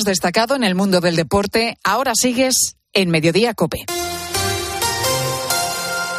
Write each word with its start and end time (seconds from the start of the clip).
más 0.00 0.04
destacado 0.06 0.56
en 0.56 0.64
el 0.64 0.74
mundo 0.74 1.00
del 1.00 1.14
deporte, 1.14 1.76
ahora 1.84 2.12
sigues 2.14 2.76
en 2.94 3.10
Mediodía 3.10 3.52
Cope. 3.52 3.84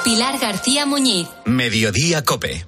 Pilar 0.03 0.37
García 0.39 0.85
Muñiz. 0.85 1.27
Mediodía 1.45 2.23
Cope. 2.23 2.67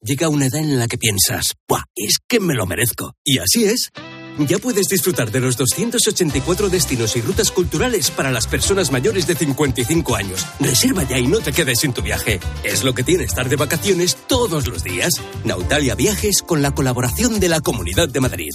Llega 0.00 0.30
una 0.30 0.46
edad 0.46 0.60
en 0.60 0.78
la 0.78 0.88
que 0.88 0.96
piensas, 0.96 1.54
¡buah! 1.68 1.84
Es 1.94 2.16
que 2.26 2.40
me 2.40 2.54
lo 2.54 2.66
merezco. 2.66 3.12
Y 3.22 3.38
así 3.38 3.64
es. 3.64 3.90
Ya 4.38 4.58
puedes 4.58 4.86
disfrutar 4.88 5.30
de 5.30 5.40
los 5.40 5.56
284 5.56 6.68
destinos 6.68 7.16
y 7.16 7.20
rutas 7.20 7.50
culturales 7.50 8.10
para 8.10 8.30
las 8.30 8.46
personas 8.46 8.90
mayores 8.90 9.26
de 9.26 9.34
55 9.34 10.16
años. 10.16 10.46
Reserva 10.58 11.02
ya 11.04 11.18
y 11.18 11.26
no 11.26 11.38
te 11.38 11.52
quedes 11.52 11.80
sin 11.80 11.92
tu 11.92 12.02
viaje. 12.02 12.40
Es 12.64 12.82
lo 12.82 12.94
que 12.94 13.04
tiene 13.04 13.24
estar 13.24 13.48
de 13.48 13.56
vacaciones 13.56 14.16
todos 14.26 14.66
los 14.66 14.82
días. 14.82 15.14
Nautalia 15.44 15.94
Viajes 15.94 16.42
con 16.42 16.62
la 16.62 16.74
colaboración 16.74 17.40
de 17.40 17.48
la 17.48 17.60
Comunidad 17.60 18.08
de 18.08 18.20
Madrid. 18.20 18.50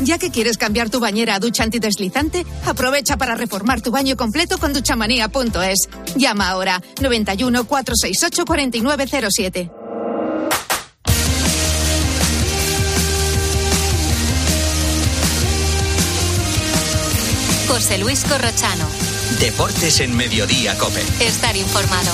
Ya 0.00 0.18
que 0.18 0.30
quieres 0.30 0.58
cambiar 0.58 0.90
tu 0.90 1.00
bañera 1.00 1.34
a 1.34 1.40
ducha 1.40 1.64
antideslizante, 1.64 2.46
aprovecha 2.66 3.16
para 3.16 3.34
reformar 3.34 3.80
tu 3.80 3.90
baño 3.90 4.16
completo 4.16 4.58
con 4.58 4.72
duchamanía.es. 4.72 5.88
Llama 6.16 6.50
ahora 6.50 6.80
91 7.00 7.64
468 7.64 8.44
4907. 8.44 9.77
José 17.78 17.96
Luis 17.98 18.24
Corrochano. 18.24 18.84
Deportes 19.38 20.00
en 20.00 20.16
Mediodía 20.16 20.76
Cope. 20.78 21.00
Estar 21.20 21.56
informado. 21.56 22.10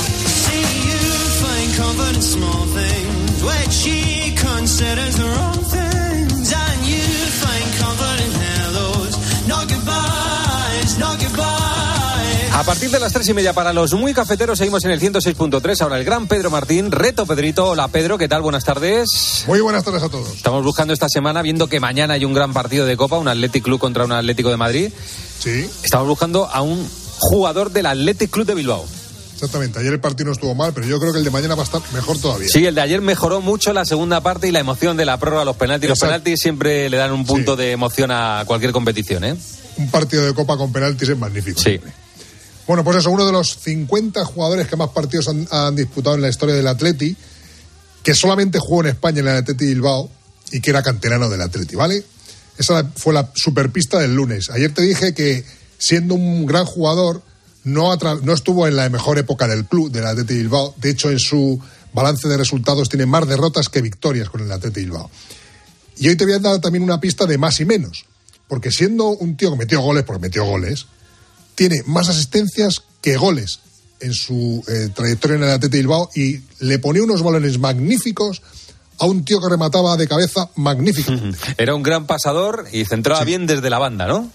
A 12.53 12.63
partir 12.63 12.91
de 12.91 13.01
las 13.01 13.13
tres 13.13 13.29
y 13.29 13.35
media 13.35 13.55
para 13.55 13.73
los 13.73 13.95
muy 13.95 14.13
cafeteros 14.13 14.59
seguimos 14.59 14.85
en 14.85 14.91
el 14.91 15.01
106.3. 15.01 15.81
Ahora 15.81 15.99
el 15.99 16.05
gran 16.05 16.27
Pedro 16.27 16.51
Martín, 16.51 16.93
reto 16.93 17.25
Pedrito. 17.25 17.71
Hola 17.71 17.89
Pedro, 17.89 18.19
¿qué 18.19 18.29
tal? 18.29 18.43
Buenas 18.43 18.65
tardes. 18.65 19.45
Muy 19.47 19.61
buenas 19.61 19.83
tardes 19.83 20.03
a 20.03 20.11
todos. 20.11 20.29
Estamos 20.29 20.63
buscando 20.63 20.93
esta 20.93 21.09
semana, 21.09 21.41
viendo 21.41 21.69
que 21.69 21.81
mañana 21.81 22.15
hay 22.15 22.25
un 22.25 22.35
gran 22.35 22.53
partido 22.53 22.85
de 22.85 22.97
Copa, 22.97 23.19
un 23.19 23.29
Athletic 23.29 23.65
Club 23.65 23.81
contra 23.81 24.05
un 24.05 24.13
Atlético 24.13 24.51
de 24.51 24.57
Madrid. 24.57 24.93
Sí. 25.45 25.71
Estamos 25.85 26.09
buscando 26.09 26.47
a 26.47 26.63
un 26.63 26.89
jugador 27.19 27.71
del 27.71 27.87
Athletic 27.87 28.31
Club 28.31 28.47
de 28.47 28.55
Bilbao. 28.55 28.85
Exactamente, 29.35 29.79
ayer 29.79 29.93
el 29.93 30.01
partido 30.01 30.27
no 30.27 30.33
estuvo 30.33 30.55
mal, 30.55 30.73
pero 30.73 30.87
yo 30.87 30.99
creo 30.99 31.13
que 31.13 31.19
el 31.19 31.25
de 31.25 31.31
mañana 31.31 31.55
va 31.55 31.63
a 31.63 31.67
estar 31.67 31.83
mejor 31.93 32.19
todavía. 32.19 32.49
Sí, 32.49 32.65
el 32.65 32.75
de 32.75 32.81
ayer 32.81 33.01
mejoró 33.03 33.41
mucho 33.43 33.73
la 33.75 33.85
segunda 33.85 34.23
parte 34.23 34.49
y 34.49 34.53
la 34.53 34.61
emoción 34.61 34.97
de 34.97 35.05
la 35.05 35.19
prórroga, 35.19 35.45
los 35.45 35.57
penaltis. 35.57 35.91
Los 35.91 35.99
penaltis 35.99 36.41
siempre 36.41 36.89
le 36.89 36.97
dan 36.97 37.13
un 37.13 37.27
punto 37.27 37.55
Sí. 37.57 37.63
de 37.63 37.73
emoción 37.73 38.11
a 38.11 38.45
cualquier 38.47 38.73
competición, 38.73 39.25
¿eh? 39.25 39.37
Un 39.77 39.91
partido 39.91 40.25
de 40.25 40.33
Copa 40.35 40.57
con 40.57 40.73
penaltis 40.73 41.09
es 41.11 41.19
magnífico. 41.19 41.61
Sí. 41.61 41.79
Bueno, 42.67 42.83
pues 42.85 42.97
eso, 42.99 43.11
uno 43.11 43.27
de 43.27 43.33
los 43.33 43.59
50 43.59 44.25
jugadores 44.25 44.67
que 44.67 44.77
más 44.77 44.89
partidos 44.91 45.29
han, 45.29 45.47
han 45.51 45.77
disputado 45.77 46.15
en 46.17 46.23
la 46.23 46.31
historia 46.31 46.55
del 46.55 46.67
Atleti, 46.69 47.15
que 48.03 48.15
solamente 48.15 48.59
jugó 48.61 48.81
en 48.83 48.87
España 48.91 49.21
en 49.21 49.29
el 49.29 49.37
Atleti 49.37 49.67
Bilbao 49.67 50.09
y 50.53 50.61
que 50.61 50.71
era 50.71 50.83
canterano 50.83 51.29
del 51.29 51.43
Atleti, 51.43 51.75
¿vale? 51.77 52.03
Esa 52.59 52.85
fue 52.97 53.13
la 53.13 53.31
superpista 53.35 53.99
del 53.99 54.15
lunes. 54.15 54.51
Ayer 54.51 54.73
te 54.73 54.83
dije 54.83 55.15
que 55.15 55.45
siendo 55.79 56.15
un 56.15 56.47
gran 56.47 56.65
jugador 56.65 57.23
no, 57.65 57.97
no 57.97 58.33
estuvo 58.33 58.69
en 58.69 58.77
la 58.77 58.89
mejor 58.91 59.19
época 59.19 59.49
del 59.49 59.65
club 59.65 59.91
del 59.91 60.07
Atleti 60.07 60.35
Bilbao. 60.35 60.75
De 60.79 60.91
hecho, 60.91 61.11
en 61.11 61.19
su 61.19 61.61
balance 61.93 62.29
de 62.29 62.37
resultados 62.37 62.89
tiene 62.89 63.07
más 63.07 63.27
derrotas 63.27 63.69
que 63.69 63.81
victorias 63.81 64.29
con 64.29 64.43
el 64.43 64.53
Atleti 64.53 64.81
Bilbao. 64.81 65.11
Y 65.97 66.09
hoy 66.09 66.17
te 66.17 66.25
voy 66.25 66.35
a 66.35 66.39
dar 66.39 66.61
también 66.61 66.83
una 66.83 67.01
pista 67.01 67.27
de 67.27 67.39
más 67.39 67.61
y 67.61 67.65
menos. 67.65 68.05
Porque 68.49 68.71
siendo 68.71 69.09
un 69.09 69.37
tío 69.37 69.51
que 69.53 69.59
metió 69.59 69.81
goles, 69.81 70.05
porque 70.05 70.23
metió 70.23 70.45
goles, 70.45 70.87
tiene 71.55 71.83
más 71.87 72.09
asistencias 72.09 72.83
que 73.01 73.17
goles 73.17 73.61
en 74.01 74.13
su 74.13 74.63
eh, 74.69 74.91
trayectoria 74.95 75.37
en 75.37 75.43
el 75.45 75.51
Atleti 75.51 75.79
Bilbao 75.79 76.11
y 76.15 76.41
le 76.61 76.79
ponía 76.79 77.03
unos 77.03 77.23
balones 77.23 77.59
magníficos 77.59 78.43
a 78.99 79.07
un 79.07 79.25
tío 79.25 79.41
que 79.41 79.49
remataba 79.49 79.97
de 79.97 80.07
cabeza 80.09 80.49
magníficamente. 80.57 81.39
Era 81.59 81.75
un 81.75 81.83
gran 81.83 82.07
pasador 82.07 82.67
y 82.73 82.85
centraba 82.85 83.21
Sí. 83.21 83.27
bien 83.27 83.47
desde 83.47 83.69
la 83.71 83.79
banda, 83.79 84.07
¿no? 84.07 84.31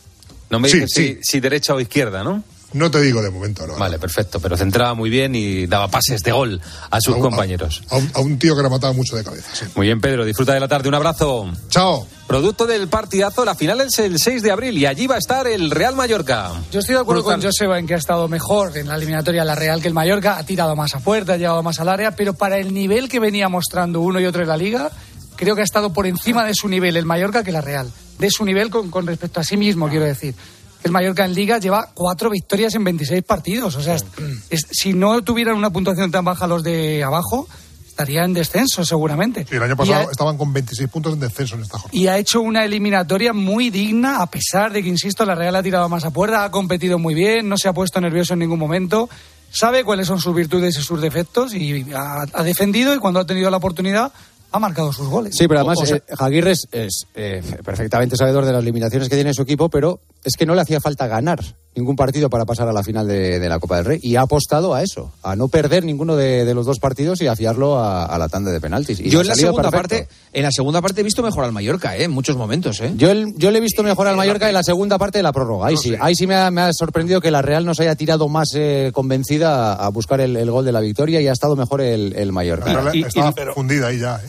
No 0.50 0.60
me 0.60 0.70
Sí, 0.70 0.82
dices 0.82 1.20
si 1.22 1.40
derecha 1.40 1.74
o 1.74 1.80
izquierda, 1.80 2.24
¿no? 2.24 2.44
No 2.74 2.92
te 2.92 3.02
digo 3.02 3.22
de 3.24 3.32
momento, 3.32 3.66
no. 3.66 3.76
Vale, 3.78 3.98
perfecto, 3.98 4.40
pero 4.40 4.56
centraba 4.56 4.94
muy 4.94 5.10
bien 5.10 5.34
y 5.34 5.66
daba 5.66 5.88
pases 5.88 6.22
de 6.22 6.32
gol 6.32 6.62
a 6.92 7.02
sus 7.02 7.14
A 7.14 7.18
un- 7.18 7.24
compañeros. 7.24 7.82
A, 7.90 7.98
un, 7.98 8.12
a 8.14 8.20
un 8.20 8.38
tío 8.38 8.56
que 8.56 8.62
remataba 8.62 8.94
mucho 8.94 9.16
de 9.16 9.24
cabeza. 9.24 9.50
sí. 9.54 9.66
Muy 9.76 9.88
bien, 9.88 10.00
Pedro, 10.00 10.24
disfruta 10.24 10.54
de 10.54 10.60
la 10.60 10.68
tarde. 10.68 10.88
Un 10.88 10.96
abrazo. 10.96 11.52
Chao. 11.70 12.06
Producto 12.28 12.68
del 12.68 12.88
partidazo, 12.88 13.44
la 13.44 13.56
final 13.56 13.82
es 13.82 13.98
el 13.98 14.20
6 14.20 14.44
de 14.44 14.52
abril 14.52 14.78
y 14.78 14.86
allí 14.86 15.08
va 15.08 15.16
a 15.16 15.18
estar 15.18 15.48
el 15.48 15.72
Real 15.72 15.96
Mallorca. 15.96 16.52
Yo 16.72 16.80
estoy 16.82 16.94
de 16.94 17.02
acuerdo 17.02 17.24
Brutal. 17.24 17.40
con 17.42 17.50
Joseba 17.50 17.80
en 17.80 17.88
que 17.88 17.96
ha 17.96 17.98
estado 17.98 18.28
mejor 18.28 18.78
en 18.78 18.88
la 18.88 18.96
eliminatoria 18.98 19.44
la 19.44 19.56
Real 19.56 19.82
que 19.82 19.88
el 19.88 19.96
Mallorca, 19.96 20.38
ha 20.38 20.44
tirado 20.46 20.76
más 20.76 20.94
a 20.94 21.00
puerta, 21.00 21.34
ha 21.34 21.38
llegado 21.38 21.64
más 21.64 21.80
al 21.80 21.90
área, 21.90 22.12
pero 22.12 22.34
para 22.36 22.60
el 22.60 22.72
nivel 22.72 23.10
que 23.10 23.20
venía 23.20 23.50
mostrando 23.50 24.02
uno 24.02 24.20
y 24.20 24.26
otro 24.28 24.44
en 24.44 24.48
la 24.48 24.58
liga, 24.58 24.92
creo 25.38 25.56
que 25.56 25.62
ha 25.62 25.64
estado 25.66 25.92
por 25.92 26.06
encima 26.06 26.46
de 26.46 26.54
su 26.54 26.68
nivel 26.70 26.98
el 26.98 27.06
Mallorca 27.08 27.44
que 27.44 27.52
la 27.52 27.62
Real. 27.62 27.92
De 28.20 28.30
su 28.30 28.46
nivel 28.46 28.70
con, 28.70 28.92
con 28.92 29.08
respecto 29.08 29.40
a 29.40 29.44
sí 29.44 29.58
mismo, 29.58 29.90
quiero 29.90 30.06
decir. 30.06 30.36
El 30.84 30.92
Mallorca 30.92 31.26
en 31.26 31.34
liga 31.34 31.58
lleva 31.58 31.90
cuatro 31.94 32.30
victorias 32.30 32.74
en 32.76 32.84
26 32.84 33.24
partidos. 33.24 33.76
O 33.76 33.82
sea, 33.82 33.96
es- 33.96 34.06
es- 34.50 34.66
si 34.72 34.94
no 34.94 35.22
tuvieran 35.24 35.56
una 35.56 35.70
puntuación 35.72 36.10
tan 36.12 36.24
baja 36.26 36.48
los 36.48 36.64
de 36.64 37.04
abajo, 37.04 37.48
estaría 37.88 38.24
en 38.24 38.34
descenso 38.34 38.86
seguramente. 38.86 39.46
Sí, 39.50 39.56
el 39.58 39.64
año 39.64 39.76
pasado 39.76 40.08
ha- 40.08 40.12
estaban 40.12 40.38
con 40.38 40.54
26 40.54 40.90
puntos 40.90 41.14
en 41.14 41.20
descenso 41.20 41.56
en 41.56 41.64
esta 41.64 41.78
jornada. 41.78 42.00
y 42.02 42.08
ha 42.08 42.18
hecho 42.18 42.40
una 42.40 42.64
eliminatoria 42.64 43.34
muy 43.34 43.70
digna, 43.70 44.22
a 44.22 44.28
pesar 44.28 44.72
de 44.72 44.82
que, 44.82 44.88
insisto, 44.88 45.26
la 45.26 45.36
Real 45.36 45.56
ha 45.58 45.64
tirado 45.64 45.90
más 45.90 46.06
a 46.06 46.12
puerta, 46.12 46.46
ha 46.46 46.52
competido 46.52 46.98
muy 46.98 47.14
bien, 47.14 47.50
no 47.50 47.58
se 47.58 47.68
ha 47.68 47.74
puesto 47.74 48.00
nervioso 48.00 48.34
en 48.34 48.40
ningún 48.40 48.58
momento, 48.60 49.10
sabe 49.52 49.84
cuáles 49.84 50.08
son 50.08 50.20
sus 50.22 50.34
virtudes 50.34 50.78
y 50.78 50.82
sus 50.82 51.02
defectos 51.02 51.54
y 51.54 51.86
ha, 51.94 52.24
ha 52.32 52.44
defendido 52.44 52.96
y 52.96 53.00
cuando 53.00 53.20
ha 53.20 53.26
tenido 53.26 53.50
la 53.52 53.58
oportunidad 53.58 54.14
ha 54.52 54.60
marcado 54.60 54.94
sus 54.94 55.08
goles. 55.10 55.36
Sí, 55.38 55.48
pero 55.48 55.60
además 55.60 55.78
O 55.82 55.86
sea, 55.86 55.98
eh, 55.98 56.04
Aguirre 56.18 56.52
es, 56.52 56.68
es, 56.72 57.06
eh, 57.16 57.44
perfectamente 57.66 58.16
sabedor 58.16 58.46
de 58.46 58.54
las 58.54 58.64
limitaciones 58.64 59.10
que 59.10 59.16
tiene 59.16 59.34
su 59.34 59.42
equipo, 59.42 59.70
pero 59.70 60.00
es 60.24 60.36
que 60.38 60.46
no 60.46 60.56
le 60.56 60.62
hacía 60.62 60.80
falta 60.80 61.08
ganar 61.08 61.40
ningún 61.76 61.96
partido 61.96 62.30
para 62.30 62.44
pasar 62.46 62.68
a 62.68 62.74
la 62.74 62.84
final 62.84 63.08
de, 63.08 63.40
de 63.40 63.48
la 63.48 63.58
Copa 63.60 63.78
del 63.78 63.86
Rey 63.86 64.00
y 64.04 64.18
ha 64.18 64.22
apostado 64.22 64.74
a 64.74 64.82
eso, 64.84 65.14
a 65.24 65.38
no 65.38 65.48
perder 65.48 65.86
ninguno 65.86 66.18
de, 66.18 66.44
de 66.44 66.54
los 66.54 66.66
dos 66.66 66.80
partidos 66.80 67.22
y 67.22 67.28
a 67.28 67.36
fiarlo 67.38 67.78
a, 67.80 68.06
a 68.06 68.18
la 68.18 68.28
tanda 68.28 68.52
de 68.52 68.60
penaltis. 68.60 69.00
Y 69.00 69.10
Yo 69.10 69.22
en 69.22 69.28
la 69.28 69.36
segunda 69.36 69.70
perfecto. 69.72 69.96
parte, 70.06 70.08
en 70.34 70.44
la 70.44 70.52
segunda 70.52 70.82
parte 70.82 71.02
he 71.02 71.04
visto 71.06 71.24
mejor 71.24 71.46
al 71.46 71.54
Mallorca, 71.54 71.96
¿eh? 71.96 72.04
en 72.04 72.12
muchos 72.12 72.36
momentos, 72.36 72.82
¿eh? 72.82 72.92
Yo, 72.98 73.12
el- 73.12 73.34
yo 73.38 73.50
le 73.52 73.60
he 73.60 73.62
visto 73.62 73.82
mejor 73.84 74.08
al 74.08 74.18
Mallorca 74.18 74.50
en 74.50 74.56
la 74.56 74.64
segunda 74.64 74.98
parte 74.98 75.20
de 75.20 75.24
la 75.24 75.32
prórroga. 75.32 75.68
Ahí 75.68 75.78
sí, 75.78 75.94
ahí 76.02 76.16
sí 76.16 76.28
me 76.28 76.36
ha, 76.36 76.52
me 76.52 76.62
ha 76.62 76.74
sorprendido 76.74 77.22
que 77.22 77.32
la 77.32 77.42
Real 77.42 77.64
nos 77.66 77.80
haya 77.80 77.96
tirado 77.96 78.28
más 78.28 78.50
eh, 78.56 78.92
convencida 78.94 79.72
a, 79.74 79.86
a 79.86 79.90
buscar 79.90 80.20
el, 80.20 80.36
el 80.36 80.52
gol 80.52 80.66
de 80.66 80.74
la 80.74 80.82
victoria 80.82 81.22
y 81.22 81.28
ha 81.28 81.32
estado 81.34 81.56
mejor 81.56 81.80
el, 81.80 82.14
el 82.18 82.34
Mallorca. 82.34 82.74
La 82.74 82.82
Real 82.82 82.96
y- 82.98 83.04
estaba 83.04 83.30
y- 83.30 83.54
fundida 83.54 83.88
ahí 83.88 84.00
ya. 84.00 84.18
¿eh? 84.18 84.26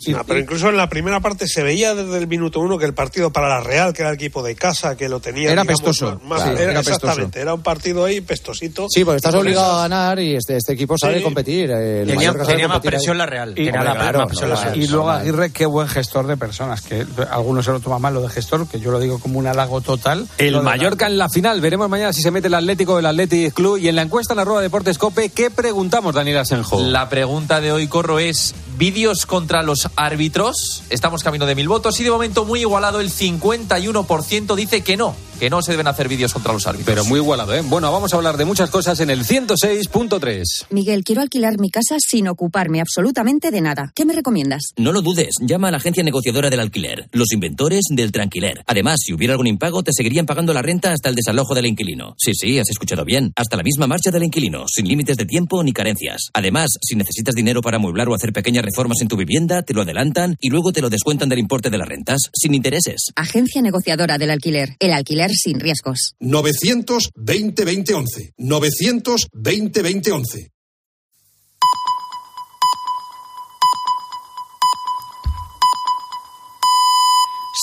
Sí. 0.00 0.14
Ah, 0.18 0.24
pero 0.26 0.40
incluso 0.40 0.68
en 0.70 0.76
la 0.76 0.88
primera 0.88 1.20
parte 1.20 1.46
se 1.46 1.62
veía 1.62 1.94
desde 1.94 2.16
el 2.18 2.26
minuto 2.26 2.58
uno 2.60 2.78
que 2.78 2.86
el 2.86 2.94
partido 2.94 3.30
para 3.32 3.48
la 3.48 3.60
Real, 3.60 3.92
que 3.92 4.02
era 4.02 4.08
el 4.10 4.14
equipo 4.16 4.42
de 4.42 4.54
casa, 4.54 4.96
que 4.96 5.08
lo 5.08 5.20
tenía. 5.20 5.52
Era 5.52 5.62
digamos, 5.62 5.80
pestoso. 5.82 6.12
más- 6.22 6.24
más- 6.24 6.42
Claro, 6.42 6.58
era- 6.58 6.70
era 6.72 6.80
pestoso. 6.80 6.96
exactamente, 6.96 7.40
era 7.40 7.54
un 7.54 7.62
partido 7.62 8.04
ahí 8.06 8.20
pestosito. 8.20 8.86
Sí, 8.88 9.04
porque 9.04 9.16
estás 9.18 9.34
obligado 9.34 9.66
esas- 9.66 9.78
a 9.78 9.82
ganar 9.82 10.18
y 10.18 10.34
este, 10.34 10.56
este 10.56 10.72
equipo 10.72 10.96
sabe 10.98 11.18
Sí. 11.18 11.22
competir. 11.24 11.70
eh, 11.70 12.02
el 12.02 12.08
Tenía, 12.08 12.32
más 12.32 12.46
competir 12.46 12.64
ahí. 12.72 12.80
presión 12.80 13.18
la 13.18 13.26
Real. 13.26 13.50
Y- 13.52 13.54
Tenía 13.56 13.72
Hombre, 13.80 13.88
la 13.94 14.00
claro, 14.00 14.18
más 14.20 14.28
presión 14.28 14.48
la 14.50 14.54
normal. 14.56 14.74
Real. 14.74 14.84
Y 14.84 14.88
luego. 14.88 15.10
Aguirre, 15.10 15.50
qué 15.52 15.66
buen 15.66 15.88
gestor 15.88 16.26
de 16.26 16.36
personas, 16.36 16.80
que 16.82 17.04
algunos 17.30 17.64
se 17.66 17.72
lo 17.72 17.80
toman 17.80 18.00
mal 18.00 18.14
lo 18.14 18.22
de 18.22 18.28
gestor, 18.30 18.66
que 18.68 18.80
yo 18.80 18.90
lo 18.90 18.98
digo 19.00 19.18
como 19.18 19.38
un 19.38 19.46
halago 19.46 19.80
total. 19.82 20.26
El 20.38 20.62
Mallorca 20.62 21.06
en 21.06 21.18
la 21.18 21.28
final. 21.28 21.60
Veremos 21.60 21.88
mañana 21.90 22.12
si 22.14 22.22
se 22.22 22.30
mete 22.30 22.48
el 22.48 22.54
Atlético 22.54 22.96
del 22.96 23.06
Athletic 23.06 23.52
Club. 23.52 23.76
Y 23.78 23.88
en 23.88 23.96
la 23.96 24.02
encuesta 24.02 24.32
en 24.32 24.38
arroba 24.40 24.62
Deportes 24.62 24.96
Cope, 24.96 25.28
¿qué 25.28 25.50
preguntamos, 25.50 26.14
Daniel 26.14 26.38
Asenjo? 26.38 26.80
La 26.80 27.08
pregunta 27.08 27.60
de 27.60 27.72
hoy, 27.72 27.86
Corro, 27.88 28.18
es 28.18 28.54
vídeos 28.78 29.26
contra 29.26 29.62
los 29.62 29.89
árbitros. 29.96 30.82
Estamos 30.90 31.22
camino 31.22 31.46
de 31.46 31.54
mil 31.54 31.68
votos 31.68 31.98
y 32.00 32.04
de 32.04 32.10
momento 32.10 32.44
muy 32.44 32.60
igualado. 32.60 33.00
El 33.00 33.10
51% 33.10 34.54
dice 34.54 34.82
que 34.82 34.96
no, 34.96 35.14
que 35.40 35.48
no 35.48 35.62
se 35.62 35.72
deben 35.72 35.86
hacer 35.86 36.06
vídeos 36.06 36.34
contra 36.34 36.52
los 36.52 36.66
árbitros. 36.66 36.86
Pero 36.86 37.04
muy 37.06 37.18
igualado, 37.18 37.54
¿eh? 37.54 37.62
Bueno, 37.64 37.90
vamos 37.90 38.12
a 38.12 38.16
hablar 38.16 38.36
de 38.36 38.44
muchas 38.44 38.68
cosas 38.68 39.00
en 39.00 39.08
el 39.08 39.24
106.3. 39.24 40.66
Miguel, 40.68 41.02
quiero 41.02 41.22
alquilar 41.22 41.58
mi 41.58 41.70
casa 41.70 41.96
sin 41.98 42.28
ocuparme 42.28 42.82
absolutamente 42.82 43.50
de 43.50 43.62
nada. 43.62 43.90
¿Qué 43.94 44.04
me 44.04 44.12
recomiendas? 44.12 44.74
No 44.76 44.92
lo 44.92 45.00
dudes, 45.00 45.36
llama 45.40 45.68
a 45.68 45.70
la 45.70 45.78
agencia 45.78 46.02
negociadora 46.02 46.50
del 46.50 46.60
alquiler, 46.60 47.08
los 47.12 47.32
inventores 47.32 47.86
del 47.88 48.12
tranquiler. 48.12 48.62
Además, 48.66 49.00
si 49.02 49.14
hubiera 49.14 49.32
algún 49.32 49.46
impago, 49.46 49.82
te 49.82 49.92
seguirían 49.94 50.26
pagando 50.26 50.52
la 50.52 50.60
renta 50.60 50.92
hasta 50.92 51.08
el 51.08 51.14
desalojo 51.14 51.54
del 51.54 51.66
inquilino. 51.66 52.14
Sí, 52.18 52.34
sí, 52.34 52.58
has 52.58 52.68
escuchado 52.68 53.06
bien. 53.06 53.32
Hasta 53.34 53.56
la 53.56 53.62
misma 53.62 53.86
marcha 53.86 54.10
del 54.10 54.24
inquilino, 54.24 54.66
sin 54.68 54.86
límites 54.86 55.16
de 55.16 55.24
tiempo 55.24 55.64
ni 55.64 55.72
carencias. 55.72 56.28
Además, 56.34 56.68
si 56.82 56.96
necesitas 56.96 57.34
dinero 57.34 57.62
para 57.62 57.78
amueblar 57.78 58.10
o 58.10 58.14
hacer 58.14 58.34
pequeñas 58.34 58.64
reformas 58.64 59.00
en 59.00 59.08
tu 59.08 59.16
vivienda, 59.16 59.62
te 59.62 59.72
lo 59.72 59.80
adelantan 59.80 60.36
y 60.38 60.50
luego 60.50 60.72
te 60.72 60.82
lo 60.82 60.90
descuentan 60.90 61.30
del 61.30 61.38
importe 61.38 61.70
de 61.70 61.78
las 61.78 61.88
rentas, 61.88 62.18
sin 62.34 62.54
intereses. 62.54 63.06
Agencia 63.16 63.62
negociadora 63.62 64.18
del 64.18 64.30
alquiler. 64.30 64.76
El 64.80 64.92
alquiler 64.92 65.29
sin 65.34 65.60
riesgos. 65.60 66.14
920 66.20 67.64
2011. 67.64 68.32
920 68.36 69.82
2011. 69.82 70.50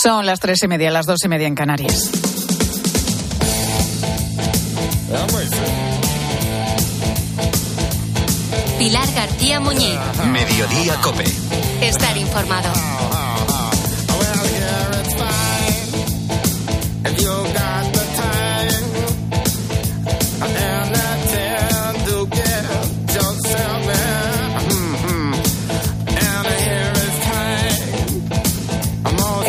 Son 0.04 0.26
las 0.26 0.40
tres 0.40 0.62
y 0.64 0.68
media, 0.68 0.92
las 0.92 1.06
dos 1.06 1.24
y 1.24 1.28
media 1.28 1.48
en 1.48 1.56
Canarias. 1.56 2.12
Pilar 8.78 9.12
García 9.16 9.60
Muñiz. 9.60 9.98
Mediodía 10.32 10.96
Cope. 11.02 11.26
Estar 11.82 12.16
informado. 12.16 12.72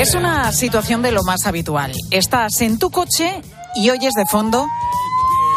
Es 0.09 0.15
una 0.15 0.51
situación 0.53 1.03
de 1.03 1.13
lo 1.13 1.23
más 1.23 1.45
habitual. 1.45 1.93
Estás 2.11 2.63
en 2.63 2.79
tu 2.79 2.89
coche 2.89 3.43
y 3.75 3.91
oyes 3.91 4.15
de 4.15 4.25
fondo 4.25 4.67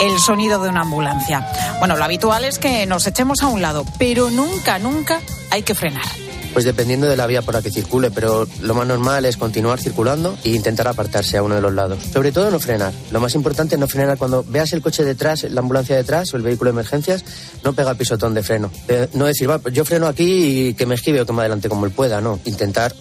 el 0.02 0.20
sonido 0.20 0.62
de 0.62 0.68
una 0.68 0.82
ambulancia. 0.82 1.48
Bueno, 1.80 1.96
lo 1.96 2.04
habitual 2.04 2.44
es 2.44 2.60
que 2.60 2.86
nos 2.86 3.08
echemos 3.08 3.44
a 3.44 3.48
un 3.48 3.62
lado, 3.62 3.86
pero 3.98 4.30
nunca, 4.30 4.78
nunca 4.78 5.22
hay 5.52 5.64
que 5.64 5.74
frenar. 5.74 6.04
Pues 6.52 6.66
dependiendo 6.66 7.08
de 7.08 7.16
la 7.16 7.28
vía 7.28 7.44
por 7.44 7.54
la 7.54 7.62
que 7.62 7.72
circule, 7.72 8.12
pero 8.12 8.46
lo 8.60 8.74
más 8.74 8.86
normal 8.86 9.24
es 9.24 9.38
continuar 9.38 9.80
circulando 9.80 10.38
e 10.44 10.50
intentar 10.50 10.90
apartarse 10.90 11.38
a 11.38 11.44
uno 11.44 11.56
de 11.56 11.62
los 11.62 11.74
lados. 11.74 12.00
Sobre 12.12 12.34
todo 12.34 12.52
no 12.52 12.60
frenar. 12.60 12.92
Lo 13.10 13.22
más 13.22 13.36
importante 13.36 13.76
es 13.76 13.80
no 13.80 13.88
frenar 13.88 14.18
cuando 14.18 14.44
veas 14.44 14.74
el 14.74 14.82
coche 14.82 15.06
detrás, 15.06 15.44
la 15.44 15.62
ambulancia 15.62 15.96
detrás 15.96 16.34
o 16.34 16.36
el 16.36 16.44
vehículo 16.44 16.72
de 16.72 16.76
emergencias, 16.76 17.24
no 17.64 17.72
pega 17.72 17.92
el 17.92 17.96
pisotón 17.96 18.34
de 18.34 18.44
freno. 18.44 18.70
Eh, 18.90 19.08
no 19.14 19.28
decir, 19.28 19.50
va, 19.50 19.62
yo 19.72 19.86
freno 19.86 20.08
aquí 20.08 20.68
y 20.68 20.74
que 20.74 20.86
me 20.86 20.96
esquive 20.96 21.22
o 21.22 21.26
que 21.26 21.32
me 21.32 21.40
adelante 21.40 21.70
como 21.70 21.86
él 21.86 21.94
pueda, 21.94 22.20
no. 22.20 22.38
Intentar 22.44 22.94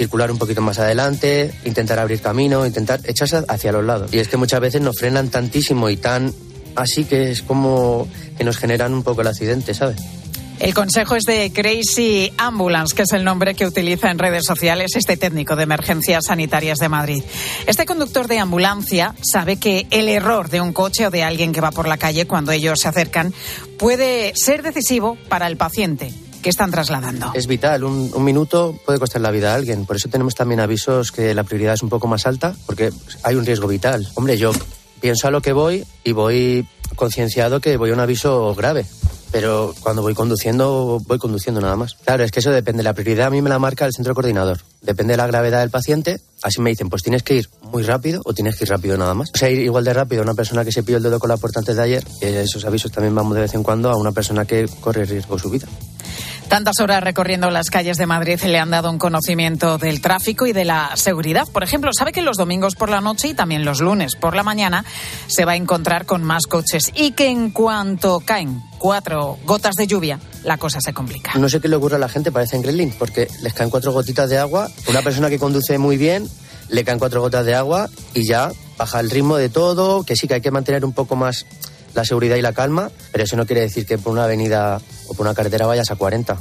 circular 0.00 0.30
un 0.30 0.38
poquito 0.38 0.62
más 0.62 0.78
adelante, 0.78 1.52
intentar 1.66 1.98
abrir 1.98 2.22
camino, 2.22 2.64
intentar 2.64 3.00
echarse 3.04 3.44
hacia 3.46 3.70
los 3.70 3.84
lados. 3.84 4.10
Y 4.14 4.18
es 4.18 4.28
que 4.28 4.38
muchas 4.38 4.58
veces 4.58 4.80
nos 4.80 4.98
frenan 4.98 5.28
tantísimo 5.28 5.90
y 5.90 5.98
tan 5.98 6.32
así 6.74 7.04
que 7.04 7.30
es 7.30 7.42
como 7.42 8.08
que 8.38 8.42
nos 8.42 8.56
generan 8.56 8.94
un 8.94 9.02
poco 9.02 9.20
el 9.20 9.26
accidente, 9.26 9.74
¿sabes? 9.74 9.98
El 10.58 10.72
consejo 10.72 11.16
es 11.16 11.24
de 11.24 11.52
Crazy 11.52 12.32
Ambulance, 12.38 12.96
que 12.96 13.02
es 13.02 13.12
el 13.12 13.24
nombre 13.24 13.54
que 13.54 13.66
utiliza 13.66 14.10
en 14.10 14.18
redes 14.18 14.46
sociales 14.46 14.92
este 14.96 15.18
técnico 15.18 15.54
de 15.54 15.64
emergencias 15.64 16.24
sanitarias 16.28 16.78
de 16.78 16.88
Madrid. 16.88 17.22
Este 17.66 17.84
conductor 17.84 18.26
de 18.26 18.38
ambulancia 18.38 19.14
sabe 19.20 19.56
que 19.56 19.86
el 19.90 20.08
error 20.08 20.48
de 20.48 20.62
un 20.62 20.72
coche 20.72 21.06
o 21.06 21.10
de 21.10 21.24
alguien 21.24 21.52
que 21.52 21.60
va 21.60 21.72
por 21.72 21.86
la 21.86 21.98
calle 21.98 22.26
cuando 22.26 22.52
ellos 22.52 22.80
se 22.80 22.88
acercan 22.88 23.34
puede 23.78 24.32
ser 24.34 24.62
decisivo 24.62 25.18
para 25.28 25.46
el 25.46 25.58
paciente 25.58 26.10
que 26.42 26.50
están 26.50 26.70
trasladando. 26.70 27.32
Es 27.34 27.46
vital, 27.46 27.84
un, 27.84 28.24
minuto 28.24 28.78
puede 28.84 28.98
costar 28.98 29.20
la 29.20 29.30
vida 29.30 29.52
a 29.52 29.54
alguien. 29.54 29.86
Por 29.86 29.96
eso 29.96 30.08
tenemos 30.08 30.34
también 30.34 30.60
avisos 30.60 31.12
que 31.12 31.34
la 31.34 31.44
prioridad 31.44 31.74
es 31.74 31.82
un 31.82 31.88
poco 31.88 32.06
más 32.06 32.26
alta, 32.26 32.54
porque 32.66 32.90
hay 33.22 33.34
un 33.34 33.44
riesgo 33.44 33.68
vital. 33.68 34.08
Hombre, 34.14 34.36
yo 34.38 34.52
pienso 35.00 35.28
a 35.28 35.30
lo 35.30 35.40
que 35.40 35.52
voy 35.52 35.84
y 36.04 36.12
voy 36.12 36.66
concienciado 36.96 37.60
que 37.60 37.76
voy 37.76 37.90
a 37.90 37.94
un 37.94 38.00
aviso 38.00 38.54
grave. 38.54 38.86
Pero 39.32 39.74
cuando 39.80 40.02
voy 40.02 40.14
conduciendo, 40.14 41.00
voy 41.06 41.18
conduciendo 41.18 41.60
nada 41.60 41.76
más. 41.76 41.94
Claro, 42.04 42.24
es 42.24 42.32
que 42.32 42.40
eso 42.40 42.50
depende. 42.50 42.82
La 42.82 42.94
prioridad 42.94 43.28
a 43.28 43.30
mí 43.30 43.40
me 43.40 43.48
la 43.48 43.60
marca 43.60 43.86
el 43.86 43.92
centro 43.92 44.12
coordinador. 44.12 44.58
Depende 44.82 45.12
de 45.12 45.18
la 45.18 45.26
gravedad 45.28 45.60
del 45.60 45.70
paciente. 45.70 46.20
Así 46.42 46.60
me 46.60 46.70
dicen, 46.70 46.88
pues 46.88 47.04
tienes 47.04 47.22
que 47.22 47.36
ir 47.36 47.48
muy 47.62 47.84
rápido 47.84 48.22
o 48.24 48.34
tienes 48.34 48.56
que 48.56 48.64
ir 48.64 48.70
rápido 48.70 48.96
nada 48.96 49.14
más. 49.14 49.30
O 49.32 49.38
sea, 49.38 49.48
ir 49.48 49.60
igual 49.60 49.84
de 49.84 49.94
rápido 49.94 50.22
a 50.22 50.24
una 50.24 50.34
persona 50.34 50.64
que 50.64 50.72
se 50.72 50.82
pilló 50.82 50.96
el 50.96 51.04
dedo 51.04 51.20
con 51.20 51.28
la 51.28 51.36
puerta 51.36 51.60
antes 51.60 51.76
de 51.76 51.82
ayer. 51.82 52.04
Esos 52.20 52.64
avisos 52.64 52.90
también 52.90 53.14
vamos 53.14 53.36
de 53.36 53.42
vez 53.42 53.54
en 53.54 53.62
cuando 53.62 53.90
a 53.90 53.96
una 53.96 54.10
persona 54.10 54.44
que 54.46 54.68
corre 54.80 55.04
riesgo 55.04 55.38
su 55.38 55.48
vida. 55.48 55.68
Tantas 56.50 56.80
horas 56.80 57.00
recorriendo 57.04 57.48
las 57.52 57.70
calles 57.70 57.96
de 57.96 58.06
Madrid 58.06 58.40
le 58.42 58.58
han 58.58 58.70
dado 58.70 58.90
un 58.90 58.98
conocimiento 58.98 59.78
del 59.78 60.00
tráfico 60.00 60.48
y 60.48 60.52
de 60.52 60.64
la 60.64 60.90
seguridad. 60.96 61.46
Por 61.46 61.62
ejemplo, 61.62 61.92
sabe 61.92 62.10
que 62.10 62.22
los 62.22 62.36
domingos 62.36 62.74
por 62.74 62.90
la 62.90 63.00
noche 63.00 63.28
y 63.28 63.34
también 63.34 63.64
los 63.64 63.80
lunes 63.80 64.16
por 64.16 64.34
la 64.34 64.42
mañana 64.42 64.84
se 65.28 65.44
va 65.44 65.52
a 65.52 65.56
encontrar 65.56 66.06
con 66.06 66.24
más 66.24 66.48
coches 66.48 66.90
y 66.96 67.12
que 67.12 67.28
en 67.28 67.50
cuanto 67.52 68.18
caen 68.18 68.60
cuatro 68.78 69.38
gotas 69.44 69.76
de 69.76 69.86
lluvia, 69.86 70.18
la 70.42 70.58
cosa 70.58 70.80
se 70.80 70.92
complica. 70.92 71.34
No 71.38 71.48
sé 71.48 71.60
qué 71.60 71.68
le 71.68 71.76
ocurre 71.76 71.94
a 71.94 72.00
la 72.00 72.08
gente, 72.08 72.32
parece 72.32 72.56
en 72.56 72.62
Gremlin, 72.62 72.94
porque 72.98 73.28
les 73.42 73.54
caen 73.54 73.70
cuatro 73.70 73.92
gotitas 73.92 74.28
de 74.28 74.38
agua. 74.38 74.68
Una 74.88 75.02
persona 75.02 75.30
que 75.30 75.38
conduce 75.38 75.78
muy 75.78 75.98
bien, 75.98 76.28
le 76.68 76.82
caen 76.82 76.98
cuatro 76.98 77.20
gotas 77.20 77.46
de 77.46 77.54
agua 77.54 77.88
y 78.12 78.26
ya 78.26 78.50
baja 78.76 78.98
el 78.98 79.10
ritmo 79.10 79.36
de 79.36 79.50
todo, 79.50 80.02
que 80.02 80.16
sí 80.16 80.26
que 80.26 80.34
hay 80.34 80.40
que 80.40 80.50
mantener 80.50 80.84
un 80.84 80.94
poco 80.94 81.14
más 81.14 81.46
la 81.94 82.04
seguridad 82.04 82.36
y 82.36 82.42
la 82.42 82.52
calma, 82.52 82.90
pero 83.12 83.24
eso 83.24 83.36
no 83.36 83.46
quiere 83.46 83.62
decir 83.62 83.86
que 83.86 83.98
por 83.98 84.12
una 84.12 84.24
avenida 84.24 84.80
o 85.08 85.14
por 85.14 85.26
una 85.26 85.34
carretera 85.34 85.66
vayas 85.66 85.90
a 85.90 85.96
40. 85.96 86.38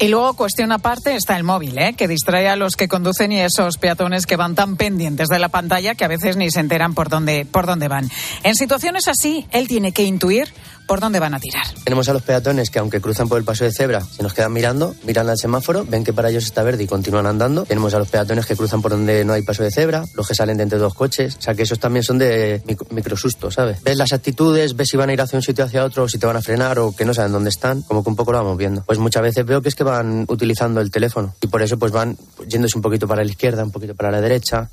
Y 0.00 0.08
luego, 0.08 0.34
cuestión 0.34 0.72
aparte, 0.72 1.14
está 1.14 1.36
el 1.36 1.44
móvil, 1.44 1.78
¿eh? 1.78 1.94
que 1.94 2.08
distrae 2.08 2.48
a 2.48 2.56
los 2.56 2.74
que 2.74 2.88
conducen 2.88 3.30
y 3.30 3.40
esos 3.40 3.78
peatones 3.78 4.26
que 4.26 4.34
van 4.34 4.56
tan 4.56 4.76
pendientes 4.76 5.28
de 5.28 5.38
la 5.38 5.50
pantalla 5.50 5.94
que 5.94 6.04
a 6.04 6.08
veces 6.08 6.36
ni 6.36 6.50
se 6.50 6.58
enteran 6.58 6.94
por 6.94 7.08
dónde, 7.08 7.46
por 7.46 7.66
dónde 7.66 7.86
van. 7.86 8.10
En 8.42 8.56
situaciones 8.56 9.06
así, 9.06 9.46
él 9.52 9.68
tiene 9.68 9.92
que 9.92 10.02
intuir 10.02 10.52
por 10.86 11.00
dónde 11.00 11.20
van 11.20 11.34
a 11.34 11.40
tirar. 11.40 11.66
Tenemos 11.84 12.08
a 12.08 12.12
los 12.12 12.22
peatones 12.22 12.70
que 12.70 12.78
aunque 12.78 13.00
cruzan 13.00 13.28
por 13.28 13.38
el 13.38 13.44
paso 13.44 13.64
de 13.64 13.72
cebra, 13.72 14.00
se 14.00 14.22
nos 14.22 14.34
quedan 14.34 14.52
mirando, 14.52 14.94
miran 15.04 15.28
al 15.28 15.38
semáforo, 15.38 15.84
ven 15.84 16.04
que 16.04 16.12
para 16.12 16.30
ellos 16.30 16.44
está 16.44 16.62
verde 16.62 16.84
y 16.84 16.86
continúan 16.86 17.26
andando. 17.26 17.64
Tenemos 17.64 17.94
a 17.94 17.98
los 17.98 18.08
peatones 18.08 18.46
que 18.46 18.56
cruzan 18.56 18.82
por 18.82 18.92
donde 18.92 19.24
no 19.24 19.32
hay 19.32 19.42
paso 19.42 19.62
de 19.62 19.70
cebra, 19.70 20.04
los 20.14 20.28
que 20.28 20.34
salen 20.34 20.56
de 20.56 20.64
entre 20.64 20.78
dos 20.78 20.94
coches, 20.94 21.36
o 21.36 21.42
sea 21.42 21.54
que 21.54 21.62
esos 21.62 21.78
también 21.78 22.02
son 22.02 22.18
de 22.18 22.62
microsustos, 22.90 23.54
¿sabes? 23.54 23.82
Ves 23.82 23.96
las 23.96 24.12
actitudes, 24.12 24.76
ves 24.76 24.88
si 24.90 24.96
van 24.96 25.10
a 25.10 25.12
ir 25.12 25.20
hacia 25.20 25.36
un 25.36 25.42
sitio 25.42 25.64
hacia 25.64 25.84
otro, 25.84 26.08
si 26.08 26.18
te 26.18 26.26
van 26.26 26.36
a 26.36 26.42
frenar 26.42 26.78
o 26.78 26.94
que 26.94 27.04
no 27.04 27.14
saben 27.14 27.32
dónde 27.32 27.50
están, 27.50 27.82
como 27.82 28.02
que 28.02 28.10
un 28.10 28.16
poco 28.16 28.32
lo 28.32 28.38
vamos 28.38 28.56
viendo. 28.56 28.82
Pues 28.84 28.98
muchas 28.98 29.22
veces 29.22 29.44
veo 29.44 29.62
que 29.62 29.68
es 29.68 29.74
que 29.74 29.84
van 29.84 30.26
utilizando 30.28 30.80
el 30.80 30.90
teléfono 30.90 31.34
y 31.40 31.46
por 31.46 31.62
eso 31.62 31.78
pues 31.78 31.92
van 31.92 32.16
yéndose 32.46 32.76
un 32.76 32.82
poquito 32.82 33.06
para 33.06 33.24
la 33.24 33.30
izquierda, 33.30 33.64
un 33.64 33.70
poquito 33.70 33.94
para 33.94 34.10
la 34.10 34.20
derecha, 34.20 34.70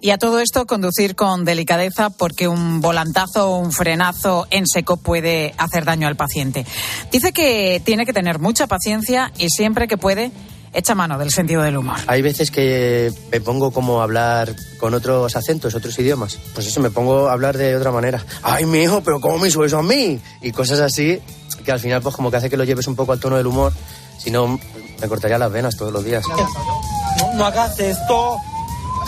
y 0.00 0.10
a 0.10 0.18
todo 0.18 0.40
esto 0.40 0.66
conducir 0.66 1.16
con 1.16 1.44
delicadeza 1.44 2.10
porque 2.10 2.48
un 2.48 2.80
volantazo 2.80 3.50
o 3.50 3.58
un 3.58 3.72
frenazo 3.72 4.46
en 4.50 4.66
seco 4.66 4.96
puede 4.96 5.54
hacer 5.58 5.84
daño 5.84 6.06
al 6.08 6.16
paciente. 6.16 6.64
Dice 7.10 7.32
que 7.32 7.82
tiene 7.84 8.06
que 8.06 8.12
tener 8.12 8.38
mucha 8.38 8.66
paciencia 8.66 9.32
y 9.38 9.48
siempre 9.50 9.88
que 9.88 9.96
puede 9.96 10.30
echa 10.72 10.94
mano 10.94 11.18
del 11.18 11.30
sentido 11.30 11.62
del 11.62 11.76
humor. 11.76 11.96
Hay 12.06 12.22
veces 12.22 12.50
que 12.50 13.12
me 13.32 13.40
pongo 13.40 13.70
como 13.70 14.00
a 14.00 14.04
hablar 14.04 14.54
con 14.78 14.94
otros 14.94 15.34
acentos, 15.34 15.74
otros 15.74 15.98
idiomas. 15.98 16.38
Pues 16.54 16.66
eso, 16.66 16.80
me 16.80 16.90
pongo 16.90 17.28
a 17.28 17.32
hablar 17.32 17.56
de 17.56 17.74
otra 17.74 17.90
manera. 17.90 18.24
Ay, 18.42 18.66
mi 18.66 18.78
hijo, 18.82 19.02
pero 19.02 19.20
¿cómo 19.20 19.38
me 19.38 19.48
hizo 19.48 19.64
eso 19.64 19.78
a 19.78 19.82
mí? 19.82 20.20
Y 20.42 20.52
cosas 20.52 20.80
así 20.80 21.20
que 21.64 21.72
al 21.72 21.80
final 21.80 22.00
pues 22.00 22.14
como 22.14 22.30
que 22.30 22.36
hace 22.36 22.48
que 22.48 22.56
lo 22.56 22.64
lleves 22.64 22.86
un 22.86 22.96
poco 22.96 23.12
al 23.12 23.20
tono 23.20 23.36
del 23.36 23.46
humor. 23.46 23.72
Si 24.18 24.30
no, 24.30 24.58
me 25.00 25.08
cortaría 25.08 25.38
las 25.38 25.50
venas 25.50 25.76
todos 25.76 25.92
los 25.92 26.04
días. 26.04 26.22
No, 26.28 27.34
no 27.34 27.44
hagas 27.44 27.78
esto 27.80 28.38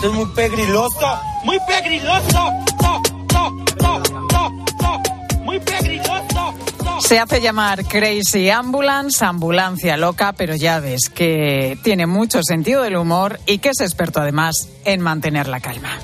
es 0.03 0.11
muy 0.11 0.25
pegriloso, 0.27 1.19
muy 1.43 1.57
pegriloso. 1.67 2.51
No, 2.81 3.01
no, 3.33 3.53
no, 3.79 3.99
no, 4.31 4.49
no, 4.81 5.01
muy 5.43 5.59
pegriloso. 5.59 6.53
Se 7.01 7.19
hace 7.19 7.41
llamar 7.41 7.85
Crazy 7.85 8.49
Ambulance, 8.49 9.23
ambulancia 9.23 9.97
loca, 9.97 10.33
pero 10.33 10.55
ya 10.55 10.79
ves 10.79 11.09
que 11.13 11.77
tiene 11.83 12.07
mucho 12.07 12.41
sentido 12.43 12.83
del 12.83 12.95
humor 12.95 13.39
y 13.45 13.59
que 13.59 13.69
es 13.69 13.81
experto 13.81 14.21
además 14.21 14.69
en 14.85 15.01
mantener 15.01 15.47
la 15.47 15.59
calma. 15.59 15.99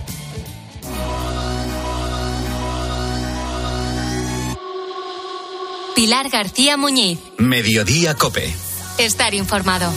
Pilar 5.96 6.30
García 6.30 6.78
Muñiz. 6.78 7.20
Mediodía 7.38 8.14
Cope. 8.14 8.54
Estar 9.00 9.34
informado. 9.34 9.92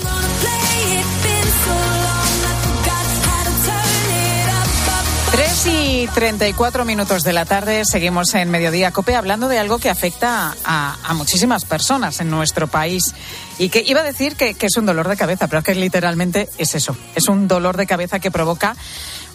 Tres 5.62 5.74
y 5.74 6.06
34 6.14 6.84
minutos 6.84 7.22
de 7.22 7.32
la 7.32 7.44
tarde 7.44 7.84
seguimos 7.84 8.34
en 8.34 8.50
Mediodía 8.50 8.92
Cope 8.92 9.14
hablando 9.14 9.48
de 9.48 9.58
algo 9.58 9.78
que 9.78 9.90
afecta 9.90 10.54
a, 10.64 10.96
a 11.02 11.14
muchísimas 11.14 11.64
personas 11.64 12.20
en 12.20 12.30
nuestro 12.30 12.68
país. 12.68 13.14
Y 13.58 13.68
que 13.68 13.82
iba 13.86 14.00
a 14.00 14.04
decir 14.04 14.36
que, 14.36 14.54
que, 14.54 14.66
es 14.66 14.76
un 14.76 14.86
dolor 14.86 15.08
de 15.08 15.16
cabeza, 15.16 15.48
pero 15.48 15.58
es 15.58 15.64
que 15.64 15.74
literalmente 15.74 16.48
es 16.56 16.74
eso, 16.74 16.96
es 17.14 17.28
un 17.28 17.48
dolor 17.48 17.76
de 17.76 17.86
cabeza 17.86 18.20
que 18.20 18.30
provoca 18.30 18.74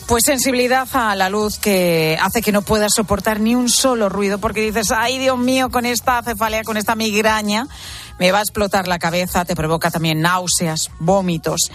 pues 0.08 0.24
sensibilidad 0.26 0.88
a 0.94 1.16
la 1.16 1.30
luz 1.30 1.58
que 1.58 2.18
hace 2.22 2.42
que 2.42 2.52
no 2.52 2.62
puedas 2.62 2.94
soportar 2.94 3.40
ni 3.40 3.56
un 3.56 3.70
solo 3.70 4.10
ruido 4.10 4.38
porque 4.38 4.62
dices, 4.62 4.92
ay 4.92 5.18
Dios 5.18 5.38
mío, 5.38 5.70
con 5.70 5.86
esta 5.86 6.22
cefalea, 6.22 6.64
con 6.64 6.78
esta 6.78 6.96
migraña, 6.96 7.68
me 8.20 8.32
va 8.32 8.40
a 8.40 8.42
explotar 8.42 8.88
la 8.88 9.00
cabeza, 9.00 9.46
te 9.46 9.56
provoca 9.56 9.90
también 9.90 10.22
náuseas, 10.22 10.92
vómitos. 11.00 11.72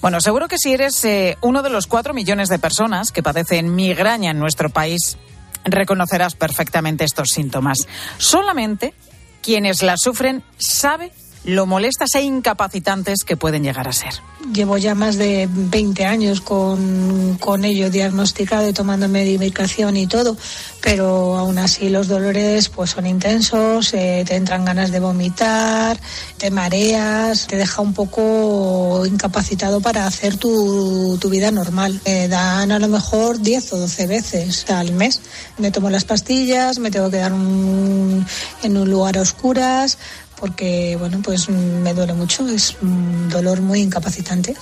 Bueno, 0.00 0.20
seguro 0.20 0.48
que 0.48 0.58
si 0.58 0.72
eres 0.72 1.04
eh, 1.04 1.36
uno 1.40 1.62
de 1.62 1.70
los 1.70 1.86
cuatro 1.86 2.14
millones 2.14 2.48
de 2.48 2.58
personas 2.58 3.10
que 3.10 3.22
padecen 3.22 3.74
migraña 3.74 4.30
en 4.30 4.38
nuestro 4.38 4.70
país, 4.70 5.18
reconocerás 5.64 6.34
perfectamente 6.34 7.04
estos 7.04 7.30
síntomas. 7.30 7.86
Solamente 8.18 8.94
quienes 9.42 9.82
la 9.82 9.96
sufren 9.96 10.44
sabe 10.56 11.12
lo 11.44 11.66
molestas 11.66 12.14
e 12.14 12.22
incapacitantes 12.22 13.24
que 13.24 13.36
pueden 13.36 13.64
llegar 13.64 13.88
a 13.88 13.92
ser. 13.92 14.14
Llevo 14.52 14.76
ya 14.76 14.94
más 14.94 15.16
de 15.16 15.48
20 15.50 16.04
años 16.04 16.40
con, 16.40 17.36
con 17.38 17.64
ello 17.64 17.90
diagnosticado 17.90 18.68
y 18.68 18.72
tomando 18.72 19.08
medicación 19.08 19.96
y 19.96 20.06
todo, 20.06 20.36
pero 20.82 21.36
aún 21.38 21.58
así 21.58 21.88
los 21.88 22.08
dolores 22.08 22.68
pues 22.68 22.90
son 22.90 23.06
intensos, 23.06 23.94
eh, 23.94 24.24
te 24.26 24.34
entran 24.34 24.64
ganas 24.64 24.90
de 24.90 25.00
vomitar, 25.00 25.98
te 26.38 26.50
mareas, 26.50 27.46
te 27.46 27.56
deja 27.56 27.82
un 27.82 27.94
poco 27.94 29.06
incapacitado 29.06 29.80
para 29.80 30.06
hacer 30.06 30.36
tu, 30.36 31.18
tu 31.20 31.30
vida 31.30 31.50
normal. 31.50 32.00
Me 32.04 32.28
dan 32.28 32.72
a 32.72 32.78
lo 32.78 32.88
mejor 32.88 33.40
10 33.40 33.72
o 33.72 33.78
12 33.78 34.06
veces 34.06 34.68
al 34.70 34.92
mes. 34.92 35.20
Me 35.58 35.70
tomo 35.70 35.88
las 35.88 36.04
pastillas, 36.04 36.78
me 36.78 36.90
tengo 36.90 37.10
que 37.10 37.18
dar 37.18 37.32
en 37.32 38.76
un 38.76 38.90
lugar 38.90 39.18
a 39.18 39.22
oscuras, 39.22 39.98
porque 40.42 40.96
bueno, 40.98 41.20
pues 41.22 41.48
me 41.48 41.94
duele 41.94 42.14
mucho, 42.14 42.48
es 42.48 42.76
un 42.82 43.28
dolor 43.28 43.60
muy 43.60 43.78
incapacitante. 43.78 44.56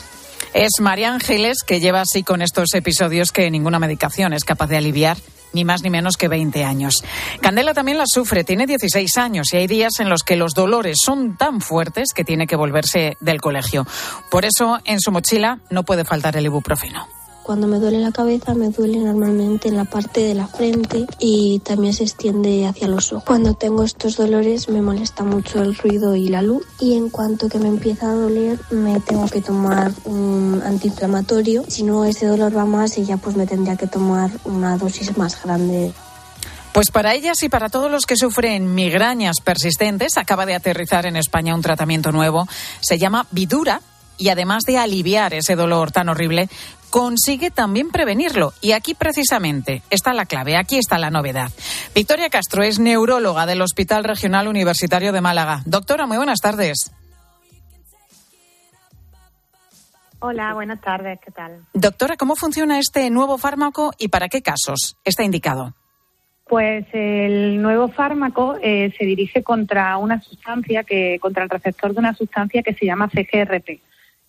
Es 0.52 0.72
María 0.78 1.10
Ángeles 1.10 1.62
que 1.66 1.80
lleva 1.80 2.02
así 2.02 2.22
con 2.22 2.42
estos 2.42 2.74
episodios 2.74 3.32
que 3.32 3.50
ninguna 3.50 3.78
medicación 3.78 4.34
es 4.34 4.44
capaz 4.44 4.66
de 4.66 4.76
aliviar, 4.76 5.16
ni 5.54 5.64
más 5.64 5.82
ni 5.82 5.88
menos 5.88 6.18
que 6.18 6.28
20 6.28 6.64
años. 6.64 7.02
Candela 7.40 7.72
también 7.72 7.96
la 7.96 8.04
sufre, 8.06 8.44
tiene 8.44 8.66
16 8.66 9.16
años 9.16 9.54
y 9.54 9.56
hay 9.56 9.66
días 9.68 10.00
en 10.00 10.10
los 10.10 10.22
que 10.22 10.36
los 10.36 10.52
dolores 10.52 10.98
son 11.02 11.38
tan 11.38 11.62
fuertes 11.62 12.12
que 12.14 12.24
tiene 12.24 12.46
que 12.46 12.56
volverse 12.56 13.16
del 13.20 13.40
colegio. 13.40 13.86
Por 14.30 14.44
eso 14.44 14.80
en 14.84 15.00
su 15.00 15.10
mochila 15.10 15.60
no 15.70 15.84
puede 15.84 16.04
faltar 16.04 16.36
el 16.36 16.44
ibuprofeno. 16.44 17.19
Cuando 17.42 17.66
me 17.66 17.78
duele 17.78 17.98
la 17.98 18.12
cabeza 18.12 18.54
me 18.54 18.68
duele 18.68 18.98
normalmente 18.98 19.68
en 19.68 19.76
la 19.76 19.84
parte 19.84 20.20
de 20.20 20.34
la 20.34 20.46
frente 20.46 21.06
y 21.18 21.60
también 21.60 21.94
se 21.94 22.04
extiende 22.04 22.66
hacia 22.66 22.86
los 22.86 23.12
ojos. 23.12 23.24
Cuando 23.24 23.54
tengo 23.54 23.82
estos 23.82 24.16
dolores 24.16 24.68
me 24.68 24.82
molesta 24.82 25.24
mucho 25.24 25.62
el 25.62 25.74
ruido 25.74 26.14
y 26.14 26.28
la 26.28 26.42
luz 26.42 26.66
y 26.78 26.96
en 26.96 27.08
cuanto 27.08 27.48
que 27.48 27.58
me 27.58 27.68
empieza 27.68 28.10
a 28.10 28.14
doler 28.14 28.60
me 28.70 29.00
tengo 29.00 29.28
que 29.28 29.40
tomar 29.40 29.92
un 30.04 30.62
antiinflamatorio. 30.64 31.64
Si 31.68 31.82
no 31.82 32.04
ese 32.04 32.26
dolor 32.26 32.56
va 32.56 32.66
más 32.66 32.98
y 32.98 33.04
ya 33.04 33.16
pues 33.16 33.36
me 33.36 33.46
tendría 33.46 33.76
que 33.76 33.86
tomar 33.86 34.30
una 34.44 34.76
dosis 34.76 35.16
más 35.16 35.42
grande. 35.42 35.92
Pues 36.72 36.92
para 36.92 37.14
ellas 37.14 37.42
y 37.42 37.48
para 37.48 37.68
todos 37.68 37.90
los 37.90 38.06
que 38.06 38.16
sufren 38.16 38.74
migrañas 38.74 39.36
persistentes, 39.42 40.16
acaba 40.16 40.46
de 40.46 40.54
aterrizar 40.54 41.04
en 41.04 41.16
España 41.16 41.54
un 41.54 41.62
tratamiento 41.62 42.12
nuevo. 42.12 42.46
Se 42.80 42.96
llama 42.96 43.26
Vidura 43.32 43.80
y 44.20 44.28
además 44.28 44.62
de 44.64 44.78
aliviar 44.78 45.34
ese 45.34 45.56
dolor 45.56 45.90
tan 45.90 46.08
horrible, 46.08 46.48
consigue 46.90 47.50
también 47.50 47.88
prevenirlo. 47.90 48.52
Y 48.60 48.72
aquí 48.72 48.94
precisamente 48.94 49.82
está 49.90 50.12
la 50.12 50.26
clave, 50.26 50.56
aquí 50.56 50.76
está 50.76 50.98
la 50.98 51.10
novedad. 51.10 51.50
Victoria 51.94 52.28
Castro 52.28 52.62
es 52.62 52.78
neuróloga 52.78 53.46
del 53.46 53.62
Hospital 53.62 54.04
Regional 54.04 54.48
Universitario 54.48 55.12
de 55.12 55.20
Málaga. 55.20 55.62
Doctora, 55.64 56.06
muy 56.06 56.16
buenas 56.16 56.40
tardes. 56.40 56.92
Hola, 60.22 60.52
buenas 60.52 60.82
tardes, 60.82 61.18
¿qué 61.24 61.30
tal? 61.30 61.64
Doctora, 61.72 62.18
¿cómo 62.18 62.36
funciona 62.36 62.78
este 62.78 63.08
nuevo 63.08 63.38
fármaco 63.38 63.92
y 63.96 64.08
para 64.08 64.28
qué 64.28 64.42
casos 64.42 64.98
está 65.02 65.24
indicado? 65.24 65.72
Pues 66.46 66.84
el 66.92 67.62
nuevo 67.62 67.88
fármaco 67.88 68.56
eh, 68.60 68.92
se 68.98 69.06
dirige 69.06 69.42
contra 69.42 69.96
una 69.96 70.20
sustancia 70.20 70.84
que, 70.84 71.18
contra 71.20 71.44
el 71.44 71.48
receptor 71.48 71.94
de 71.94 72.00
una 72.00 72.14
sustancia 72.14 72.62
que 72.62 72.74
se 72.74 72.84
llama 72.84 73.08
CGRP, 73.08 73.80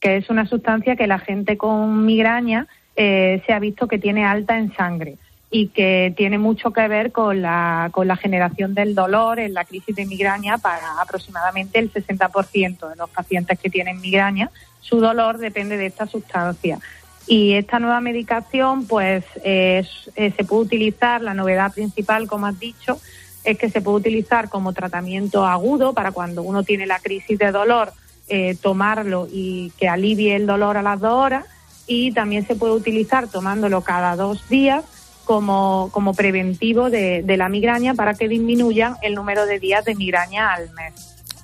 que 0.01 0.17
es 0.17 0.29
una 0.29 0.45
sustancia 0.45 0.97
que 0.97 1.07
la 1.07 1.19
gente 1.19 1.55
con 1.57 2.05
migraña 2.05 2.67
eh, 2.97 3.41
se 3.45 3.53
ha 3.53 3.59
visto 3.59 3.87
que 3.87 3.99
tiene 3.99 4.25
alta 4.25 4.57
en 4.57 4.73
sangre 4.75 5.15
y 5.49 5.67
que 5.67 6.13
tiene 6.17 6.37
mucho 6.37 6.71
que 6.71 6.87
ver 6.87 7.11
con 7.11 7.41
la, 7.41 7.89
con 7.91 8.07
la 8.07 8.15
generación 8.15 8.73
del 8.73 8.95
dolor 8.95 9.39
en 9.39 9.53
la 9.53 9.63
crisis 9.65 9.95
de 9.95 10.05
migraña 10.05 10.57
para 10.57 10.99
aproximadamente 11.01 11.77
el 11.79 11.91
60% 11.91 12.89
de 12.89 12.95
los 12.95 13.09
pacientes 13.09 13.59
que 13.59 13.69
tienen 13.69 14.01
migraña. 14.01 14.49
Su 14.81 14.99
dolor 14.99 15.37
depende 15.37 15.77
de 15.77 15.85
esta 15.87 16.07
sustancia. 16.07 16.79
Y 17.27 17.53
esta 17.53 17.79
nueva 17.79 18.01
medicación, 18.01 18.87
pues 18.87 19.23
es- 19.43 20.09
eh, 20.15 20.31
se 20.35 20.43
puede 20.43 20.63
utilizar, 20.63 21.21
la 21.21 21.33
novedad 21.33 21.71
principal, 21.73 22.27
como 22.27 22.47
has 22.47 22.59
dicho, 22.59 22.99
es 23.43 23.57
que 23.57 23.69
se 23.69 23.81
puede 23.81 23.97
utilizar 23.97 24.49
como 24.49 24.73
tratamiento 24.73 25.45
agudo 25.45 25.93
para 25.93 26.11
cuando 26.11 26.41
uno 26.43 26.63
tiene 26.63 26.85
la 26.87 26.99
crisis 26.99 27.37
de 27.37 27.51
dolor, 27.51 27.91
eh, 28.33 28.55
tomarlo 28.55 29.27
y 29.31 29.71
que 29.77 29.89
alivie 29.89 30.35
el 30.37 30.45
dolor 30.47 30.77
a 30.77 30.81
las 30.81 30.99
dos 31.01 31.13
horas. 31.13 31.45
Y 31.85 32.13
también 32.13 32.47
se 32.47 32.55
puede 32.55 32.73
utilizar 32.73 33.27
tomándolo 33.27 33.81
cada 33.81 34.15
dos 34.15 34.47
días 34.47 34.85
como, 35.25 35.89
como 35.91 36.13
preventivo 36.13 36.89
de, 36.89 37.21
de 37.23 37.37
la 37.37 37.49
migraña 37.49 37.93
para 37.93 38.13
que 38.13 38.27
disminuyan 38.29 38.95
el 39.01 39.13
número 39.15 39.45
de 39.45 39.59
días 39.59 39.83
de 39.83 39.95
migraña 39.95 40.53
al 40.53 40.71
mes. 40.71 40.93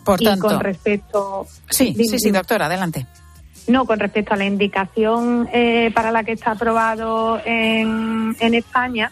Por 0.06 0.22
y 0.22 0.26
tanto- 0.26 0.48
con 0.48 0.60
respecto. 0.62 1.46
Sí, 1.70 1.94
sí, 1.94 2.18
sí, 2.20 2.32
doctora, 2.32 2.68
adelante. 2.68 3.06
No, 3.68 3.86
con 3.86 4.00
respecto 4.00 4.34
a 4.34 4.38
la 4.38 4.46
indicación 4.46 5.50
eh, 5.52 5.92
para 5.94 6.12
la 6.12 6.24
que 6.24 6.32
está 6.32 6.52
aprobado 6.52 7.42
en, 7.44 8.34
en 8.40 8.54
España, 8.54 9.12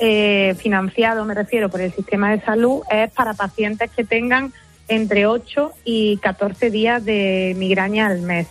eh, 0.00 0.56
financiado, 0.58 1.24
me 1.24 1.34
refiero, 1.34 1.68
por 1.68 1.80
el 1.80 1.92
sistema 1.92 2.32
de 2.32 2.40
salud, 2.40 2.80
es 2.90 3.10
para 3.12 3.34
pacientes 3.34 3.90
que 3.92 4.02
tengan 4.04 4.52
entre 4.88 5.26
8 5.26 5.72
y 5.84 6.16
14 6.18 6.70
días 6.70 7.04
de 7.04 7.54
migraña 7.56 8.06
al 8.06 8.22
mes 8.22 8.48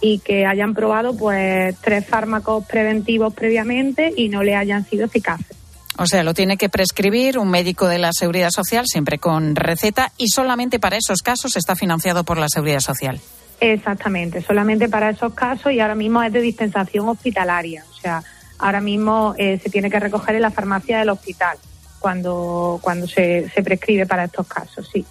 y 0.00 0.18
que 0.20 0.46
hayan 0.46 0.74
probado 0.74 1.16
pues 1.16 1.76
tres 1.80 2.06
fármacos 2.06 2.64
preventivos 2.66 3.34
previamente 3.34 4.12
y 4.16 4.28
no 4.28 4.42
le 4.42 4.56
hayan 4.56 4.84
sido 4.86 5.06
eficaces. 5.06 5.56
O 5.98 6.06
sea, 6.06 6.22
lo 6.22 6.32
tiene 6.32 6.56
que 6.56 6.70
prescribir 6.70 7.38
un 7.38 7.50
médico 7.50 7.86
de 7.86 7.98
la 7.98 8.10
Seguridad 8.12 8.50
Social, 8.50 8.86
siempre 8.86 9.18
con 9.18 9.54
receta, 9.54 10.12
y 10.16 10.28
solamente 10.28 10.78
para 10.78 10.96
esos 10.96 11.20
casos 11.20 11.56
está 11.56 11.76
financiado 11.76 12.24
por 12.24 12.38
la 12.38 12.48
Seguridad 12.48 12.80
Social. 12.80 13.20
Exactamente, 13.60 14.40
solamente 14.40 14.88
para 14.88 15.10
esos 15.10 15.34
casos 15.34 15.72
y 15.72 15.80
ahora 15.80 15.94
mismo 15.94 16.22
es 16.22 16.32
de 16.32 16.40
dispensación 16.40 17.06
hospitalaria. 17.06 17.84
O 17.90 17.94
sea, 18.00 18.22
ahora 18.58 18.80
mismo 18.80 19.34
eh, 19.36 19.60
se 19.62 19.68
tiene 19.68 19.90
que 19.90 20.00
recoger 20.00 20.36
en 20.36 20.42
la 20.42 20.50
farmacia 20.50 21.00
del 21.00 21.10
hospital 21.10 21.58
cuando, 21.98 22.78
cuando 22.80 23.06
se, 23.06 23.50
se 23.50 23.62
prescribe 23.62 24.06
para 24.06 24.24
estos 24.24 24.46
casos, 24.46 24.88
sí. 24.90 25.04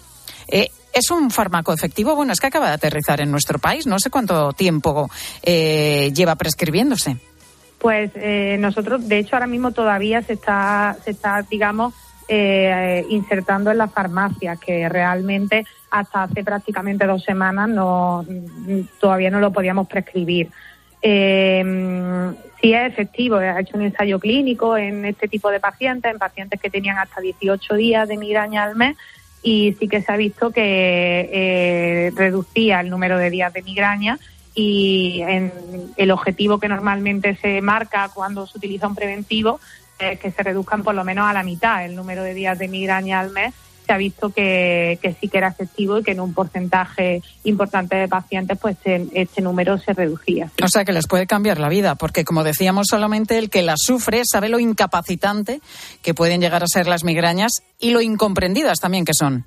¿Es 0.92 1.10
un 1.10 1.30
fármaco 1.30 1.72
efectivo? 1.72 2.14
Bueno, 2.16 2.32
es 2.32 2.40
que 2.40 2.48
acaba 2.48 2.68
de 2.68 2.74
aterrizar 2.74 3.20
en 3.20 3.30
nuestro 3.30 3.58
país. 3.58 3.86
No 3.86 3.98
sé 3.98 4.10
cuánto 4.10 4.52
tiempo 4.52 5.08
eh, 5.42 6.10
lleva 6.14 6.34
prescribiéndose. 6.34 7.16
Pues 7.78 8.10
eh, 8.14 8.56
nosotros, 8.58 9.08
de 9.08 9.18
hecho, 9.18 9.36
ahora 9.36 9.46
mismo 9.46 9.72
todavía 9.72 10.20
se 10.22 10.34
está, 10.34 10.96
se 11.04 11.12
está 11.12 11.42
digamos, 11.48 11.94
eh, 12.28 13.06
insertando 13.08 13.70
en 13.70 13.78
las 13.78 13.92
farmacias, 13.92 14.58
que 14.60 14.88
realmente 14.88 15.64
hasta 15.90 16.24
hace 16.24 16.44
prácticamente 16.44 17.06
dos 17.06 17.24
semanas 17.24 17.68
no, 17.68 18.24
todavía 19.00 19.30
no 19.30 19.40
lo 19.40 19.52
podíamos 19.52 19.88
prescribir. 19.88 20.50
Eh, 21.02 21.64
sí 22.60 22.74
es 22.74 22.92
efectivo, 22.92 23.36
ha 23.36 23.60
hecho 23.60 23.76
un 23.76 23.84
ensayo 23.84 24.18
clínico 24.18 24.76
en 24.76 25.06
este 25.06 25.28
tipo 25.28 25.50
de 25.50 25.60
pacientes, 25.60 26.12
en 26.12 26.18
pacientes 26.18 26.60
que 26.60 26.68
tenían 26.68 26.98
hasta 26.98 27.20
18 27.20 27.74
días 27.74 28.06
de 28.06 28.18
migraña 28.18 28.64
al 28.64 28.76
mes 28.76 28.96
y 29.42 29.74
sí 29.78 29.88
que 29.88 30.02
se 30.02 30.12
ha 30.12 30.16
visto 30.16 30.50
que 30.50 31.30
eh, 31.32 32.12
reducía 32.14 32.80
el 32.80 32.90
número 32.90 33.18
de 33.18 33.30
días 33.30 33.52
de 33.52 33.62
migraña 33.62 34.18
y 34.54 35.22
en 35.22 35.52
el 35.96 36.10
objetivo 36.10 36.58
que 36.58 36.68
normalmente 36.68 37.36
se 37.36 37.60
marca 37.60 38.10
cuando 38.12 38.46
se 38.46 38.58
utiliza 38.58 38.88
un 38.88 38.94
preventivo 38.94 39.60
es 39.98 40.18
que 40.18 40.30
se 40.30 40.42
reduzcan 40.42 40.82
por 40.82 40.94
lo 40.94 41.04
menos 41.04 41.28
a 41.28 41.32
la 41.32 41.42
mitad 41.42 41.84
el 41.84 41.94
número 41.94 42.22
de 42.22 42.34
días 42.34 42.58
de 42.58 42.68
migraña 42.68 43.20
al 43.20 43.30
mes. 43.30 43.54
Se 43.90 43.94
ha 43.94 43.98
visto 43.98 44.30
que, 44.30 45.00
que 45.02 45.14
sí 45.14 45.26
que 45.26 45.38
era 45.38 45.48
efectivo 45.48 45.98
y 45.98 46.04
que 46.04 46.12
en 46.12 46.20
un 46.20 46.32
porcentaje 46.32 47.22
importante 47.42 47.96
de 47.96 48.06
pacientes 48.06 48.56
pues 48.56 48.76
este 48.84 49.42
número 49.42 49.78
se 49.78 49.92
reducía. 49.92 50.48
O 50.62 50.68
sea, 50.68 50.84
que 50.84 50.92
les 50.92 51.08
puede 51.08 51.26
cambiar 51.26 51.58
la 51.58 51.68
vida, 51.68 51.96
porque 51.96 52.24
como 52.24 52.44
decíamos, 52.44 52.86
solamente 52.88 53.36
el 53.36 53.50
que 53.50 53.62
la 53.62 53.74
sufre 53.76 54.22
sabe 54.24 54.48
lo 54.48 54.60
incapacitante 54.60 55.60
que 56.02 56.14
pueden 56.14 56.40
llegar 56.40 56.62
a 56.62 56.68
ser 56.68 56.86
las 56.86 57.02
migrañas 57.02 57.64
y 57.80 57.90
lo 57.90 58.00
incomprendidas 58.00 58.78
también 58.78 59.04
que 59.04 59.12
son. 59.12 59.44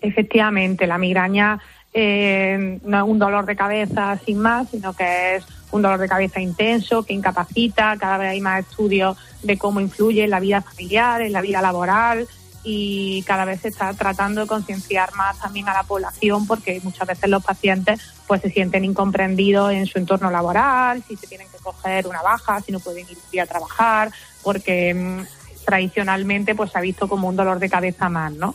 Efectivamente, 0.00 0.88
la 0.88 0.98
migraña 0.98 1.60
eh, 1.92 2.80
no 2.84 2.98
es 2.98 3.04
un 3.08 3.20
dolor 3.20 3.46
de 3.46 3.54
cabeza 3.54 4.18
sin 4.26 4.40
más, 4.40 4.70
sino 4.70 4.92
que 4.92 5.36
es 5.36 5.44
un 5.70 5.82
dolor 5.82 6.00
de 6.00 6.08
cabeza 6.08 6.40
intenso, 6.40 7.04
que 7.04 7.14
incapacita. 7.14 7.96
Cada 7.96 8.18
vez 8.18 8.30
hay 8.30 8.40
más 8.40 8.66
estudios 8.68 9.16
de 9.44 9.56
cómo 9.56 9.78
influye 9.78 10.24
en 10.24 10.30
la 10.30 10.40
vida 10.40 10.62
familiar, 10.62 11.22
en 11.22 11.32
la 11.32 11.42
vida 11.42 11.62
laboral 11.62 12.26
y 12.64 13.22
cada 13.24 13.44
vez 13.44 13.60
se 13.60 13.68
está 13.68 13.92
tratando 13.92 14.40
de 14.40 14.46
concienciar 14.46 15.14
más 15.14 15.38
también 15.38 15.68
a 15.68 15.74
la 15.74 15.82
población 15.82 16.46
porque 16.46 16.80
muchas 16.82 17.06
veces 17.06 17.28
los 17.28 17.44
pacientes 17.44 18.00
pues 18.26 18.40
se 18.40 18.50
sienten 18.50 18.84
incomprendidos 18.84 19.72
en 19.72 19.86
su 19.86 19.98
entorno 19.98 20.30
laboral, 20.30 21.04
si 21.06 21.14
se 21.16 21.26
tienen 21.26 21.46
que 21.50 21.58
coger 21.58 22.06
una 22.06 22.22
baja, 22.22 22.60
si 22.62 22.72
no 22.72 22.80
pueden 22.80 23.06
ir 23.32 23.40
a 23.40 23.46
trabajar, 23.46 24.10
porque 24.42 24.94
mm, 24.94 25.64
tradicionalmente 25.66 26.54
pues 26.54 26.72
se 26.72 26.78
ha 26.78 26.80
visto 26.80 27.06
como 27.06 27.28
un 27.28 27.36
dolor 27.36 27.58
de 27.58 27.68
cabeza 27.68 28.08
más, 28.08 28.32
¿no? 28.32 28.54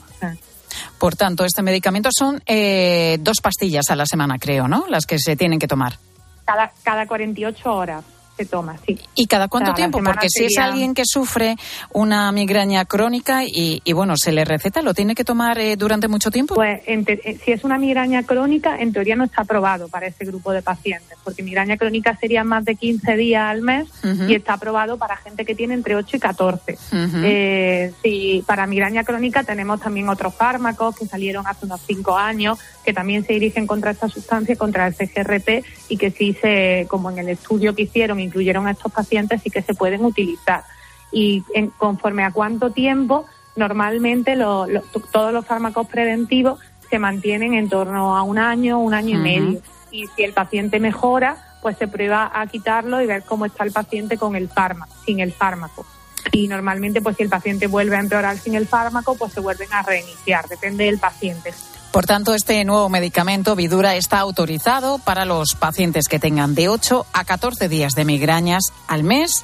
Por 0.97 1.15
tanto, 1.15 1.45
este 1.45 1.61
medicamento 1.61 2.09
son 2.11 2.41
eh, 2.45 3.17
dos 3.21 3.37
pastillas 3.41 3.89
a 3.89 3.95
la 3.95 4.05
semana, 4.05 4.37
creo, 4.39 4.67
¿no? 4.67 4.85
Las 4.87 5.05
que 5.05 5.19
se 5.19 5.35
tienen 5.35 5.59
que 5.59 5.67
tomar. 5.67 5.97
cada, 6.45 6.71
cada 6.83 7.07
48 7.07 7.73
horas. 7.73 8.03
Se 8.39 8.45
toma, 8.45 8.77
sí. 8.87 8.97
¿Y 9.15 9.25
cada 9.27 9.49
cuánto 9.49 9.71
O 9.71 9.75
sea, 9.75 9.75
tiempo? 9.75 9.99
Porque 10.01 10.27
si 10.29 10.45
es 10.45 10.53
sería- 10.53 10.69
alguien 10.71 10.93
que 10.93 11.03
sufre 11.05 11.57
una 11.91 12.31
migraña 12.31 12.85
crónica 12.85 13.43
y, 13.43 13.81
y, 13.83 13.91
bueno, 13.93 14.15
se 14.15 14.31
le 14.31 14.45
receta, 14.45 14.81
¿lo 14.81 14.93
tiene 14.93 15.13
que 15.13 15.25
tomar 15.25 15.59
eh, 15.59 15.75
durante 15.75 16.07
mucho 16.07 16.31
tiempo? 16.31 16.55
Pues 16.55 16.81
en 16.85 17.03
te- 17.03 17.19
eh, 17.29 17.37
si 17.43 17.51
es 17.51 17.65
una 17.65 17.77
migraña 17.77 18.23
crónica, 18.23 18.77
en 18.79 18.93
teoría 18.93 19.17
no 19.17 19.25
está 19.25 19.41
aprobado 19.41 19.89
para 19.89 20.07
ese 20.07 20.23
grupo 20.23 20.53
de 20.53 20.61
pacientes, 20.61 21.17
porque 21.23 21.43
migraña 21.43 21.75
crónica 21.75 22.15
sería 22.15 22.45
más 22.45 22.63
de 22.63 22.75
15 22.75 23.17
días 23.17 23.43
al 23.43 23.61
mes 23.61 23.89
Ujú. 24.05 24.23
y 24.29 24.35
está 24.35 24.53
aprobado 24.53 24.97
para 24.97 25.17
gente 25.17 25.43
que 25.43 25.53
tiene 25.53 25.73
entre 25.73 25.95
8 25.97 26.15
y 26.15 26.19
14. 26.19 26.73
Ujú. 26.93 27.17
Eh, 27.25 27.91
sí, 28.01 28.41
para 28.47 28.65
migraña 28.67 29.03
crónica 29.03 29.43
tenemos 29.43 29.81
también 29.81 30.07
otros 30.07 30.33
fármacos 30.33 30.95
que 30.95 31.05
salieron 31.05 31.45
hace 31.45 31.65
unos 31.65 31.81
5 31.85 32.15
años, 32.17 32.57
que 32.85 32.93
también 32.93 33.25
se 33.25 33.33
dirigen 33.33 33.67
contra 33.67 33.91
esta 33.91 34.07
sustancia, 34.07 34.55
contra 34.55 34.87
el 34.87 34.93
CGRP, 34.95 35.65
y 35.89 35.97
que 35.97 36.09
sí 36.11 36.37
se, 36.41 36.85
como 36.87 37.09
en 37.11 37.19
el 37.19 37.29
estudio 37.29 37.75
que 37.75 37.81
hicieron, 37.83 38.19
incluyeron 38.29 38.67
a 38.67 38.71
estos 38.71 38.91
pacientes, 38.91 39.41
sí 39.43 39.49
que 39.49 39.61
se 39.61 39.73
pueden 39.73 40.05
utilizar. 40.05 40.63
Y 41.11 41.43
en- 41.53 41.71
conforme 41.71 42.23
a 42.23 42.31
cuánto 42.31 42.69
tiempo, 42.71 43.25
normalmente 43.55 44.35
lo- 44.35 44.65
lo- 44.67 44.81
todos 45.11 45.33
los 45.33 45.45
fármacos 45.45 45.87
preventivos 45.87 46.59
se 46.89 46.97
mantienen 46.99 47.53
en 47.53 47.69
torno 47.69 48.15
a 48.15 48.23
un 48.23 48.37
año, 48.39 48.79
un 48.79 48.93
año 48.93 49.17
y 49.17 49.21
medio. 49.21 49.61
Y 49.91 50.07
si 50.15 50.23
el 50.23 50.33
paciente 50.33 50.79
mejora, 50.79 51.37
pues 51.61 51.77
se 51.77 51.87
prueba 51.87 52.31
a 52.33 52.47
quitarlo 52.47 53.01
y 53.01 53.05
ver 53.07 53.23
cómo 53.23 53.45
está 53.45 53.63
el 53.63 53.71
paciente 53.71 54.17
con 54.17 54.35
el 54.35 54.47
fármaco, 54.49 54.93
sin 55.05 55.19
el 55.19 55.33
fármaco. 55.33 55.85
Y 56.31 56.47
normalmente, 56.47 57.01
pues 57.01 57.17
si 57.17 57.23
el 57.23 57.29
paciente 57.29 57.67
vuelve 57.67 57.95
a 57.95 57.99
empeorar 57.99 58.37
sin 58.37 58.55
el 58.55 58.67
fármaco, 58.67 59.15
pues 59.15 59.33
se 59.33 59.39
vuelven 59.39 59.67
a 59.73 59.81
reiniciar, 59.81 60.47
depende 60.47 60.85
del 60.85 60.99
paciente. 60.99 61.53
Por 61.91 62.05
tanto, 62.05 62.35
este 62.35 62.63
nuevo 62.65 62.87
medicamento 62.87 63.55
Vidura 63.55 63.95
está 63.95 64.19
autorizado 64.19 64.99
para 64.99 65.25
los 65.25 65.55
pacientes 65.55 66.07
que 66.07 66.19
tengan 66.19 66.53
de 66.53 66.69
8 66.69 67.05
a 67.13 67.25
14 67.25 67.67
días 67.67 67.93
de 67.93 68.05
migrañas 68.05 68.63
al 68.87 69.03
mes. 69.03 69.43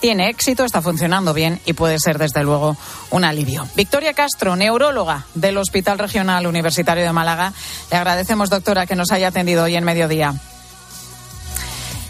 Tiene 0.00 0.28
éxito, 0.28 0.64
está 0.64 0.82
funcionando 0.82 1.32
bien 1.32 1.60
y 1.64 1.72
puede 1.72 1.98
ser 2.00 2.18
desde 2.18 2.42
luego 2.42 2.76
un 3.10 3.24
alivio. 3.24 3.66
Victoria 3.76 4.12
Castro, 4.12 4.56
neuróloga 4.56 5.24
del 5.34 5.56
Hospital 5.56 5.98
Regional 5.98 6.46
Universitario 6.46 7.04
de 7.04 7.12
Málaga. 7.12 7.52
Le 7.90 7.96
agradecemos, 7.96 8.50
doctora, 8.50 8.86
que 8.86 8.96
nos 8.96 9.12
haya 9.12 9.28
atendido 9.28 9.62
hoy 9.62 9.76
en 9.76 9.84
mediodía. 9.84 10.34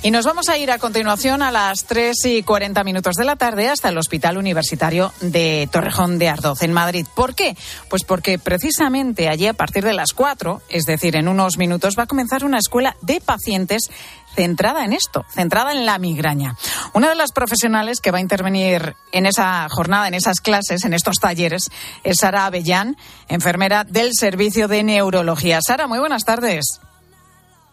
Y 0.05 0.11
nos 0.11 0.27
vamos 0.27 0.51
a 0.51 0.59
ir 0.59 0.71
a 0.71 0.77
continuación 0.77 1.41
a 1.41 1.51
las 1.51 1.87
3 1.87 2.27
y 2.27 2.43
40 2.43 2.85
minutos 2.85 3.17
de 3.17 3.25
la 3.25 3.37
tarde 3.37 3.71
hasta 3.71 3.89
el 3.89 3.97
Hospital 3.97 4.37
Universitario 4.37 5.15
de 5.23 5.67
Torrejón 5.73 6.19
de 6.19 6.29
Ardoz, 6.29 6.61
en 6.61 6.75
Madrid. 6.75 7.07
¿Por 7.17 7.35
qué? 7.35 7.57
Pues 7.89 8.05
porque 8.05 8.39
precisamente 8.39 9.31
allí 9.31 9.47
a 9.47 9.55
partir 9.55 9.83
de 9.83 9.95
las 9.95 10.13
4, 10.13 10.61
es 10.69 10.85
decir, 10.85 11.17
en 11.17 11.27
unos 11.27 11.57
minutos, 11.57 11.95
va 11.99 12.03
a 12.03 12.07
comenzar 12.07 12.45
una 12.45 12.59
escuela 12.59 12.99
de 13.01 13.23
pacientes 13.23 13.89
centrada 14.37 14.85
en 14.85 14.93
esto, 14.93 15.25
centrada 15.31 15.73
en 15.73 15.87
la 15.87 15.99
migraña. 15.99 16.55
Una 16.93 17.09
de 17.09 17.15
las 17.15 17.33
profesionales 17.33 18.03
que 18.03 18.11
va 18.11 18.19
a 18.19 18.21
intervenir 18.21 18.97
en 19.11 19.25
esa 19.25 19.67
jornada, 19.71 20.07
en 20.07 20.13
esas 20.13 20.43
clases, 20.43 20.85
en 20.85 20.93
estos 20.93 21.17
talleres, 21.17 21.71
es 22.03 22.19
Sara 22.21 22.45
Avellán, 22.45 22.99
enfermera 23.29 23.85
del 23.85 24.11
Servicio 24.13 24.69
de 24.69 24.83
Neurología. 24.83 25.61
Sara, 25.67 25.87
muy 25.87 25.99
buenas 25.99 26.27
tardes. 26.27 26.79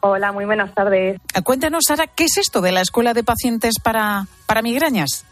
Hola, 0.02 0.32
muy 0.32 0.46
buenas 0.46 0.74
tardes. 0.74 1.22
Cuéntanos, 1.44 1.86
Sara, 1.88 2.08
¿qué 2.08 2.26
es 2.26 2.38
esto 2.38 2.62
de 2.62 2.72
la 2.72 2.82
escuela 2.82 3.14
de 3.14 3.24
pacientes 3.24 3.76
para, 3.82 4.26
para 4.48 4.62
migrañas? 4.62 5.26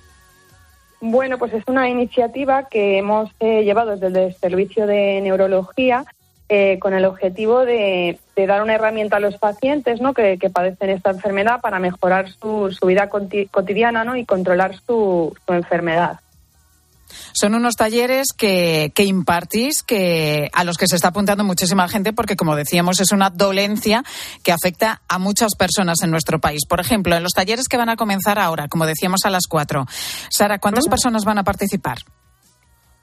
Bueno, 1.02 1.38
pues 1.38 1.54
es 1.54 1.64
una 1.68 1.90
iniciativa 1.90 2.68
que 2.70 2.98
hemos 2.98 3.32
eh, 3.40 3.64
llevado 3.64 3.98
desde 3.98 4.28
el 4.28 4.36
Servicio 4.36 4.86
de 4.86 5.22
Neurología 5.22 6.06
eh, 6.50 6.78
con 6.80 6.94
el 6.94 7.06
objetivo 7.06 7.66
de, 7.66 8.20
de 8.36 8.48
dar 8.48 8.62
una 8.62 8.76
herramienta 8.76 9.18
a 9.18 9.20
los 9.20 9.38
pacientes 9.38 10.02
¿no? 10.02 10.14
que, 10.14 10.38
que 10.38 10.50
padecen 10.50 10.90
esta 10.90 11.12
enfermedad 11.12 11.62
para 11.62 11.80
mejorar 11.80 12.30
su, 12.30 12.72
su 12.72 12.86
vida 12.86 13.10
cotidiana 13.10 14.04
¿no? 14.04 14.16
y 14.16 14.26
controlar 14.26 14.76
su, 14.86 15.36
su 15.46 15.54
enfermedad. 15.54 16.20
Son 17.34 17.56
unos 17.56 17.76
talleres 17.76 18.28
que, 18.36 18.92
que 18.96 19.04
impartís, 19.04 19.84
que 19.84 20.50
a 20.54 20.64
los 20.64 20.78
que 20.78 20.88
se 20.88 20.96
está 20.96 21.10
apuntando 21.10 21.44
muchísima 21.44 21.88
gente, 21.88 22.14
porque 22.14 22.36
como 22.36 22.56
decíamos 22.56 23.00
es 23.00 23.12
una 23.12 23.30
dolencia 23.30 24.04
que 24.44 24.52
afecta 24.52 25.02
a 25.08 25.20
muchas 25.20 25.56
personas 25.56 26.02
en 26.04 26.12
nuestro 26.12 26.40
país. 26.40 26.66
Por 26.68 26.80
ejemplo, 26.80 27.16
en 27.16 27.24
los 27.24 27.34
talleres 27.34 27.68
que 27.68 27.78
van 27.78 27.90
a 27.90 27.96
comenzar 27.96 28.40
ahora, 28.40 28.68
como 28.68 28.86
decíamos 28.86 29.26
a 29.26 29.30
las 29.30 29.48
cuatro. 29.48 29.86
Sara, 30.30 30.60
¿cuántas 30.60 30.88
personas 30.88 31.26
van 31.26 31.38
a 31.38 31.44
participar? 31.44 32.00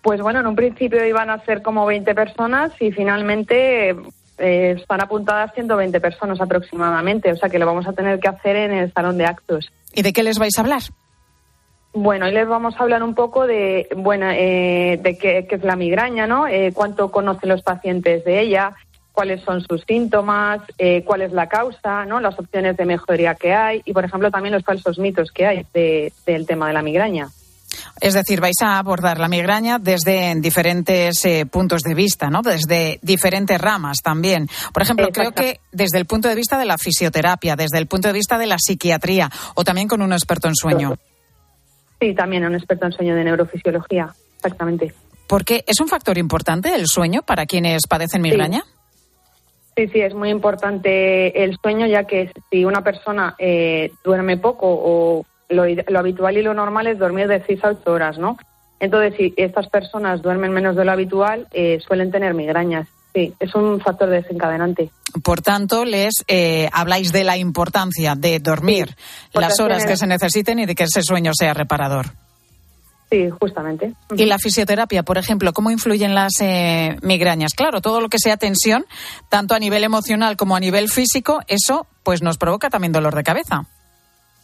Pues 0.03 0.21
bueno, 0.21 0.41
en 0.41 0.47
un 0.47 0.55
principio 0.55 1.05
iban 1.05 1.31
a 1.31 1.45
ser 1.45 1.63
como 1.63 1.85
20 1.85 2.15
personas 2.15 2.71
y 2.81 2.93
finalmente 2.93 3.91
eh, 4.39 4.77
están 4.79 5.03
apuntadas 5.03 5.53
120 5.55 6.01
personas 6.01 6.41
aproximadamente, 6.41 7.33
o 7.33 7.37
sea 7.37 7.49
que 7.49 7.59
lo 7.59 7.67
vamos 7.67 7.87
a 7.89 7.93
tener 7.93 8.21
que 8.21 8.29
hacer 8.29 8.55
en 8.57 8.73
el 8.73 8.93
salón 8.93 9.19
de 9.19 9.25
actos. 9.25 9.73
¿Y 9.93 10.03
de 10.03 10.13
qué 10.13 10.23
les 10.23 10.39
vais 10.39 10.57
a 10.59 10.61
hablar? 10.61 10.83
Bueno, 11.99 12.27
hoy 12.27 12.33
les 12.33 12.47
vamos 12.47 12.75
a 12.77 12.83
hablar 12.83 13.03
un 13.03 13.15
poco 13.15 13.47
de, 13.47 13.89
bueno, 13.97 14.27
eh, 14.31 15.01
de 15.03 15.17
qué, 15.17 15.47
qué 15.49 15.55
es 15.55 15.65
la 15.65 15.77
migraña, 15.77 16.27
¿no? 16.27 16.47
Eh, 16.47 16.73
cuánto 16.75 17.11
conocen 17.11 17.49
los 17.49 17.63
pacientes 17.63 18.23
de 18.27 18.39
ella, 18.43 18.75
cuáles 19.13 19.43
son 19.43 19.63
sus 19.63 19.81
síntomas, 19.89 20.61
eh, 20.77 21.03
cuál 21.07 21.23
es 21.23 21.33
la 21.33 21.49
causa, 21.49 22.05
¿no? 22.05 22.21
Las 22.21 22.39
opciones 22.39 22.77
de 22.77 22.85
mejoría 22.85 23.35
que 23.35 23.55
hay 23.55 23.81
y, 23.87 23.95
por 23.95 24.05
ejemplo, 24.05 24.31
también 24.31 24.53
los 24.55 24.63
falsos 24.63 24.99
mitos 24.99 25.31
que 25.33 25.47
hay 25.47 25.65
de- 25.73 26.13
del 26.27 26.47
tema 26.47 26.69
de 26.69 26.75
la 26.75 26.83
migraña. 26.83 27.29
Es 27.99 28.13
decir, 28.13 28.43
vais 28.43 28.61
a 28.63 28.77
abordar 28.79 29.19
la 29.19 29.29
migraña 29.29 29.79
desde 29.79 30.35
diferentes 30.37 31.25
eh, 31.25 31.47
puntos 31.47 31.81
de 31.81 31.95
vista, 31.95 32.29
¿no? 32.29 32.43
Desde 32.43 32.99
diferentes 33.01 33.59
ramas 33.59 34.01
también. 34.05 34.51
Por 34.75 34.83
ejemplo, 34.83 35.09
creo 35.09 35.33
que 35.33 35.61
desde 35.73 35.97
el 35.97 36.05
punto 36.05 36.29
de 36.29 36.35
vista 36.35 36.59
de 36.59 36.67
la 36.67 36.77
fisioterapia, 36.77 37.57
desde 37.57 37.79
el 37.79 37.87
punto 37.87 38.09
de 38.09 38.13
vista 38.15 38.37
de 38.37 38.47
la 38.49 38.59
psiquiatría 38.59 39.31
o 39.55 39.65
también 39.65 39.89
con 39.89 40.03
un 40.03 40.13
experto 40.13 40.47
en 40.49 40.55
sueño. 40.55 40.95
Sí, 42.01 42.15
también 42.15 42.45
un 42.45 42.55
experto 42.55 42.87
en 42.87 42.93
sueño 42.93 43.15
de 43.15 43.25
neurofisiología, 43.25 44.09
exactamente. 44.37 44.93
Porque 45.27 45.65
es 45.67 45.81
un 45.81 45.89
factor 45.89 46.19
importante 46.19 46.75
el 46.75 46.87
sueño 46.87 47.23
para 47.23 47.47
quienes 47.47 47.87
padecen 47.87 48.23
migraña. 48.23 48.65
Sí, 49.77 49.89
sí, 49.89 50.01
es 50.01 50.15
muy 50.15 50.31
importante 50.31 51.45
el 51.45 51.59
sueño, 51.61 51.87
ya 51.87 52.05
que 52.05 52.33
si 52.51 52.65
una 52.65 52.83
persona 52.83 53.35
eh, 53.39 53.93
duerme 54.05 54.39
poco 54.39 54.67
o 54.69 55.27
lo, 55.49 55.99
habitual 55.99 56.37
y 56.37 56.43
lo 56.43 56.55
normal 56.55 56.87
es 56.87 56.99
dormir 56.99 57.29
de 57.29 57.43
6 57.45 57.65
a 57.65 57.69
8 57.71 57.93
horas, 57.93 58.19
¿no? 58.19 58.39
Entonces, 58.81 59.15
si 59.17 59.35
estas 59.37 59.69
personas 59.69 60.23
duermen 60.23 60.53
menos 60.53 60.77
de 60.77 60.85
lo 60.85 60.93
habitual, 60.93 61.47
eh, 61.53 61.79
suelen 61.87 62.11
tener 62.11 62.35
migrañas. 62.35 62.89
Sí, 63.17 63.33
es 63.41 63.55
un 63.55 63.81
factor 63.81 64.11
desencadenante. 64.11 64.91
Por 65.23 65.41
tanto, 65.41 65.87
les 65.87 66.17
eh, 66.29 66.69
habláis 66.71 67.13
de 67.13 67.25
la 67.25 67.39
importancia 67.39 68.15
de 68.15 68.41
dormir 68.41 68.95
las 69.33 69.59
horas 69.59 69.87
que 69.87 69.97
se 69.97 70.07
necesiten 70.07 70.59
y 70.59 70.67
de 70.67 70.75
que 70.75 70.83
ese 70.83 71.03
sueño 71.03 71.33
sea 71.35 71.55
reparador. 71.55 72.13
Sí, 73.09 73.31
justamente. 73.41 73.95
Y 74.15 74.27
la 74.27 74.37
fisioterapia, 74.37 75.03
por 75.03 75.17
ejemplo, 75.17 75.55
¿cómo 75.55 75.71
influyen 75.71 76.15
las 76.15 76.33
eh, 76.41 76.99
migrañas? 77.01 77.55
Claro, 77.55 77.81
todo 77.81 78.03
lo 78.03 78.11
que 78.11 78.19
sea 78.19 78.37
tensión, 78.37 78.85
tanto 79.31 79.55
a 79.55 79.59
nivel 79.59 79.85
emocional 79.85 80.37
como 80.37 80.55
a 80.55 80.61
nivel 80.61 80.91
físico, 80.91 81.41
eso 81.47 81.87
pues 82.03 82.21
nos 82.21 82.37
provoca 82.37 82.69
también 82.69 82.93
dolor 82.93 83.15
de 83.15 83.25
cabeza. 83.25 83.67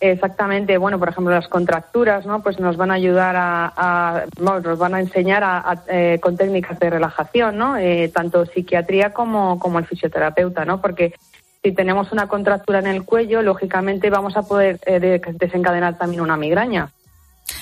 Exactamente, 0.04 0.78
bueno, 0.78 0.98
por 0.98 1.10
ejemplo, 1.10 1.32
las 1.32 1.46
contracturas, 1.46 2.26
¿no? 2.26 2.42
Pues 2.42 2.58
nos 2.58 2.76
van 2.76 2.90
a 2.90 2.94
ayudar 2.94 3.36
a, 3.38 4.24
nos 4.36 4.76
van 4.76 4.96
a 4.96 5.00
enseñar 5.00 5.44
a, 5.44 5.84
eh, 5.88 6.18
con 6.20 6.36
técnicas 6.36 6.76
de 6.80 6.90
relajación, 6.90 7.56
¿no? 7.56 7.76
Eh, 7.76 8.10
tanto 8.12 8.44
psiquiatría 8.46 9.12
como, 9.12 9.60
como 9.60 9.78
el 9.78 9.86
fisioterapeuta, 9.86 10.64
¿no? 10.64 10.80
Porque 10.80 11.14
si 11.62 11.70
tenemos 11.70 12.10
una 12.10 12.26
contractura 12.26 12.80
en 12.80 12.88
el 12.88 13.04
cuello, 13.04 13.42
lógicamente 13.42 14.10
vamos 14.10 14.36
a 14.36 14.42
poder 14.42 14.80
eh, 14.86 14.98
de- 14.98 15.22
desencadenar 15.34 15.96
también 15.96 16.20
una 16.20 16.36
migraña. 16.36 16.88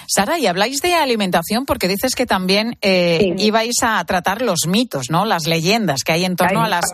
Sara, 0.06 0.38
y 0.38 0.46
habláis 0.46 0.80
de 0.82 0.94
alimentación 0.94 1.66
porque 1.66 1.88
dices 1.88 2.14
que 2.14 2.26
también 2.26 2.76
eh, 2.82 3.34
ibais 3.38 3.76
a 3.82 4.04
tratar 4.04 4.42
los 4.42 4.66
mitos, 4.66 5.10
¿no? 5.10 5.24
Las 5.24 5.46
leyendas 5.46 6.02
que 6.04 6.12
hay 6.12 6.24
en 6.24 6.36
torno 6.36 6.62
a 6.62 6.68
las 6.68 6.84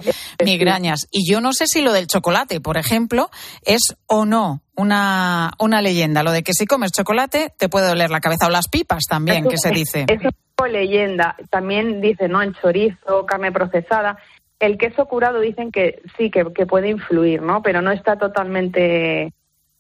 migrañas. 0.44 1.06
Y 1.10 1.30
yo 1.30 1.40
no 1.40 1.52
sé 1.52 1.66
si 1.66 1.82
lo 1.82 1.92
del 1.92 2.06
chocolate, 2.06 2.60
por 2.60 2.76
ejemplo, 2.76 3.30
es 3.62 3.96
o 4.06 4.24
no 4.24 4.62
una, 4.76 5.52
una 5.58 5.82
leyenda. 5.82 6.22
Lo 6.22 6.32
de 6.32 6.42
que 6.42 6.52
si 6.52 6.66
comes 6.66 6.92
chocolate 6.92 7.52
te 7.56 7.68
puede 7.68 7.88
doler 7.88 8.10
la 8.10 8.20
cabeza 8.20 8.46
o 8.46 8.50
las 8.50 8.68
pipas 8.68 9.04
también, 9.08 9.48
que 9.48 9.58
se 9.58 9.70
dice. 9.70 10.04
Es 10.08 10.22
un 10.22 10.30
poco 10.54 10.68
leyenda. 10.68 11.36
También 11.50 12.00
dice, 12.00 12.28
¿no? 12.28 12.42
El 12.42 12.54
chorizo, 12.54 13.26
carne 13.26 13.52
procesada. 13.52 14.18
El 14.58 14.78
queso 14.78 15.06
curado 15.06 15.40
dicen 15.40 15.70
que 15.70 16.02
sí, 16.16 16.30
que, 16.30 16.44
que 16.54 16.66
puede 16.66 16.88
influir, 16.88 17.42
¿no? 17.42 17.62
Pero 17.62 17.82
no 17.82 17.90
está 17.90 18.16
totalmente, 18.16 19.32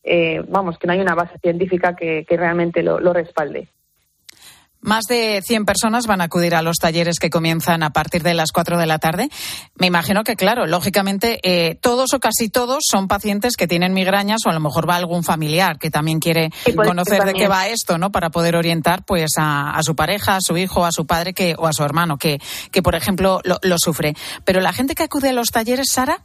eh, 0.06 0.42
vamos, 0.48 0.78
que 0.78 0.86
no 0.86 0.92
hay 0.92 1.00
una 1.00 1.14
base 1.14 1.38
científica 1.40 1.94
que, 1.96 2.24
que 2.24 2.36
realmente 2.36 2.82
lo, 2.82 3.00
lo 3.00 3.12
respalde. 3.12 3.68
Más 4.86 5.06
de 5.08 5.42
100 5.44 5.64
personas 5.64 6.06
van 6.06 6.20
a 6.20 6.24
acudir 6.24 6.54
a 6.54 6.62
los 6.62 6.76
talleres 6.76 7.18
que 7.18 7.28
comienzan 7.28 7.82
a 7.82 7.90
partir 7.90 8.22
de 8.22 8.34
las 8.34 8.52
4 8.52 8.78
de 8.78 8.86
la 8.86 9.00
tarde. 9.00 9.30
Me 9.74 9.88
imagino 9.88 10.22
que, 10.22 10.36
claro, 10.36 10.64
lógicamente, 10.66 11.40
eh, 11.42 11.74
todos 11.74 12.14
o 12.14 12.20
casi 12.20 12.50
todos 12.50 12.84
son 12.88 13.08
pacientes 13.08 13.56
que 13.56 13.66
tienen 13.66 13.94
migrañas 13.94 14.42
o 14.46 14.50
a 14.50 14.52
lo 14.52 14.60
mejor 14.60 14.88
va 14.88 14.94
algún 14.94 15.24
familiar 15.24 15.78
que 15.78 15.90
también 15.90 16.20
quiere 16.20 16.50
conocer 16.76 17.24
de 17.24 17.32
qué 17.32 17.48
va 17.48 17.66
esto, 17.66 17.98
¿no? 17.98 18.12
Para 18.12 18.30
poder 18.30 18.54
orientar, 18.54 19.04
pues, 19.04 19.32
a, 19.38 19.70
a 19.70 19.82
su 19.82 19.96
pareja, 19.96 20.36
a 20.36 20.40
su 20.40 20.56
hijo, 20.56 20.84
a 20.84 20.92
su 20.92 21.04
padre 21.04 21.34
que, 21.34 21.56
o 21.58 21.66
a 21.66 21.72
su 21.72 21.82
hermano 21.82 22.16
que, 22.16 22.38
que 22.70 22.80
por 22.80 22.94
ejemplo, 22.94 23.40
lo, 23.42 23.58
lo 23.62 23.78
sufre. 23.78 24.14
Pero 24.44 24.60
la 24.60 24.72
gente 24.72 24.94
que 24.94 25.02
acude 25.02 25.30
a 25.30 25.32
los 25.32 25.48
talleres, 25.48 25.88
Sara, 25.90 26.22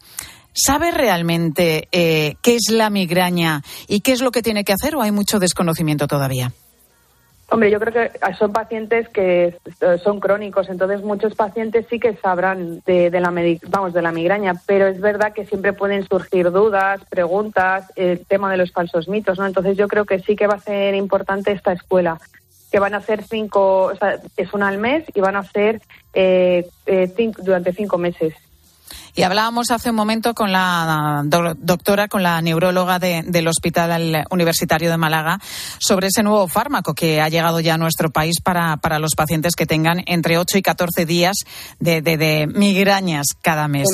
¿Sabe 0.54 0.92
realmente 0.92 1.88
eh, 1.92 2.36
qué 2.42 2.56
es 2.56 2.70
la 2.70 2.90
migraña 2.90 3.62
y 3.88 4.02
qué 4.02 4.12
es 4.12 4.22
lo 4.22 4.32
que 4.32 4.42
tiene 4.42 4.64
que 4.64 4.74
hacer 4.74 4.96
o 4.96 5.02
hay 5.02 5.12
mucho 5.12 5.40
desconocimiento 5.40 6.08
todavía? 6.08 6.52
Hombre, 7.54 7.70
yo 7.70 7.82
creo 7.82 7.92
que 7.92 8.12
son 8.40 8.54
pacientes 8.54 9.10
que 9.10 9.58
son 10.06 10.22
crónicos, 10.22 10.70
entonces 10.70 11.04
muchos 11.04 11.36
pacientes 11.36 11.86
sí 11.90 12.00
que 12.00 12.16
sabrán 12.16 12.82
de, 12.86 13.12
la 13.12 13.34
vamos 13.68 13.94
de 13.94 14.02
la 14.02 14.14
migraña, 14.14 14.54
pero 14.66 14.88
es 14.88 15.02
verdad 15.02 15.34
que 15.34 15.46
siempre 15.46 15.74
pueden 15.74 16.08
surgir 16.08 16.50
dudas, 16.50 17.02
preguntas, 17.10 17.92
el 17.98 18.26
tema 18.26 18.50
de 18.50 18.56
los 18.56 18.72
falsos 18.72 19.10
mitos, 19.10 19.38
¿no? 19.38 19.46
Entonces 19.46 19.76
yo 19.76 19.90
creo 19.90 20.06
que 20.06 20.20
sí 20.20 20.38
que 20.38 20.48
va 20.48 20.54
a 20.54 20.60
ser 20.62 20.96
importante 20.96 21.52
esta 21.52 21.74
escuela, 21.74 22.22
que 22.72 22.80
van 22.80 22.94
a 22.94 23.02
ser 23.02 23.22
cinco, 23.22 23.84
o 23.88 23.96
sea, 23.98 24.18
es 24.38 24.54
una 24.54 24.70
al 24.70 24.78
mes 24.78 25.04
y 25.14 25.20
van 25.20 25.36
a 25.36 25.44
ser 25.44 25.82
eh, 26.14 26.70
eh, 26.86 27.32
durante 27.44 27.74
cinco 27.74 27.98
meses. 27.98 28.34
Y 29.16 29.24
hablábamos 29.24 29.72
hace 29.72 29.90
un 29.90 29.96
momento 29.96 30.34
con 30.34 30.52
la 30.52 31.24
doctora, 31.26 32.08
con 32.08 32.24
la 32.24 32.42
neuróloga 32.42 33.00
del 33.00 33.48
Hospital 33.48 34.26
Universitario 34.30 34.90
de 34.90 34.98
Málaga, 34.98 35.40
sobre 35.80 36.08
ese 36.08 36.24
nuevo 36.24 36.48
fármaco 36.48 36.94
que 36.94 37.22
ha 37.22 37.30
llegado 37.30 37.60
ya 37.60 37.76
a 37.76 37.78
nuestro 37.78 38.10
país 38.10 38.42
para, 38.42 38.78
para 38.78 39.00
los 39.00 39.12
pacientes 39.16 39.56
que 39.56 39.66
tengan 39.66 40.04
entre 40.06 40.38
8 40.38 40.58
y 40.58 40.62
14 40.62 41.06
días 41.06 41.38
de, 41.80 42.02
de, 42.02 42.48
migrañas 42.48 43.28
cada 43.42 43.68
mes. 43.68 43.88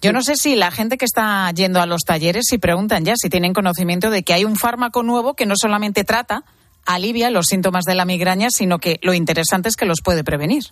Yo 0.00 0.12
no 0.12 0.22
sé 0.22 0.36
si 0.36 0.56
la 0.56 0.70
gente 0.70 0.98
que 0.98 1.04
está 1.04 1.50
yendo 1.52 1.80
a 1.80 1.86
los 1.86 2.02
talleres, 2.02 2.44
si 2.48 2.58
preguntan 2.58 3.04
ya, 3.04 3.14
si 3.16 3.28
tienen 3.28 3.52
conocimiento 3.52 4.10
de 4.10 4.22
que 4.22 4.34
hay 4.34 4.44
un 4.44 4.56
fármaco 4.56 5.02
nuevo 5.02 5.34
que 5.34 5.46
no 5.46 5.54
solamente 5.56 6.04
trata, 6.04 6.44
alivia 6.86 7.30
los 7.30 7.46
síntomas 7.46 7.84
de 7.84 7.94
la 7.94 8.04
migraña, 8.04 8.48
sino 8.50 8.78
que 8.78 8.98
lo 9.02 9.14
interesante 9.14 9.68
es 9.68 9.76
que 9.76 9.86
los 9.86 10.00
puede 10.02 10.24
prevenir. 10.24 10.64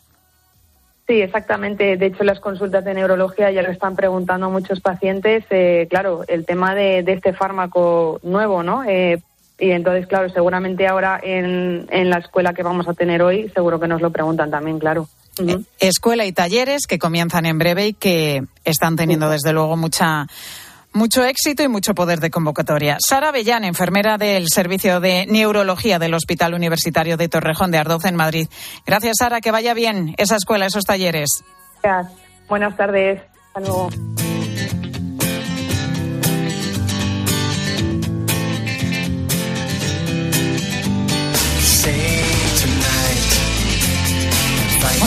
Sí, 1.13 1.21
exactamente. 1.21 1.99
De 1.99 2.07
hecho, 2.07 2.25
las 2.25 2.41
consultas 2.41 2.83
de 2.87 2.95
neurología 2.95 3.51
ya 3.51 3.61
lo 3.61 3.71
están 3.71 3.97
preguntando 3.97 4.49
muchos 4.49 4.81
pacientes. 4.81 5.45
Eh, 5.51 5.87
claro, 5.91 6.25
el 6.27 6.47
tema 6.47 6.75
de, 6.75 7.01
este 7.07 7.35
fármaco 7.35 8.19
nuevo, 8.23 8.63
¿no? 8.63 8.83
Eh, 8.85 9.21
y 9.61 9.73
entonces, 9.73 10.07
claro, 10.07 10.31
seguramente 10.31 10.87
ahora 10.87 11.21
en, 11.23 11.87
en 11.91 12.09
la 12.09 12.17
escuela 12.17 12.55
que 12.55 12.63
vamos 12.63 12.89
a 12.89 12.95
tener 12.95 13.21
hoy, 13.21 13.51
seguro 13.51 13.79
que 13.79 13.89
nos 13.89 14.01
lo 14.01 14.11
preguntan 14.11 14.51
también, 14.51 14.79
claro. 14.79 15.07
Eh, 15.37 15.59
escuela 15.81 16.25
y 16.25 16.33
talleres 16.33 16.87
que 16.87 16.99
comienzan 16.99 17.45
en 17.45 17.59
breve 17.59 17.89
y 17.89 17.93
que 17.93 18.45
están 18.65 18.97
teniendo 18.97 19.29
desde 19.29 19.53
luego 19.53 19.77
mucha 19.77 20.27
mucho 20.93 21.25
éxito 21.25 21.63
y 21.63 21.69
mucho 21.69 21.95
poder 21.95 22.21
de 22.21 22.31
convocatoria. 22.31 22.99
Sara 23.07 23.33
Bellán, 23.33 23.65
enfermera 23.65 24.19
del 24.19 24.47
Servicio 24.49 25.01
de 25.01 25.27
Neurología 25.27 25.99
del 25.99 26.15
Hospital 26.15 26.55
Universitario 26.55 27.17
de 27.17 27.29
Torrejón 27.29 27.71
de 27.71 27.79
Ardoz 27.79 28.05
en 28.05 28.17
Madrid. 28.17 28.49
Gracias, 28.87 29.17
Sara, 29.19 29.41
que 29.41 29.51
vaya 29.51 29.75
bien 29.75 30.15
esa 30.19 30.37
escuela, 30.37 30.67
esos 30.67 30.85
talleres. 30.85 31.43
Gracias. 31.83 32.13
Buenas 32.49 32.77
tardes. 32.77 33.23
Hasta 33.55 33.61
luego. 33.61 33.91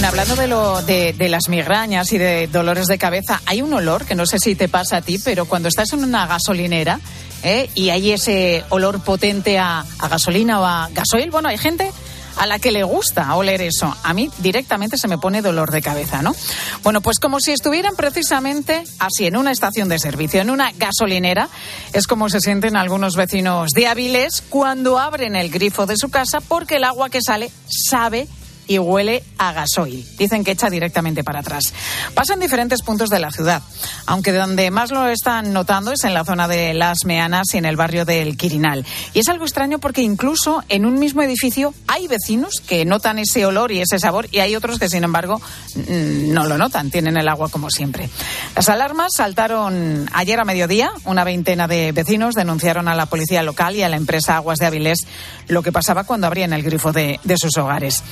Hablando 0.08 0.36
de, 0.36 0.48
lo, 0.48 0.82
de, 0.84 1.30
las 1.30 1.50
migrañas 1.50 2.14
y 2.14 2.20
de 2.20 2.48
dolores 2.48 2.86
de 2.86 2.98
cabeza, 3.00 3.42
hay 3.48 3.64
un 3.64 3.74
olor 3.74 4.06
que 4.06 4.14
no 4.14 4.28
sé 4.28 4.38
si 4.40 4.54
te 4.56 4.70
pasa 4.70 4.98
a 4.98 5.02
ti, 5.02 5.18
pero 5.18 5.46
cuando 5.46 5.68
estás 5.68 5.94
en 5.94 6.04
una 6.04 6.28
gasolinera 6.28 7.00
¿eh? 7.44 7.70
y 7.74 7.90
hay 7.90 8.12
ese 8.12 8.64
olor 8.70 9.04
potente 9.04 9.58
a, 9.58 9.84
a 10.00 10.08
gasolina 10.08 10.60
o 10.60 10.66
a 10.66 10.90
gasoil, 10.94 11.32
bueno, 11.32 11.50
hay 11.50 11.58
gente 11.58 11.92
a 12.38 12.46
la 12.46 12.60
que 12.60 12.72
le 12.72 12.84
gusta 12.84 13.34
oler 13.36 13.62
eso. 13.62 13.96
A 14.04 14.14
mí 14.14 14.30
directamente 14.38 14.98
se 14.98 15.08
me 15.08 15.18
pone 15.18 15.42
dolor 15.42 15.72
de 15.72 15.82
cabeza, 15.82 16.22
¿no? 16.22 16.36
Bueno, 16.84 17.02
pues 17.02 17.20
como 17.20 17.40
si 17.40 17.52
estuvieran 17.52 17.96
precisamente 17.96 18.84
así 19.00 19.26
en 19.26 19.38
una 19.38 19.52
estación 19.52 19.90
de 19.90 19.98
servicio, 19.98 20.40
en 20.40 20.50
una 20.50 20.72
gasolinera, 20.72 21.50
es 21.94 22.06
como 22.06 22.30
se 22.30 22.42
sienten 22.42 22.78
algunos 22.78 23.16
vecinos 23.16 23.72
de 23.72 23.88
Avilés 23.88 24.44
cuando 24.50 25.00
abren 25.00 25.36
el 25.36 25.50
grifo 25.50 25.86
de 25.86 25.98
su 25.98 26.10
casa 26.10 26.42
porque 26.42 26.76
el 26.76 26.84
agua 26.84 27.10
que 27.10 27.22
sale 27.22 27.52
sabe 27.68 28.28
y 28.68 28.80
huele 28.80 29.24
a 29.38 29.54
gasoil. 29.54 30.06
Dicen 30.18 30.44
que 30.44 30.52
echa 30.52 30.70
directamente 30.70 31.24
para 31.24 31.40
atrás. 31.40 31.74
Pasa 32.14 32.34
en 32.34 32.40
diferentes 32.40 32.82
puntos 32.82 33.10
de 33.10 33.20
la 33.20 33.32
ciudad, 33.32 33.62
aunque 34.06 34.32
donde 34.32 34.72
más 34.72 34.92
lo 34.92 35.08
están 35.08 35.54
notando 35.54 35.92
es 35.92 36.04
en 36.04 36.14
la 36.14 36.26
zona 36.26 36.48
de 36.48 36.74
Las 36.74 37.06
Meanas 37.06 37.54
y 37.54 37.58
en 37.58 37.66
el 37.66 37.76
barrio 37.76 38.06
del 38.06 38.38
Quirinal. 38.38 38.86
Y 39.14 39.20
es 39.20 39.28
algo 39.30 39.46
extraño 39.46 39.80
porque 39.80 40.02
incluso 40.02 40.64
en 40.70 40.86
un 40.86 41.00
mismo 41.00 41.22
edificio 41.22 41.74
hay 41.88 42.08
vecinos 42.08 42.62
que 42.66 42.86
notan 42.86 43.20
ese 43.20 43.46
olor 43.46 43.72
y 43.72 43.82
ese 43.82 44.00
sabor 44.00 44.28
y 44.32 44.40
hay 44.40 44.56
otros 44.56 44.80
que, 44.80 44.90
sin 44.90 45.04
embargo, 45.04 45.42
no 45.90 46.46
lo 46.46 46.58
notan, 46.58 46.92
tienen 46.92 47.18
el 47.18 47.28
agua 47.28 47.50
como 47.50 47.70
siempre. 47.70 48.10
Las 48.56 48.70
alarmas 48.70 49.12
saltaron 49.16 50.10
ayer 50.14 50.40
a 50.40 50.46
mediodía. 50.46 50.92
Una 51.06 51.24
veintena 51.24 51.68
de 51.68 51.92
vecinos 51.92 52.36
denunciaron 52.36 52.88
a 52.88 52.96
la 52.96 53.06
policía 53.06 53.44
local 53.44 53.76
y 53.76 53.84
a 53.84 53.90
la 53.90 53.98
empresa 53.98 54.38
Aguas 54.38 54.60
de 54.60 54.66
Avilés 54.66 55.00
lo 55.48 55.62
que 55.62 55.72
pasaba 55.72 56.04
cuando 56.04 56.28
abrían 56.28 56.54
el 56.54 56.64
grifo 56.64 56.92
de, 56.92 57.20
de 57.24 57.38
sus 57.38 57.58
hogares. 57.58 58.04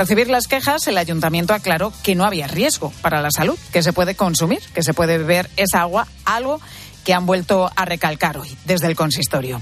Recibir 0.00 0.30
las 0.30 0.46
quejas, 0.46 0.86
el 0.86 0.96
ayuntamiento 0.96 1.52
aclaró 1.52 1.92
que 2.02 2.14
no 2.14 2.24
había 2.24 2.46
riesgo 2.46 2.90
para 3.02 3.20
la 3.20 3.30
salud, 3.30 3.58
que 3.70 3.82
se 3.82 3.92
puede 3.92 4.14
consumir, 4.14 4.60
que 4.72 4.82
se 4.82 4.94
puede 4.94 5.18
beber 5.18 5.50
esa 5.58 5.82
agua, 5.82 6.06
algo 6.24 6.58
que 7.04 7.12
han 7.12 7.26
vuelto 7.26 7.70
a 7.76 7.84
recalcar 7.84 8.38
hoy 8.38 8.56
desde 8.64 8.86
el 8.86 8.96
consistorio. 8.96 9.60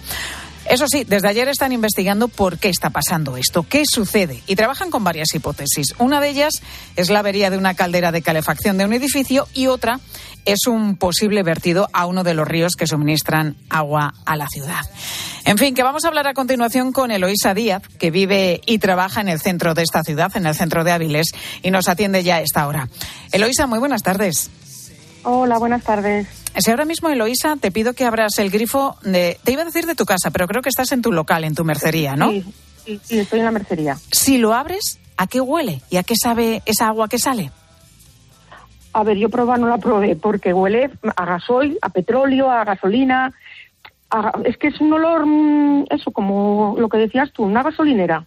Eso 0.68 0.86
sí, 0.86 1.04
desde 1.04 1.28
ayer 1.28 1.48
están 1.48 1.72
investigando 1.72 2.28
por 2.28 2.58
qué 2.58 2.68
está 2.68 2.90
pasando 2.90 3.36
esto, 3.36 3.64
qué 3.68 3.84
sucede, 3.86 4.42
y 4.46 4.54
trabajan 4.54 4.90
con 4.90 5.02
varias 5.02 5.34
hipótesis. 5.34 5.94
Una 5.98 6.20
de 6.20 6.28
ellas 6.28 6.60
es 6.96 7.08
la 7.08 7.20
avería 7.20 7.50
de 7.50 7.56
una 7.56 7.74
caldera 7.74 8.12
de 8.12 8.20
calefacción 8.20 8.76
de 8.76 8.84
un 8.84 8.92
edificio 8.92 9.48
y 9.54 9.68
otra 9.68 10.00
es 10.44 10.66
un 10.66 10.96
posible 10.96 11.42
vertido 11.42 11.88
a 11.92 12.06
uno 12.06 12.22
de 12.22 12.34
los 12.34 12.46
ríos 12.46 12.74
que 12.74 12.86
suministran 12.86 13.56
agua 13.70 14.14
a 14.26 14.36
la 14.36 14.48
ciudad. 14.48 14.80
En 15.44 15.56
fin, 15.56 15.74
que 15.74 15.82
vamos 15.82 16.04
a 16.04 16.08
hablar 16.08 16.26
a 16.26 16.34
continuación 16.34 16.92
con 16.92 17.10
Eloísa 17.10 17.54
Díaz, 17.54 17.82
que 17.98 18.10
vive 18.10 18.60
y 18.66 18.78
trabaja 18.78 19.22
en 19.22 19.28
el 19.28 19.40
centro 19.40 19.72
de 19.72 19.82
esta 19.82 20.02
ciudad, 20.02 20.36
en 20.36 20.46
el 20.46 20.54
centro 20.54 20.84
de 20.84 20.92
Áviles, 20.92 21.28
y 21.62 21.70
nos 21.70 21.88
atiende 21.88 22.22
ya 22.22 22.36
a 22.36 22.40
esta 22.42 22.66
hora. 22.66 22.88
Eloísa, 23.32 23.66
muy 23.66 23.78
buenas 23.78 24.02
tardes. 24.02 24.50
Hola, 25.30 25.58
buenas 25.58 25.84
tardes. 25.84 26.26
Si 26.56 26.70
ahora 26.70 26.86
mismo, 26.86 27.10
Eloísa, 27.10 27.56
te 27.56 27.70
pido 27.70 27.92
que 27.92 28.06
abras 28.06 28.38
el 28.38 28.48
grifo 28.48 28.96
de. 29.02 29.38
Te 29.44 29.52
iba 29.52 29.60
a 29.60 29.66
decir 29.66 29.84
de 29.84 29.94
tu 29.94 30.06
casa, 30.06 30.30
pero 30.30 30.46
creo 30.48 30.62
que 30.62 30.70
estás 30.70 30.90
en 30.92 31.02
tu 31.02 31.12
local, 31.12 31.44
en 31.44 31.54
tu 31.54 31.66
mercería, 31.66 32.16
¿no? 32.16 32.30
Sí, 32.30 32.98
sí, 33.02 33.18
estoy 33.18 33.40
en 33.40 33.44
la 33.44 33.50
mercería. 33.50 33.98
Si 34.10 34.38
lo 34.38 34.54
abres, 34.54 34.98
¿a 35.18 35.26
qué 35.26 35.42
huele 35.42 35.82
y 35.90 35.98
a 35.98 36.02
qué 36.02 36.14
sabe 36.16 36.62
esa 36.64 36.88
agua 36.88 37.08
que 37.08 37.18
sale? 37.18 37.50
A 38.94 39.02
ver, 39.02 39.18
yo 39.18 39.28
probar 39.28 39.58
no 39.58 39.68
la 39.68 39.76
probé 39.76 40.16
porque 40.16 40.54
huele 40.54 40.88
a 41.14 41.24
gasoil, 41.26 41.78
a 41.82 41.90
petróleo, 41.90 42.50
a 42.50 42.64
gasolina. 42.64 43.34
es 44.46 44.56
que 44.56 44.68
es 44.68 44.80
un 44.80 44.94
olor, 44.94 45.26
mm, 45.26 45.88
eso, 45.90 46.10
como 46.10 46.74
lo 46.78 46.88
que 46.88 46.96
decías 46.96 47.30
tú, 47.34 47.42
una 47.42 47.62
gasolinera. 47.62 48.24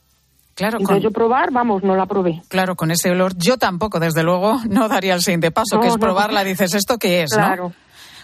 Claro, 0.55 0.79
Entonces 0.79 1.03
yo 1.03 1.11
probar, 1.11 1.51
vamos, 1.51 1.83
no 1.83 1.95
la 1.95 2.05
probé. 2.05 2.41
Claro, 2.47 2.75
con 2.75 2.91
ese 2.91 3.09
olor 3.09 3.33
yo 3.37 3.57
tampoco, 3.57 3.99
desde 3.99 4.23
luego, 4.23 4.59
no 4.69 4.87
daría 4.87 5.13
el 5.13 5.21
siguiente 5.21 5.51
paso, 5.51 5.79
que 5.79 5.87
es 5.87 5.97
probarla. 5.97 6.43
Dices, 6.43 6.73
¿esto 6.73 6.97
qué 6.97 7.23
es? 7.23 7.31
Claro, 7.31 7.73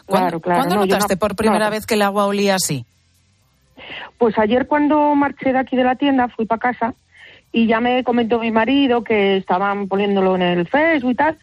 claro, 0.06 0.40
claro. 0.40 0.62
¿Cuándo 0.62 0.76
notaste 0.76 1.18
por 1.18 1.36
primera 1.36 1.70
vez 1.70 1.86
que 1.86 1.96
el 1.96 2.02
agua 2.02 2.26
olía 2.26 2.56
así? 2.56 2.86
Pues 4.18 4.38
ayer 4.38 4.68
cuando 4.68 5.16
marché 5.16 5.54
de 5.54 5.60
aquí 5.60 5.76
de 5.76 5.84
la 5.84 5.96
tienda, 5.96 6.28
fui 6.28 6.46
para 6.46 6.60
casa 6.60 6.94
y 7.52 7.68
ya 7.68 7.80
me 7.80 8.04
comentó 8.04 8.40
mi 8.40 8.52
marido 8.52 9.04
que 9.04 9.38
estaban 9.38 9.88
poniéndolo 9.88 10.36
en 10.36 10.42
el 10.42 10.68
Facebook 10.68 11.12
y 11.12 11.16
tal, 11.16 11.38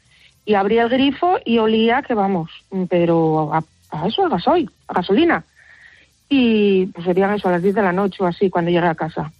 y 0.45 0.55
abrí 0.55 0.79
el 0.79 0.89
grifo 0.89 1.39
y 1.45 1.59
olía 1.59 2.03
que 2.03 2.15
vamos, 2.15 2.51
pero 2.89 3.53
a, 3.55 4.07
eso, 4.07 4.27
a 4.27 4.29
gasoil, 4.29 4.71
a 4.89 4.95
gasolina. 4.95 5.45
Y 6.29 6.87
pues 6.87 7.07
serían 7.07 7.35
eso 7.35 7.49
a 7.49 7.53
las 7.53 7.63
10 7.63 7.75
de 7.75 7.83
la 7.83 7.93
noche 7.93 8.23
o 8.23 8.27
así 8.27 8.51
cuando 8.51 8.71
llegué 8.71 8.87
a 8.87 8.95
casa. 8.95 9.33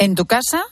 ¿En 0.00 0.14
tu 0.14 0.24
casa? 0.24 0.62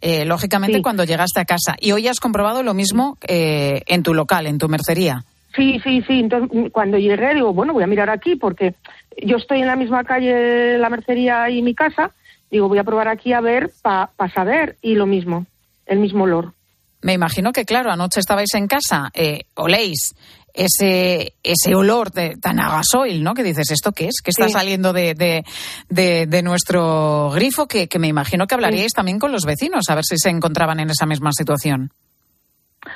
Eh, 0.00 0.24
lógicamente 0.24 0.80
cuando 0.80 1.04
llegaste 1.04 1.40
a 1.40 1.44
casa. 1.44 1.76
¿Y 1.78 1.92
hoy 1.92 2.08
has 2.08 2.20
comprobado 2.20 2.62
lo 2.62 2.72
mismo 2.72 3.18
eh, 3.28 3.82
en 3.86 4.02
tu 4.02 4.14
local, 4.14 4.46
en 4.46 4.56
tu 4.56 4.66
mercería? 4.66 5.24
Sí, 5.54 5.78
sí, 5.84 6.02
sí. 6.06 6.20
Entonces, 6.20 6.72
cuando 6.72 6.96
llegué, 6.96 7.34
digo, 7.34 7.52
bueno, 7.52 7.74
voy 7.74 7.82
a 7.82 7.86
mirar 7.86 8.08
aquí 8.08 8.36
porque 8.36 8.74
yo 9.22 9.36
estoy 9.36 9.60
en 9.60 9.66
la 9.66 9.76
misma 9.76 10.04
calle, 10.04 10.78
la 10.78 10.88
mercería 10.88 11.50
y 11.50 11.60
mi 11.60 11.74
casa. 11.74 12.12
Digo, 12.50 12.68
voy 12.68 12.78
a 12.78 12.84
probar 12.84 13.08
aquí 13.08 13.34
a 13.34 13.42
ver 13.42 13.70
para 13.82 14.32
saber. 14.32 14.78
Y 14.80 14.94
lo 14.94 15.04
mismo, 15.04 15.44
el 15.84 15.98
mismo 15.98 16.24
olor. 16.24 16.54
Me 17.02 17.12
imagino 17.12 17.52
que, 17.52 17.66
claro, 17.66 17.90
anoche 17.90 18.20
estabais 18.20 18.54
en 18.54 18.68
casa, 18.68 19.10
eh, 19.12 19.42
oléis 19.54 20.14
ese, 20.54 21.34
ese 21.42 21.74
olor 21.74 22.10
de, 22.10 22.36
tan 22.36 22.60
a 22.60 22.70
gasoil, 22.70 23.22
¿no? 23.22 23.34
Que 23.34 23.42
dices, 23.42 23.70
¿esto 23.70 23.92
qué 23.92 24.06
es? 24.06 24.20
Que 24.22 24.30
está 24.30 24.48
saliendo 24.48 24.92
de, 24.92 25.14
de, 25.14 26.26
de, 26.26 26.42
nuestro 26.42 27.30
grifo, 27.30 27.66
que, 27.66 27.88
que, 27.88 27.98
me 27.98 28.08
imagino 28.08 28.46
que 28.46 28.54
hablaríais 28.54 28.92
también 28.92 29.18
con 29.18 29.32
los 29.32 29.44
vecinos, 29.44 29.84
a 29.88 29.94
ver 29.94 30.04
si 30.04 30.16
se 30.18 30.30
encontraban 30.30 30.80
en 30.80 30.90
esa 30.90 31.06
misma 31.06 31.32
situación. 31.32 31.90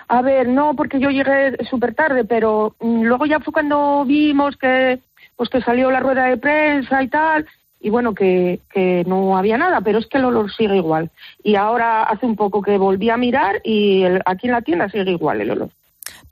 A 0.09 0.23
ver, 0.23 0.49
no, 0.49 0.75
porque 0.75 1.01
yo 1.01 1.11
llegué 1.11 1.57
súper 1.69 1.95
tarde, 1.95 2.25
pero 2.25 2.75
mm, 2.81 3.03
luego 3.03 3.27
ya 3.27 3.41
fue 3.41 3.53
cuando 3.53 4.05
vimos 4.05 4.57
que, 4.57 5.01
pues 5.37 5.49
que 5.49 5.61
salió 5.61 5.91
la 5.91 6.01
rueda 6.01 6.27
de 6.27 6.37
prensa 6.37 7.03
y 7.03 7.09
tal, 7.09 7.47
y 7.81 7.91
bueno, 7.91 8.15
que, 8.15 8.61
que 8.73 9.03
no 9.07 9.37
había 9.37 9.59
nada, 9.59 9.81
pero 9.81 9.99
es 9.99 10.07
que 10.07 10.19
el 10.19 10.27
olor 10.27 10.53
sigue 10.53 10.77
igual. 10.77 11.11
Y 11.43 11.57
ahora 11.57 12.05
hace 12.05 12.27
un 12.27 12.37
poco 12.37 12.63
que 12.63 12.79
volví 12.79 13.11
a 13.11 13.17
mirar 13.17 13.61
y 13.65 14.05
aquí 14.25 14.47
en 14.47 14.53
la 14.53 14.63
tienda 14.63 14.89
sigue 14.89 15.11
igual 15.11 15.41
el 15.41 15.51
olor. 15.51 15.71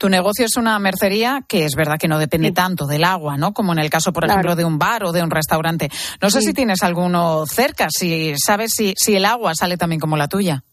Tu 0.01 0.09
negocio 0.09 0.45
es 0.45 0.55
una 0.57 0.79
mercería 0.79 1.43
que 1.47 1.63
es 1.63 1.75
verdad 1.75 1.99
que 1.99 2.07
no 2.07 2.17
depende 2.17 2.51
tanto 2.51 2.87
del 2.87 3.03
agua, 3.03 3.37
¿no? 3.37 3.53
Como 3.53 3.71
en 3.71 3.77
el 3.77 3.91
caso, 3.91 4.11
por 4.11 4.23
Claro. 4.23 4.39
ejemplo, 4.39 4.55
de 4.55 4.65
un 4.65 4.79
bar 4.79 5.03
o 5.03 5.11
de 5.11 5.21
un 5.21 5.29
restaurante. 5.29 5.89
No 6.19 6.31
sé 6.31 6.41
Sí. 6.41 6.47
si 6.47 6.53
tienes 6.55 6.81
alguno 6.81 7.45
cerca, 7.45 7.87
si 7.91 8.33
sabes 8.35 8.71
si, 8.75 8.95
si 8.97 9.15
el 9.15 9.25
agua 9.25 9.53
sale 9.53 9.77
también 9.77 9.99
como 9.99 10.17
la 10.17 10.27
tuya. 10.27 10.63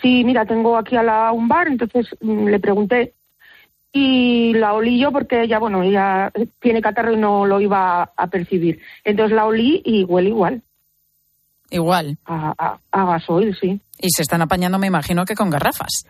Sí, 0.00 0.24
mira, 0.24 0.46
tengo 0.46 0.78
aquí 0.78 0.96
a 0.96 1.02
la, 1.02 1.30
un 1.32 1.46
bar, 1.46 1.66
entonces 1.68 2.06
mm, 2.22 2.46
le 2.46 2.58
pregunté 2.58 3.12
y 3.92 4.54
la 4.54 4.72
olí 4.72 4.98
yo 4.98 5.12
porque 5.12 5.42
ella, 5.42 5.58
bueno, 5.58 5.82
ella 5.82 6.32
tiene 6.58 6.80
catarro 6.80 7.12
y 7.12 7.18
no 7.18 7.44
lo 7.44 7.60
iba 7.60 8.02
a, 8.04 8.10
a 8.16 8.26
percibir. 8.28 8.80
Entonces 9.04 9.36
la 9.36 9.44
olí 9.44 9.82
y 9.84 10.04
huele 10.04 10.30
igual. 10.30 10.62
Igual. 11.68 12.16
A, 12.24 12.54
a, 12.58 12.78
a 12.92 13.04
gasoil, 13.04 13.54
sí. 13.60 13.78
Y 13.98 14.08
se 14.10 14.22
están 14.22 14.40
apañando, 14.40 14.78
me 14.78 14.86
imagino, 14.86 15.26
que 15.26 15.34
con 15.34 15.50
garrafas. 15.50 16.06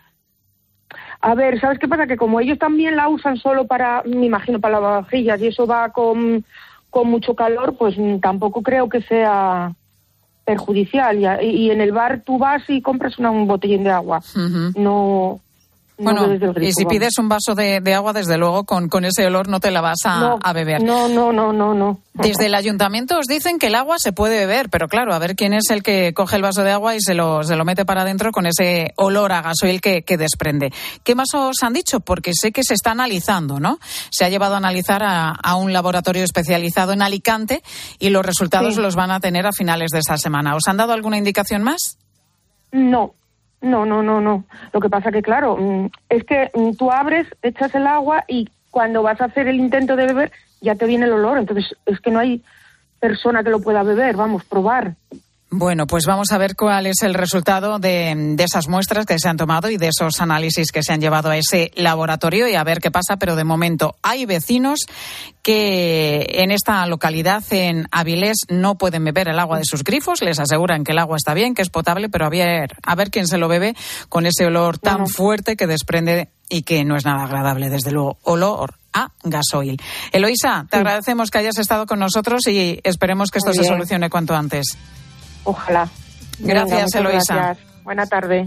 A 1.22 1.34
ver, 1.34 1.60
¿sabes 1.60 1.78
qué 1.78 1.86
pasa? 1.86 2.06
Que 2.08 2.16
como 2.16 2.40
ellos 2.40 2.58
también 2.58 2.96
la 2.96 3.08
usan 3.08 3.36
solo 3.36 3.66
para, 3.66 4.02
me 4.04 4.26
imagino, 4.26 4.60
para 4.60 4.74
lavavajillas 4.74 5.40
y 5.40 5.46
eso 5.46 5.66
va 5.66 5.90
con, 5.90 6.44
con 6.90 7.08
mucho 7.08 7.34
calor, 7.34 7.76
pues 7.78 7.96
tampoco 8.20 8.62
creo 8.62 8.88
que 8.88 9.02
sea 9.02 9.72
perjudicial. 10.44 11.18
Y, 11.42 11.46
y 11.46 11.70
en 11.70 11.80
el 11.80 11.92
bar 11.92 12.22
tú 12.26 12.38
vas 12.38 12.68
y 12.68 12.82
compras 12.82 13.18
una, 13.18 13.30
un 13.30 13.46
botellín 13.46 13.84
de 13.84 13.90
agua. 13.90 14.20
No 14.74 15.40
Bueno, 16.02 16.54
y 16.60 16.72
si 16.72 16.84
pides 16.84 17.18
un 17.18 17.28
vaso 17.28 17.54
de, 17.54 17.80
de 17.80 17.94
agua, 17.94 18.12
desde 18.12 18.36
luego, 18.38 18.64
con, 18.64 18.88
con 18.88 19.04
ese 19.04 19.26
olor 19.26 19.48
no 19.48 19.60
te 19.60 19.70
la 19.70 19.80
vas 19.80 19.98
a, 20.04 20.20
No, 20.20 20.38
a 20.42 20.52
beber. 20.52 20.82
No, 20.82 21.08
no, 21.08 21.32
no, 21.32 21.52
no, 21.52 21.74
no. 21.74 22.00
Desde 22.14 22.46
el 22.46 22.54
ayuntamiento 22.54 23.18
os 23.18 23.26
dicen 23.26 23.58
que 23.58 23.68
el 23.68 23.74
agua 23.74 23.96
se 23.98 24.12
puede 24.12 24.36
beber, 24.40 24.68
pero 24.68 24.86
claro, 24.88 25.14
a 25.14 25.18
ver 25.18 25.34
quién 25.34 25.54
es 25.54 25.70
el 25.70 25.82
que 25.82 26.12
coge 26.14 26.36
el 26.36 26.42
vaso 26.42 26.62
de 26.62 26.70
agua 26.72 26.94
y 26.94 27.00
se 27.00 27.14
lo, 27.14 27.42
se 27.42 27.56
lo 27.56 27.64
mete 27.64 27.84
para 27.86 28.02
adentro 28.02 28.32
con 28.32 28.44
ese 28.46 28.92
olor 28.96 29.32
a 29.32 29.40
gasoil 29.42 29.80
que, 29.80 30.02
que 30.02 30.16
desprende. 30.18 30.72
¿Qué 31.04 31.14
más 31.14 31.28
os 31.34 31.62
han 31.62 31.72
dicho? 31.72 32.00
Porque 32.00 32.32
sé 32.34 32.52
que 32.52 32.64
se 32.64 32.74
está 32.74 32.90
analizando, 32.90 33.60
¿no? 33.60 33.78
Se 34.10 34.24
ha 34.24 34.28
llevado 34.28 34.54
a 34.54 34.58
analizar 34.58 35.02
a, 35.02 35.30
a 35.30 35.56
un 35.56 35.72
laboratorio 35.72 36.22
especializado 36.24 36.92
en 36.92 37.00
Alicante 37.02 37.62
y 37.98 38.10
los 38.10 38.24
resultados 38.26 38.74
Sí. 38.74 38.80
los 38.80 38.94
van 38.94 39.10
a 39.10 39.20
tener 39.20 39.46
a 39.46 39.52
finales 39.52 39.90
de 39.90 40.00
esta 40.00 40.18
semana. 40.18 40.54
¿Os 40.54 40.68
han 40.68 40.76
dado 40.76 40.92
alguna 40.92 41.16
indicación 41.16 41.62
más? 41.62 41.96
No, 42.72 43.14
no, 43.62 43.86
no, 43.86 44.02
no, 44.02 44.20
no. 44.20 44.44
Lo 44.72 44.80
que 44.80 44.90
pasa 44.90 45.12
que, 45.12 45.22
claro, 45.22 45.56
mm, 45.56 45.86
es 46.08 46.24
que 46.24 46.50
mm, 46.54 46.72
tú 46.72 46.90
abres, 46.90 47.26
echas 47.42 47.74
el 47.74 47.86
agua 47.86 48.24
y 48.28 48.50
cuando 48.70 49.02
vas 49.02 49.20
a 49.20 49.26
hacer 49.26 49.48
el 49.48 49.56
intento 49.56 49.96
de 49.96 50.06
beber 50.06 50.32
ya 50.60 50.74
te 50.74 50.86
viene 50.86 51.06
el 51.06 51.12
olor. 51.12 51.38
Entonces 51.38 51.76
es 51.86 52.00
que 52.00 52.10
no 52.10 52.18
hay 52.18 52.42
persona 53.00 53.42
que 53.42 53.50
lo 53.50 53.60
pueda 53.60 53.82
beber. 53.82 54.16
Vamos, 54.16 54.44
probar. 54.44 54.94
Bueno, 55.54 55.86
pues 55.86 56.06
vamos 56.06 56.32
a 56.32 56.38
ver 56.38 56.56
cuál 56.56 56.86
es 56.86 57.02
el 57.02 57.12
resultado 57.12 57.78
de, 57.78 58.14
de 58.16 58.42
esas 58.42 58.68
muestras 58.68 59.04
que 59.04 59.18
se 59.18 59.28
han 59.28 59.36
tomado 59.36 59.68
y 59.68 59.76
de 59.76 59.88
esos 59.88 60.18
análisis 60.22 60.72
que 60.72 60.82
se 60.82 60.94
han 60.94 61.00
llevado 61.02 61.28
a 61.28 61.36
ese 61.36 61.70
laboratorio 61.74 62.48
y 62.48 62.54
a 62.54 62.64
ver 62.64 62.80
qué 62.80 62.90
pasa. 62.90 63.18
Pero 63.18 63.36
de 63.36 63.44
momento 63.44 63.94
hay 64.00 64.24
vecinos 64.24 64.80
que 65.42 66.24
en 66.36 66.52
esta 66.52 66.86
localidad, 66.86 67.44
en 67.50 67.86
Avilés, 67.90 68.38
no 68.48 68.76
pueden 68.76 69.04
beber 69.04 69.28
el 69.28 69.38
agua 69.38 69.58
de 69.58 69.66
sus 69.66 69.84
grifos. 69.84 70.22
Les 70.22 70.38
aseguran 70.38 70.84
que 70.84 70.92
el 70.92 70.98
agua 70.98 71.18
está 71.18 71.34
bien, 71.34 71.54
que 71.54 71.60
es 71.60 71.68
potable, 71.68 72.08
pero 72.08 72.24
a 72.24 72.30
ver, 72.30 72.74
a 72.82 72.94
ver 72.94 73.10
quién 73.10 73.26
se 73.26 73.36
lo 73.36 73.46
bebe 73.46 73.76
con 74.08 74.24
ese 74.24 74.46
olor 74.46 74.78
tan 74.78 75.06
fuerte 75.06 75.54
que 75.56 75.66
desprende 75.66 76.30
y 76.48 76.62
que 76.62 76.82
no 76.86 76.96
es 76.96 77.04
nada 77.04 77.24
agradable, 77.24 77.68
desde 77.68 77.90
luego. 77.90 78.16
Olor 78.22 78.76
a 78.94 79.10
gasoil. 79.22 79.76
Eloisa, 80.12 80.66
te 80.70 80.78
agradecemos 80.78 81.30
que 81.30 81.36
hayas 81.36 81.58
estado 81.58 81.84
con 81.84 81.98
nosotros 81.98 82.40
y 82.46 82.80
esperemos 82.84 83.30
que 83.30 83.36
esto 83.36 83.52
se 83.52 83.64
solucione 83.64 84.08
cuanto 84.08 84.34
antes. 84.34 84.78
Ojalá. 85.44 85.88
Gracias, 86.38 86.90
Venga, 86.92 87.10
Eloisa. 87.10 87.34
gracias. 87.34 87.66
Buena 87.84 88.06
tarde. 88.06 88.44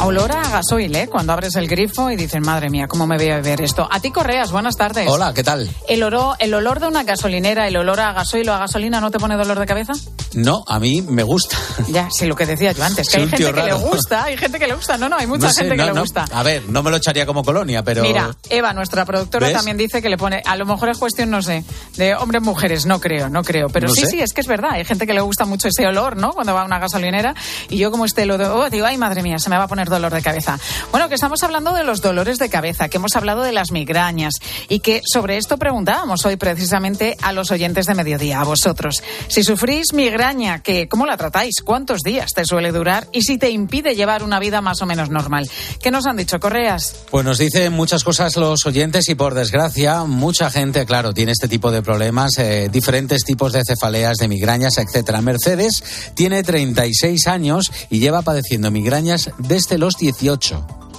A 0.00 0.06
gasoil, 0.52 0.94
¿eh? 0.94 1.08
Cuando 1.08 1.32
abres 1.32 1.56
el 1.56 1.66
grifo 1.66 2.10
y 2.10 2.16
dices, 2.16 2.40
madre 2.40 2.70
mía, 2.70 2.86
¿cómo 2.86 3.06
me 3.06 3.16
voy 3.16 3.30
a 3.30 3.36
beber 3.36 3.62
esto? 3.62 3.88
A 3.90 4.00
ti, 4.00 4.10
Correas, 4.10 4.52
buenas 4.52 4.76
tardes. 4.76 5.08
Hola, 5.08 5.32
¿qué 5.34 5.42
tal? 5.42 5.68
¿El, 5.88 6.02
oro, 6.02 6.34
¿El 6.38 6.54
olor 6.54 6.78
de 6.78 6.86
una 6.86 7.02
gasolinera, 7.02 7.66
el 7.66 7.76
olor 7.76 7.98
a 8.00 8.12
gasoil 8.12 8.48
o 8.48 8.54
a 8.54 8.58
gasolina 8.58 9.00
no 9.00 9.10
te 9.10 9.18
pone 9.18 9.36
dolor 9.36 9.58
de 9.58 9.66
cabeza? 9.66 9.94
No, 10.34 10.64
a 10.68 10.78
mí 10.78 11.02
me 11.02 11.22
gusta. 11.22 11.56
Ya, 11.88 12.08
sí, 12.10 12.26
lo 12.26 12.36
que 12.36 12.46
decía 12.46 12.72
yo 12.72 12.84
antes, 12.84 13.08
que 13.08 13.14
Soy 13.14 13.22
hay 13.22 13.28
gente 13.28 13.52
que 13.52 13.62
le 13.62 13.72
gusta, 13.72 14.24
hay 14.24 14.36
gente 14.36 14.58
que 14.58 14.66
le 14.66 14.74
gusta. 14.74 14.96
No, 14.96 15.08
no, 15.08 15.16
hay 15.16 15.26
mucha 15.26 15.46
No 15.46 15.52
sé, 15.52 15.60
gente 15.62 15.76
no, 15.76 15.84
que 15.86 15.92
le 15.94 16.00
gusta. 16.00 16.26
A 16.32 16.42
ver, 16.42 16.68
no 16.68 16.82
me 16.82 16.90
lo 16.90 16.98
echaría 16.98 17.26
como 17.26 17.42
colonia, 17.42 17.82
pero... 17.82 18.02
Mira, 18.02 18.36
Eva, 18.48 18.72
nuestra 18.72 19.04
productora, 19.04 19.48
¿Ves? 19.48 19.56
también 19.56 19.76
dice 19.76 20.02
que 20.02 20.08
le 20.08 20.16
pone, 20.16 20.42
a 20.44 20.56
lo 20.56 20.66
mejor 20.66 20.90
es 20.90 20.98
cuestión, 20.98 21.30
no 21.30 21.42
sé, 21.42 21.64
de 21.96 22.14
hombres, 22.14 22.42
mujeres, 22.42 22.86
no 22.86 23.00
creo, 23.00 23.28
no 23.28 23.42
creo. 23.42 23.68
Pero 23.68 23.88
sí, 23.88 24.02
sé. 24.02 24.06
sí, 24.06 24.20
es 24.20 24.32
que 24.32 24.42
es 24.42 24.46
verdad, 24.46 24.72
hay 24.72 24.84
gente 24.84 25.06
que 25.06 25.14
le 25.14 25.20
gusta 25.20 25.44
mucho 25.44 25.68
ese 25.68 25.86
olor, 25.86 26.16
¿no? 26.16 26.32
Cuando 26.32 26.54
va 26.54 26.62
a 26.62 26.64
una 26.64 26.78
gasolinera 26.78 27.34
y 27.68 27.78
yo 27.78 27.90
como 27.90 28.04
este 28.04 28.26
lo 28.26 28.34
oh, 28.34 28.70
digo, 28.70 28.86
ay, 28.86 28.96
madre 28.96 29.22
mía, 29.22 29.38
se 29.38 29.50
me 29.50 29.56
va 29.56 29.64
a 29.64 29.68
poner 29.68 29.88
dolor 29.88 30.12
de 30.12 30.22
cabeza. 30.22 30.41
Bueno, 30.90 31.08
que 31.08 31.14
estamos 31.14 31.42
hablando 31.42 31.72
de 31.72 31.84
los 31.84 32.00
dolores 32.00 32.38
de 32.38 32.48
cabeza, 32.48 32.88
que 32.88 32.98
hemos 32.98 33.16
hablado 33.16 33.42
de 33.42 33.52
las 33.52 33.70
migrañas 33.70 34.34
y 34.68 34.80
que 34.80 35.00
sobre 35.04 35.36
esto 35.36 35.56
preguntábamos 35.58 36.24
hoy 36.24 36.36
precisamente 36.36 37.16
a 37.22 37.32
los 37.32 37.50
oyentes 37.50 37.86
de 37.86 37.94
mediodía, 37.94 38.40
a 38.40 38.44
vosotros. 38.44 39.02
Si 39.28 39.42
sufrís 39.42 39.92
migraña, 39.92 40.62
que, 40.62 40.88
¿cómo 40.88 41.06
la 41.06 41.16
tratáis? 41.16 41.62
¿Cuántos 41.64 42.00
días 42.02 42.32
te 42.34 42.44
suele 42.44 42.72
durar? 42.72 43.08
Y 43.12 43.22
si 43.22 43.38
te 43.38 43.50
impide 43.50 43.94
llevar 43.94 44.22
una 44.22 44.38
vida 44.38 44.60
más 44.60 44.82
o 44.82 44.86
menos 44.86 45.10
normal. 45.10 45.48
¿Qué 45.80 45.90
nos 45.90 46.06
han 46.06 46.16
dicho, 46.16 46.40
Correas? 46.40 46.96
Pues 47.10 47.24
nos 47.24 47.38
dicen 47.38 47.72
muchas 47.72 48.04
cosas 48.04 48.36
los 48.36 48.66
oyentes 48.66 49.08
y 49.08 49.14
por 49.14 49.34
desgracia 49.34 50.04
mucha 50.04 50.50
gente, 50.50 50.86
claro, 50.86 51.12
tiene 51.12 51.32
este 51.32 51.48
tipo 51.48 51.70
de 51.70 51.82
problemas, 51.82 52.38
eh, 52.38 52.68
diferentes 52.70 53.24
tipos 53.24 53.52
de 53.52 53.62
cefaleas, 53.64 54.16
de 54.16 54.28
migrañas, 54.28 54.78
etcétera. 54.78 55.20
Mercedes 55.20 55.82
tiene 56.14 56.42
36 56.42 57.26
años 57.26 57.70
y 57.90 57.98
lleva 57.98 58.22
padeciendo 58.22 58.70
migrañas 58.70 59.30
desde 59.38 59.78
los 59.78 59.96
18. 59.96 60.31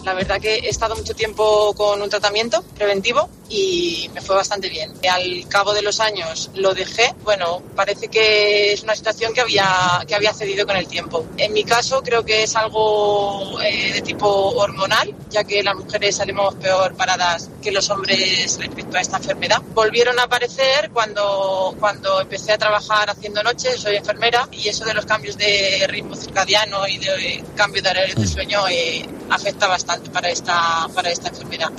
La 0.03 0.13
verdad 0.13 0.39
que 0.41 0.55
he 0.55 0.69
estado 0.69 0.95
mucho 0.95 1.13
tiempo 1.15 1.73
con 1.75 2.01
un 2.01 2.09
tratamiento 2.09 2.61
preventivo 2.75 3.29
y 3.53 4.09
me 4.13 4.21
fue 4.21 4.35
bastante 4.35 4.67
bien. 4.67 4.91
Al 5.09 5.47
cabo 5.47 5.73
de 5.73 5.83
los 5.83 5.99
años 5.99 6.49
lo 6.55 6.73
dejé. 6.73 7.13
Bueno, 7.23 7.61
parece 7.75 8.07
que 8.07 8.73
es 8.73 8.81
una 8.81 8.95
situación 8.95 9.31
que 9.33 9.41
había, 9.41 10.03
que 10.07 10.15
había 10.15 10.33
cedido 10.33 10.65
con 10.65 10.75
el 10.75 10.87
tiempo. 10.87 11.25
En 11.37 11.53
mi 11.53 11.63
caso 11.63 12.01
creo 12.01 12.25
que 12.25 12.43
es 12.43 12.55
algo 12.55 13.61
eh, 13.61 13.93
de 13.93 14.01
tipo 14.01 14.27
hormonal, 14.27 15.13
ya 15.29 15.43
que 15.43 15.61
las 15.61 15.75
mujeres 15.75 16.15
salimos 16.15 16.55
peor 16.55 16.95
paradas 16.95 17.49
que 17.61 17.71
los 17.71 17.89
hombres 17.91 18.57
respecto 18.59 18.97
a 18.97 19.01
esta 19.01 19.17
enfermedad. 19.17 19.61
Volvieron 19.73 20.19
a 20.19 20.23
aparecer 20.23 20.89
cuando, 20.91 21.75
cuando 21.79 22.21
empecé 22.21 22.53
a 22.53 22.57
trabajar 22.57 23.09
haciendo 23.11 23.43
noches, 23.43 23.79
soy 23.79 23.97
enfermera, 23.97 24.47
y 24.51 24.67
eso 24.67 24.83
de 24.83 24.95
los 24.95 25.05
cambios 25.05 25.37
de 25.37 25.85
ritmo 25.87 26.15
circadiano 26.15 26.87
y 26.87 26.97
de 26.97 27.43
cambio 27.55 27.83
de 27.83 27.89
horario 27.89 28.15
de 28.15 28.27
sueño 28.27 28.67
eh, 28.67 29.07
afecta 29.29 29.67
bastante 29.67 30.09
para 30.09 30.29
esta, 30.29 30.87
para 30.93 31.11
esta 31.11 31.29
enfermedad. 31.29 31.71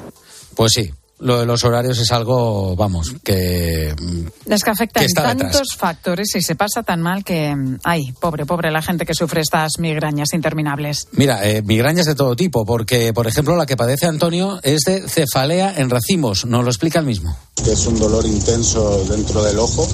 Pues 0.54 0.72
sí, 0.72 0.92
lo 1.20 1.38
de 1.38 1.46
los 1.46 1.64
horarios 1.64 1.98
es 1.98 2.10
algo, 2.12 2.74
vamos, 2.76 3.14
que... 3.22 3.94
mm, 3.98 4.52
Es 4.52 4.62
que 4.64 4.70
afecta 4.70 5.00
que 5.00 5.06
tantos 5.08 5.46
detrás. 5.52 5.68
factores 5.78 6.34
y 6.34 6.42
se 6.42 6.54
pasa 6.56 6.82
tan 6.82 7.00
mal 7.00 7.24
que, 7.24 7.54
mm, 7.54 7.78
ay, 7.84 8.12
pobre, 8.20 8.44
pobre 8.46 8.70
la 8.70 8.82
gente 8.82 9.06
que 9.06 9.14
sufre 9.14 9.40
estas 9.40 9.78
migrañas 9.78 10.32
interminables. 10.34 11.06
Mira, 11.12 11.48
eh, 11.48 11.62
migrañas 11.62 12.06
de 12.06 12.14
todo 12.14 12.34
tipo, 12.36 12.64
porque, 12.66 13.12
por 13.14 13.26
ejemplo, 13.26 13.56
la 13.56 13.66
que 13.66 13.76
padece 13.76 14.06
Antonio 14.06 14.58
es 14.62 14.82
de 14.82 15.08
cefalea 15.08 15.74
en 15.76 15.88
racimos, 15.90 16.44
nos 16.46 16.64
lo 16.64 16.70
explica 16.70 16.98
el 16.98 17.06
mismo. 17.06 17.36
es 17.66 17.86
un 17.86 17.98
dolor 17.98 18.26
intenso 18.26 19.04
dentro 19.08 19.42
del 19.42 19.58
ojo, 19.58 19.86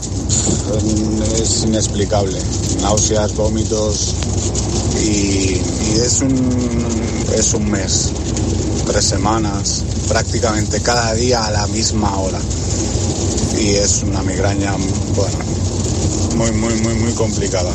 es 1.35 1.65
inexplicable. 1.65 2.39
Náuseas, 2.83 3.35
vómitos 3.37 4.15
y, 5.03 5.53
y 5.55 6.01
es, 6.05 6.21
un, 6.23 7.20
es 7.35 7.55
un 7.55 7.71
mes, 7.71 8.13
tres 8.87 9.05
semanas, 9.05 9.85
prácticamente 10.09 10.81
cada 10.81 11.15
día 11.15 11.45
a 11.45 11.51
la 11.51 11.67
misma 11.69 12.17
hora. 12.19 12.39
Y 13.59 13.71
es 13.71 14.03
una 14.03 14.23
migraña, 14.23 14.75
bueno, 15.15 15.39
muy, 16.37 16.53
muy, 16.53 16.75
muy, 16.81 16.95
muy 16.95 17.13
complicada. 17.13 17.73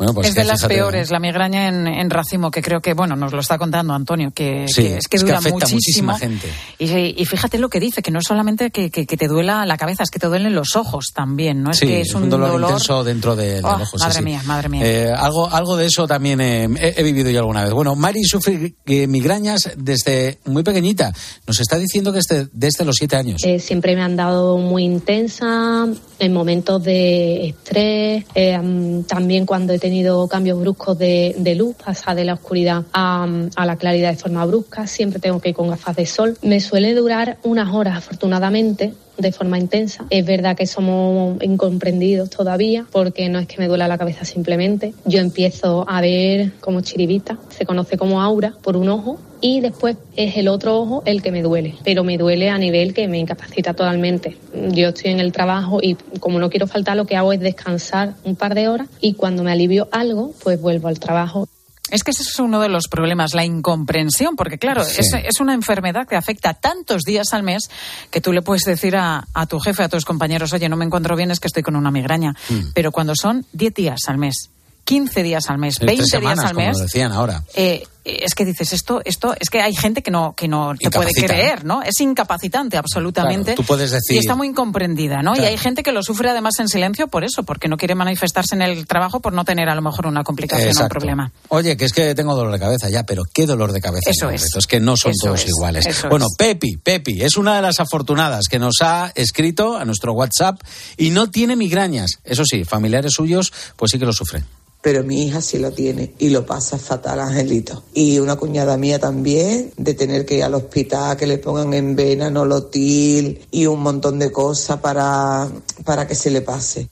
Bueno, 0.00 0.14
pues 0.14 0.28
es 0.30 0.34
de 0.34 0.44
las 0.44 0.64
peores, 0.64 1.10
la 1.10 1.20
migraña 1.20 1.68
en, 1.68 1.86
en 1.86 2.08
racimo, 2.08 2.50
que 2.50 2.62
creo 2.62 2.80
que, 2.80 2.94
bueno, 2.94 3.16
nos 3.16 3.32
lo 3.32 3.40
está 3.40 3.58
contando 3.58 3.92
Antonio, 3.92 4.30
que, 4.30 4.66
Sí, 4.66 4.82
que 4.82 4.96
es 4.96 5.08
que 5.08 5.16
es 5.18 5.22
que 5.24 5.26
dura 5.26 5.38
afecta 5.40 5.66
a 5.66 5.68
muchísimo. 5.68 6.12
muchísima 6.12 6.18
gente. 6.18 6.48
Y, 6.78 7.20
y 7.20 7.24
fíjate 7.26 7.58
lo 7.58 7.68
que 7.68 7.80
dice, 7.80 8.00
que 8.00 8.10
no 8.10 8.20
es 8.20 8.24
solamente 8.24 8.70
que, 8.70 8.90
que- 8.90 9.04
que 9.06 9.16
te 9.18 9.28
duela 9.28 9.66
la 9.66 9.76
cabeza, 9.76 10.02
es 10.02 10.10
que 10.10 10.18
te 10.18 10.26
duelen 10.26 10.54
los 10.54 10.74
ojos 10.74 11.08
también, 11.14 11.62
¿no? 11.62 11.72
Es 11.72 11.76
sí, 11.80 11.86
que 11.86 12.00
es 12.00 12.14
un, 12.14 12.30
dolor, 12.30 12.58
intenso 12.58 13.04
dentro 13.04 13.36
de- 13.36 13.60
Oh, 13.62 13.68
ojo. 13.74 13.98
sí, 13.98 14.04
madre 14.04 14.18
sí. 14.18 14.24
mía, 14.24 14.42
madre 14.46 14.68
mía. 14.70 14.86
Eh, 14.86 15.12
algo, 15.14 15.50
algo 15.50 15.76
de 15.76 15.84
eso 15.84 16.06
también 16.06 16.40
eh, 16.40 16.64
he, 16.80 16.94
he 16.96 17.02
vivido 17.02 17.28
yo 17.28 17.40
alguna 17.40 17.64
vez. 17.64 17.72
Bueno, 17.74 17.94
Mari 17.94 18.24
sufre 18.24 18.72
eh, 18.86 19.06
migrañas 19.06 19.70
desde 19.76 20.38
muy 20.46 20.62
pequeñita. 20.62 21.12
Nos 21.46 21.60
está 21.60 21.76
diciendo 21.76 22.10
que 22.12 22.20
es 22.20 22.26
de- 22.26 22.48
desde 22.54 22.86
los 22.86 22.96
siete 22.96 23.16
años. 23.16 23.42
Eh, 23.44 23.58
siempre 23.60 23.94
me 23.94 24.00
han 24.02 24.16
dado 24.16 24.56
muy 24.56 24.84
intensa 24.84 25.86
en 26.18 26.32
momentos 26.32 26.82
de 26.82 27.48
estrés, 27.48 28.24
eh, 28.34 28.58
también 29.06 29.44
cuando 29.44 29.72
he 29.72 29.78
tenido 29.78 29.89
cambios 30.28 30.60
bruscos 30.60 30.98
de, 30.98 31.54
luz, 31.56 31.76
pasar 31.76 32.16
de 32.16 32.24
la 32.24 32.34
oscuridad 32.34 32.84
a, 32.92 33.26
a 33.56 33.66
la 33.66 33.76
claridad 33.76 34.10
de 34.10 34.16
forma 34.16 34.44
brusca, 34.46 34.86
siempre 34.86 35.20
tengo 35.20 35.40
que 35.40 35.50
ir 35.50 35.54
con 35.54 35.68
gafas 35.68 35.96
de 35.96 36.06
sol. 36.06 36.36
Me 36.42 36.60
suele 36.60 36.94
durar 36.94 37.38
unas 37.42 37.74
horas, 37.74 37.96
afortunadamente. 37.96 38.94
De 39.20 39.32
forma 39.32 39.58
intensa. 39.58 40.04
Es 40.10 40.24
verdad 40.24 40.56
que 40.56 40.66
somos 40.66 41.42
incomprendidos 41.42 42.30
todavía 42.30 42.86
porque 42.90 43.28
no 43.28 43.38
es 43.38 43.46
que 43.46 43.58
me 43.58 43.68
duela 43.68 43.88
la 43.88 43.98
cabeza 43.98 44.24
simplemente. 44.24 44.94
Yo 45.04 45.20
empiezo 45.20 45.84
a 45.88 46.00
ver 46.00 46.52
como 46.60 46.80
chiribita, 46.80 47.38
se 47.50 47.66
conoce 47.66 47.96
como 47.96 48.22
aura, 48.22 48.54
por 48.62 48.76
un 48.76 48.88
ojo 48.88 49.18
y 49.40 49.60
después 49.60 49.96
es 50.16 50.36
el 50.36 50.48
otro 50.48 50.78
ojo 50.78 51.02
el 51.06 51.22
que 51.22 51.32
me 51.32 51.42
duele, 51.42 51.74
pero 51.84 52.04
me 52.04 52.18
duele 52.18 52.50
a 52.50 52.58
nivel 52.58 52.92
que 52.94 53.08
me 53.08 53.18
incapacita 53.18 53.74
totalmente. 53.74 54.36
Yo 54.72 54.88
estoy 54.88 55.12
en 55.12 55.20
el 55.20 55.32
trabajo 55.32 55.78
y 55.82 55.96
como 56.20 56.38
no 56.38 56.50
quiero 56.50 56.66
faltar 56.66 56.96
lo 56.96 57.06
que 57.06 57.16
hago 57.16 57.32
es 57.32 57.40
descansar 57.40 58.14
un 58.24 58.36
par 58.36 58.54
de 58.54 58.68
horas 58.68 58.88
y 59.00 59.14
cuando 59.14 59.42
me 59.42 59.52
alivio 59.52 59.88
algo 59.92 60.32
pues 60.42 60.60
vuelvo 60.60 60.88
al 60.88 61.00
trabajo. 61.00 61.48
Es 61.90 62.02
que 62.04 62.10
ese 62.12 62.22
es 62.22 62.38
uno 62.38 62.60
de 62.60 62.68
los 62.68 62.88
problemas, 62.88 63.34
la 63.34 63.44
incomprensión, 63.44 64.36
porque 64.36 64.58
claro, 64.58 64.84
Sí. 64.84 65.00
es, 65.00 65.12
es 65.14 65.40
una 65.40 65.54
enfermedad 65.54 66.06
que 66.06 66.16
afecta 66.16 66.54
tantos 66.54 67.02
días 67.02 67.32
al 67.32 67.42
mes 67.42 67.70
que 68.10 68.20
tú 68.20 68.32
le 68.32 68.42
puedes 68.42 68.62
decir 68.64 68.96
a, 68.96 69.26
a 69.34 69.46
tu 69.46 69.58
jefe, 69.60 69.82
a 69.82 69.88
tus 69.88 70.04
compañeros, 70.04 70.52
oye, 70.52 70.68
no 70.68 70.76
me 70.76 70.84
encuentro 70.84 71.16
bien, 71.16 71.30
es 71.30 71.40
que 71.40 71.48
estoy 71.48 71.62
con 71.62 71.76
una 71.76 71.90
migraña. 71.90 72.34
Mm. 72.48 72.72
Pero 72.74 72.92
cuando 72.92 73.14
son 73.14 73.44
10 73.52 73.74
días 73.74 74.00
al 74.08 74.18
mes, 74.18 74.50
15 74.84 75.22
días 75.22 75.48
al 75.50 75.58
mes, 75.58 75.78
20 75.78 75.86
Tres 75.86 75.98
días 75.98 76.10
semanas, 76.10 76.44
al 76.50 76.56
mes, 76.56 76.72
como 76.72 76.82
decían 76.84 77.12
ahora. 77.12 77.42
eh, 77.54 77.82
es 78.04 78.34
que 78.34 78.44
dices 78.44 78.72
esto, 78.72 79.02
esto, 79.04 79.34
es 79.38 79.50
que 79.50 79.60
hay 79.60 79.74
gente 79.74 80.02
que 80.02 80.10
no, 80.10 80.34
que 80.34 80.48
no 80.48 80.74
te 80.78 80.90
puede 80.90 81.10
Incapacita, 81.10 81.26
creer, 81.26 81.64
¿no? 81.64 81.82
Es 81.82 82.00
incapacitante 82.00 82.76
absolutamente. 82.76 83.54
Claro, 83.54 83.56
tú 83.56 83.64
puedes 83.64 83.90
decir- 83.90 84.16
Y 84.16 84.18
está 84.18 84.34
muy 84.34 84.48
incomprendida, 84.48 85.22
¿no? 85.22 85.36
Y 85.36 85.40
hay 85.40 85.56
gente 85.58 85.82
que 85.82 85.92
lo 85.92 86.02
sufre 86.02 86.30
además 86.30 86.54
en 86.60 86.68
silencio 86.68 87.08
por 87.08 87.24
eso, 87.24 87.42
porque 87.42 87.68
no 87.68 87.76
quiere 87.76 87.94
manifestarse 87.94 88.54
en 88.54 88.62
el 88.62 88.86
trabajo 88.86 89.20
por 89.20 89.32
no 89.32 89.44
tener 89.44 89.68
a 89.68 89.74
lo 89.74 89.82
mejor 89.82 90.06
una 90.06 90.24
complicación 90.24 90.76
o 90.76 90.82
un 90.82 90.88
problema. 90.88 91.32
Oye, 91.48 91.76
que 91.76 91.84
es 91.84 91.92
que 91.92 92.14
tengo 92.14 92.34
dolor 92.34 92.52
de 92.52 92.58
cabeza 92.58 92.88
ya, 92.88 93.02
pero 93.04 93.22
¿qué 93.32 93.46
dolor 93.46 93.72
de 93.72 93.80
cabeza? 93.80 94.10
Eso 94.10 94.30
es. 94.30 94.46
Es 94.56 94.66
que 94.66 94.80
no 94.80 94.96
son 94.96 95.12
Eso 95.12 95.26
todos 95.26 95.42
es, 95.42 95.48
iguales. 95.48 95.86
eso 95.86 96.08
Bueno, 96.08 96.26
es. 96.26 96.36
Pepi, 96.38 96.76
Pepi, 96.78 97.22
es 97.22 97.36
una 97.36 97.56
de 97.56 97.62
las 97.62 97.80
afortunadas 97.80 98.46
que 98.50 98.58
nos 98.58 98.76
ha 98.82 99.12
escrito 99.14 99.76
a 99.76 99.84
nuestro 99.84 100.12
WhatsApp 100.14 100.60
y 100.96 101.10
no 101.10 101.30
tiene 101.30 101.56
migrañas. 101.56 102.12
Eso 102.24 102.44
sí, 102.44 102.64
familiares 102.64 103.12
suyos, 103.14 103.52
pues 103.76 103.90
sí 103.90 103.98
que 103.98 104.06
lo 104.06 104.12
sufren. 104.12 104.44
Pero 104.82 105.04
mi 105.04 105.24
hija 105.24 105.40
sí 105.42 105.58
lo 105.58 105.72
tiene 105.72 106.12
y 106.18 106.30
lo 106.30 106.46
pasa 106.46 106.78
fatal, 106.78 107.20
Angelito. 107.20 107.84
Y 107.92 108.18
una 108.18 108.36
cuñada 108.36 108.76
mía 108.76 108.98
también, 108.98 109.72
de 109.76 109.94
tener 109.94 110.24
que 110.24 110.36
ir 110.36 110.44
al 110.44 110.54
hospital, 110.54 111.16
que 111.16 111.26
le 111.26 111.38
pongan 111.38 111.74
en 111.74 111.94
vena 111.94 112.30
nolotil 112.30 113.46
y 113.50 113.66
un 113.66 113.80
montón 113.80 114.18
de 114.18 114.32
cosas 114.32 114.80
para, 114.80 115.48
para 115.84 116.06
que 116.06 116.14
se 116.14 116.30
le 116.30 116.40
pase. 116.40 116.88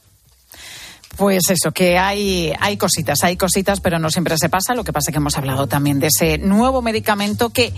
Pues 1.16 1.50
eso, 1.50 1.72
que 1.72 1.98
hay, 1.98 2.52
hay 2.60 2.76
cositas, 2.76 3.24
hay 3.24 3.36
cositas, 3.36 3.80
pero 3.80 3.98
no 3.98 4.10
siempre 4.10 4.36
se 4.38 4.48
pasa. 4.48 4.74
Lo 4.74 4.84
que 4.84 4.92
pasa 4.92 5.10
es 5.10 5.12
que 5.12 5.18
hemos 5.18 5.36
hablado 5.36 5.66
también 5.66 5.98
de 5.98 6.08
ese 6.08 6.38
nuevo 6.38 6.82
medicamento 6.82 7.50
que 7.50 7.72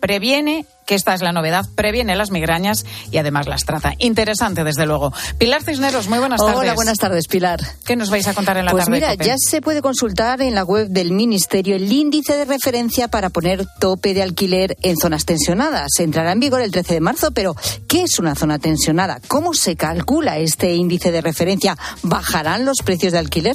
previene, 0.00 0.64
que 0.86 0.94
esta 0.94 1.14
es 1.14 1.20
la 1.20 1.32
novedad, 1.32 1.66
previene 1.74 2.14
las 2.14 2.30
migrañas 2.30 2.84
y 3.10 3.18
además 3.18 3.48
las 3.48 3.64
trata. 3.64 3.94
Interesante, 3.98 4.62
desde 4.62 4.86
luego. 4.86 5.12
Pilar 5.36 5.64
Cisneros, 5.64 6.08
muy 6.08 6.20
buenas 6.20 6.40
tardes. 6.40 6.56
Hola, 6.56 6.74
buenas 6.74 6.96
tardes, 6.96 7.26
Pilar. 7.26 7.58
¿Qué 7.84 7.96
nos 7.96 8.08
vais 8.08 8.26
a 8.28 8.34
contar 8.34 8.56
en 8.56 8.66
la 8.66 8.70
Pues 8.70 8.84
tarde? 8.84 8.96
mira, 8.96 9.14
ya 9.14 9.34
se 9.36 9.60
puede 9.60 9.82
consultar 9.82 10.40
en 10.42 10.54
la 10.54 10.62
web 10.62 10.86
del 10.88 11.10
Ministerio 11.10 11.74
el 11.74 11.92
índice 11.92 12.36
de 12.36 12.44
referencia 12.44 13.08
para 13.08 13.30
poner 13.30 13.66
tope 13.80 14.14
de 14.14 14.22
alquiler 14.22 14.76
en 14.82 14.96
zonas 14.96 15.24
tensionadas. 15.24 15.90
Entrará 15.98 16.30
en 16.30 16.38
vigor 16.40 16.60
el 16.60 16.70
13 16.70 16.94
de 16.94 17.00
marzo, 17.00 17.32
pero 17.32 17.56
¿qué 17.88 18.02
es 18.04 18.20
una 18.20 18.36
zona 18.36 18.60
tensionada? 18.60 19.20
¿Cómo 19.26 19.54
se 19.54 19.74
calcula 19.74 20.38
este 20.38 20.72
índice 20.74 21.10
de 21.10 21.20
referencia? 21.20 21.76
¿Bajarán 22.02 22.64
los 22.64 22.78
precios 22.84 23.12
de 23.12 23.18
alquiler? 23.18 23.54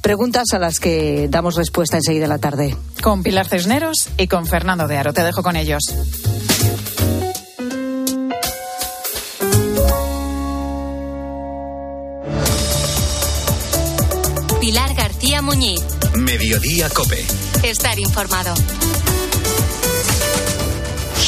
Preguntas 0.00 0.46
a 0.52 0.58
las 0.58 0.80
que 0.80 1.28
damos 1.28 1.56
respuesta 1.56 1.96
enseguida 1.96 2.22
de 2.22 2.28
la 2.28 2.38
tarde. 2.38 2.76
Con 3.02 3.22
Pilar 3.22 3.48
Cisneros 3.48 4.08
y 4.16 4.28
con 4.28 4.46
Fernando 4.46 4.86
de 4.86 4.96
Aro. 4.96 5.12
Te 5.12 5.22
dejo 5.22 5.42
con 5.42 5.56
ellos. 5.56 5.82
Pilar 14.60 14.94
García 14.94 15.42
Muñiz. 15.42 15.80
Mediodía 16.14 16.88
Cope. 16.90 17.24
Estar 17.62 17.98
informado. 17.98 18.54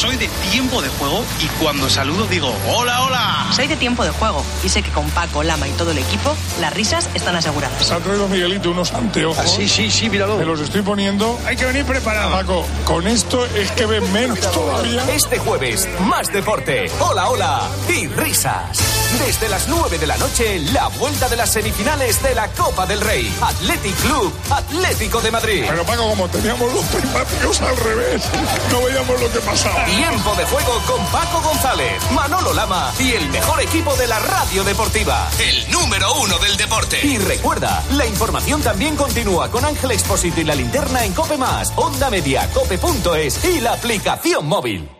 Soy 0.00 0.16
de 0.16 0.28
tiempo 0.50 0.80
de 0.80 0.88
juego 0.88 1.22
y 1.42 1.46
cuando 1.62 1.90
saludo 1.90 2.26
digo 2.26 2.50
hola, 2.68 3.02
hola. 3.02 3.46
Soy 3.52 3.66
de 3.66 3.76
tiempo 3.76 4.02
de 4.02 4.08
juego 4.08 4.42
y 4.64 4.70
sé 4.70 4.82
que 4.82 4.90
con 4.92 5.10
Paco, 5.10 5.42
Lama 5.42 5.68
y 5.68 5.72
todo 5.72 5.90
el 5.90 5.98
equipo 5.98 6.34
las 6.58 6.72
risas 6.72 7.10
están 7.12 7.36
aseguradas. 7.36 7.84
Se 7.84 7.92
ha 7.92 7.98
traído 7.98 8.26
Miguelito 8.26 8.70
unos 8.70 8.94
anteojos. 8.94 9.38
Ah, 9.38 9.46
sí, 9.46 9.68
sí, 9.68 9.90
sí, 9.90 10.08
míralo. 10.08 10.38
Me 10.38 10.46
los 10.46 10.58
estoy 10.60 10.80
poniendo. 10.80 11.38
Hay 11.44 11.54
que 11.54 11.66
venir 11.66 11.84
preparado. 11.84 12.30
Paco, 12.30 12.66
con 12.86 13.06
esto 13.06 13.44
es 13.44 13.70
que 13.72 13.84
ven 13.84 14.10
menos 14.10 14.40
todavía. 14.52 15.04
Este 15.12 15.38
jueves, 15.38 15.86
más 16.08 16.32
deporte, 16.32 16.90
hola, 17.00 17.28
hola 17.28 17.68
y 17.86 18.06
risas. 18.06 18.99
Desde 19.18 19.48
las 19.48 19.66
9 19.66 19.98
de 19.98 20.06
la 20.06 20.16
noche, 20.16 20.60
la 20.72 20.88
vuelta 20.88 21.28
de 21.28 21.36
las 21.36 21.52
semifinales 21.52 22.22
de 22.22 22.34
la 22.34 22.48
Copa 22.52 22.86
del 22.86 23.00
Rey. 23.00 23.32
Athletic 23.42 23.94
Club, 23.96 24.32
Atlético 24.50 25.20
de 25.20 25.30
Madrid. 25.30 25.64
Pero 25.68 25.84
Paco, 25.84 26.08
como 26.08 26.28
teníamos 26.28 26.72
los 26.72 26.84
primáticos 26.84 27.60
al 27.60 27.76
revés, 27.76 28.22
no 28.70 28.82
veíamos 28.82 29.20
lo 29.20 29.32
que 29.32 29.40
pasaba. 29.40 29.84
Tiempo 29.86 30.34
de 30.36 30.44
juego 30.44 30.80
con 30.86 31.04
Paco 31.06 31.40
González, 31.42 32.00
Manolo 32.12 32.54
Lama 32.54 32.92
y 32.98 33.12
el 33.12 33.28
mejor 33.30 33.60
equipo 33.60 33.96
de 33.96 34.06
la 34.06 34.18
radio 34.20 34.62
deportiva. 34.64 35.28
El 35.38 35.70
número 35.70 36.12
uno 36.14 36.38
del 36.38 36.56
deporte. 36.56 37.00
Y 37.04 37.18
recuerda, 37.18 37.82
la 37.92 38.06
información 38.06 38.62
también 38.62 38.96
continúa 38.96 39.50
con 39.50 39.64
Ángel 39.64 39.90
Expósito 39.90 40.40
y 40.40 40.44
la 40.44 40.54
linterna 40.54 41.04
en 41.04 41.12
Cope 41.12 41.36
Más, 41.36 41.72
Onda 41.76 42.10
Media, 42.10 42.48
Cope.es 42.52 43.44
y 43.44 43.60
la 43.60 43.72
aplicación 43.72 44.46
móvil. 44.46 44.99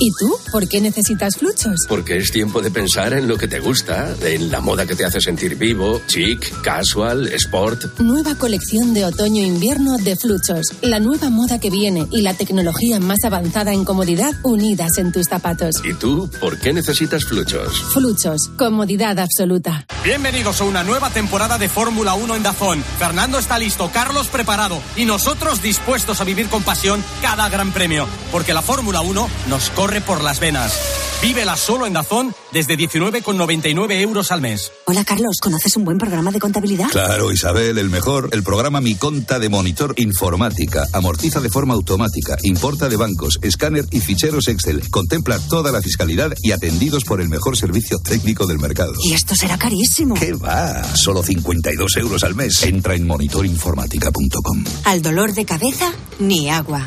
¿Y 0.00 0.12
tú? 0.12 0.38
¿Por 0.52 0.68
qué 0.68 0.80
necesitas 0.80 1.36
fluchos? 1.36 1.74
Porque 1.88 2.18
es 2.18 2.30
tiempo 2.30 2.62
de 2.62 2.70
pensar 2.70 3.12
en 3.14 3.26
lo 3.26 3.36
que 3.36 3.48
te 3.48 3.58
gusta, 3.58 4.14
en 4.22 4.48
la 4.50 4.60
moda 4.60 4.86
que 4.86 4.94
te 4.94 5.04
hace 5.04 5.20
sentir 5.20 5.56
vivo, 5.56 6.00
chic, 6.06 6.62
casual, 6.62 7.26
sport. 7.28 7.98
Nueva 7.98 8.36
colección 8.36 8.94
de 8.94 9.04
otoño-invierno 9.04 9.98
de 9.98 10.14
Fluchos. 10.14 10.68
La 10.82 11.00
nueva 11.00 11.30
moda 11.30 11.58
que 11.58 11.70
viene 11.70 12.06
y 12.12 12.22
la 12.22 12.34
tecnología 12.34 13.00
más 13.00 13.24
avanzada 13.24 13.72
en 13.72 13.84
comodidad 13.84 14.32
unidas 14.44 14.98
en 14.98 15.10
tus 15.10 15.26
zapatos. 15.26 15.74
¿Y 15.84 15.94
tú 15.94 16.30
por 16.40 16.58
qué 16.60 16.72
necesitas 16.72 17.24
fluchos? 17.24 17.82
Fluchos. 17.92 18.50
Comodidad 18.56 19.18
absoluta. 19.18 19.84
Bienvenidos 20.04 20.60
a 20.60 20.64
una 20.64 20.84
nueva 20.84 21.10
temporada 21.10 21.58
de 21.58 21.68
Fórmula 21.68 22.14
1 22.14 22.36
en 22.36 22.42
Dazón. 22.44 22.84
Fernando 22.98 23.38
está 23.38 23.58
listo, 23.58 23.90
Carlos 23.92 24.28
preparado 24.28 24.80
y 24.96 25.06
nosotros 25.06 25.60
dispuestos 25.60 26.20
a 26.20 26.24
vivir 26.24 26.48
con 26.48 26.62
pasión 26.62 27.02
cada 27.20 27.48
gran 27.48 27.72
premio, 27.72 28.06
porque 28.30 28.54
la 28.54 28.62
Fórmula 28.62 29.00
1 29.00 29.28
nos 29.48 29.70
corre 29.88 30.00
por 30.02 30.22
las 30.22 30.38
venas. 30.38 30.78
Vívela 31.22 31.56
solo 31.56 31.86
en 31.86 31.94
Dazón 31.94 32.34
desde 32.52 32.76
19,99 32.76 34.02
euros 34.02 34.30
al 34.30 34.42
mes. 34.42 34.70
Hola 34.84 35.02
Carlos, 35.02 35.38
¿conoces 35.40 35.76
un 35.78 35.86
buen 35.86 35.96
programa 35.96 36.30
de 36.30 36.38
contabilidad? 36.38 36.90
Claro, 36.90 37.32
Isabel, 37.32 37.78
el 37.78 37.88
mejor. 37.88 38.28
El 38.32 38.42
programa 38.42 38.82
Mi 38.82 38.96
Conta 38.96 39.38
de 39.38 39.48
Monitor 39.48 39.94
Informática. 39.96 40.86
Amortiza 40.92 41.40
de 41.40 41.48
forma 41.48 41.72
automática, 41.72 42.36
importa 42.42 42.90
de 42.90 42.96
bancos, 42.96 43.38
escáner 43.40 43.86
y 43.90 44.00
ficheros 44.00 44.48
Excel. 44.48 44.90
Contempla 44.90 45.38
toda 45.48 45.72
la 45.72 45.80
fiscalidad 45.80 46.34
y 46.42 46.52
atendidos 46.52 47.04
por 47.04 47.22
el 47.22 47.30
mejor 47.30 47.56
servicio 47.56 47.98
técnico 47.98 48.46
del 48.46 48.58
mercado. 48.58 48.92
Y 49.02 49.14
esto 49.14 49.34
será 49.34 49.56
carísimo. 49.56 50.16
¿Qué 50.16 50.34
va? 50.34 50.84
Solo 50.96 51.22
52 51.22 51.96
euros 51.96 52.24
al 52.24 52.34
mes. 52.34 52.62
Entra 52.62 52.94
en 52.94 53.06
monitorinformática.com. 53.06 54.64
Al 54.84 55.00
dolor 55.00 55.32
de 55.32 55.46
cabeza, 55.46 55.90
ni 56.18 56.50
agua. 56.50 56.86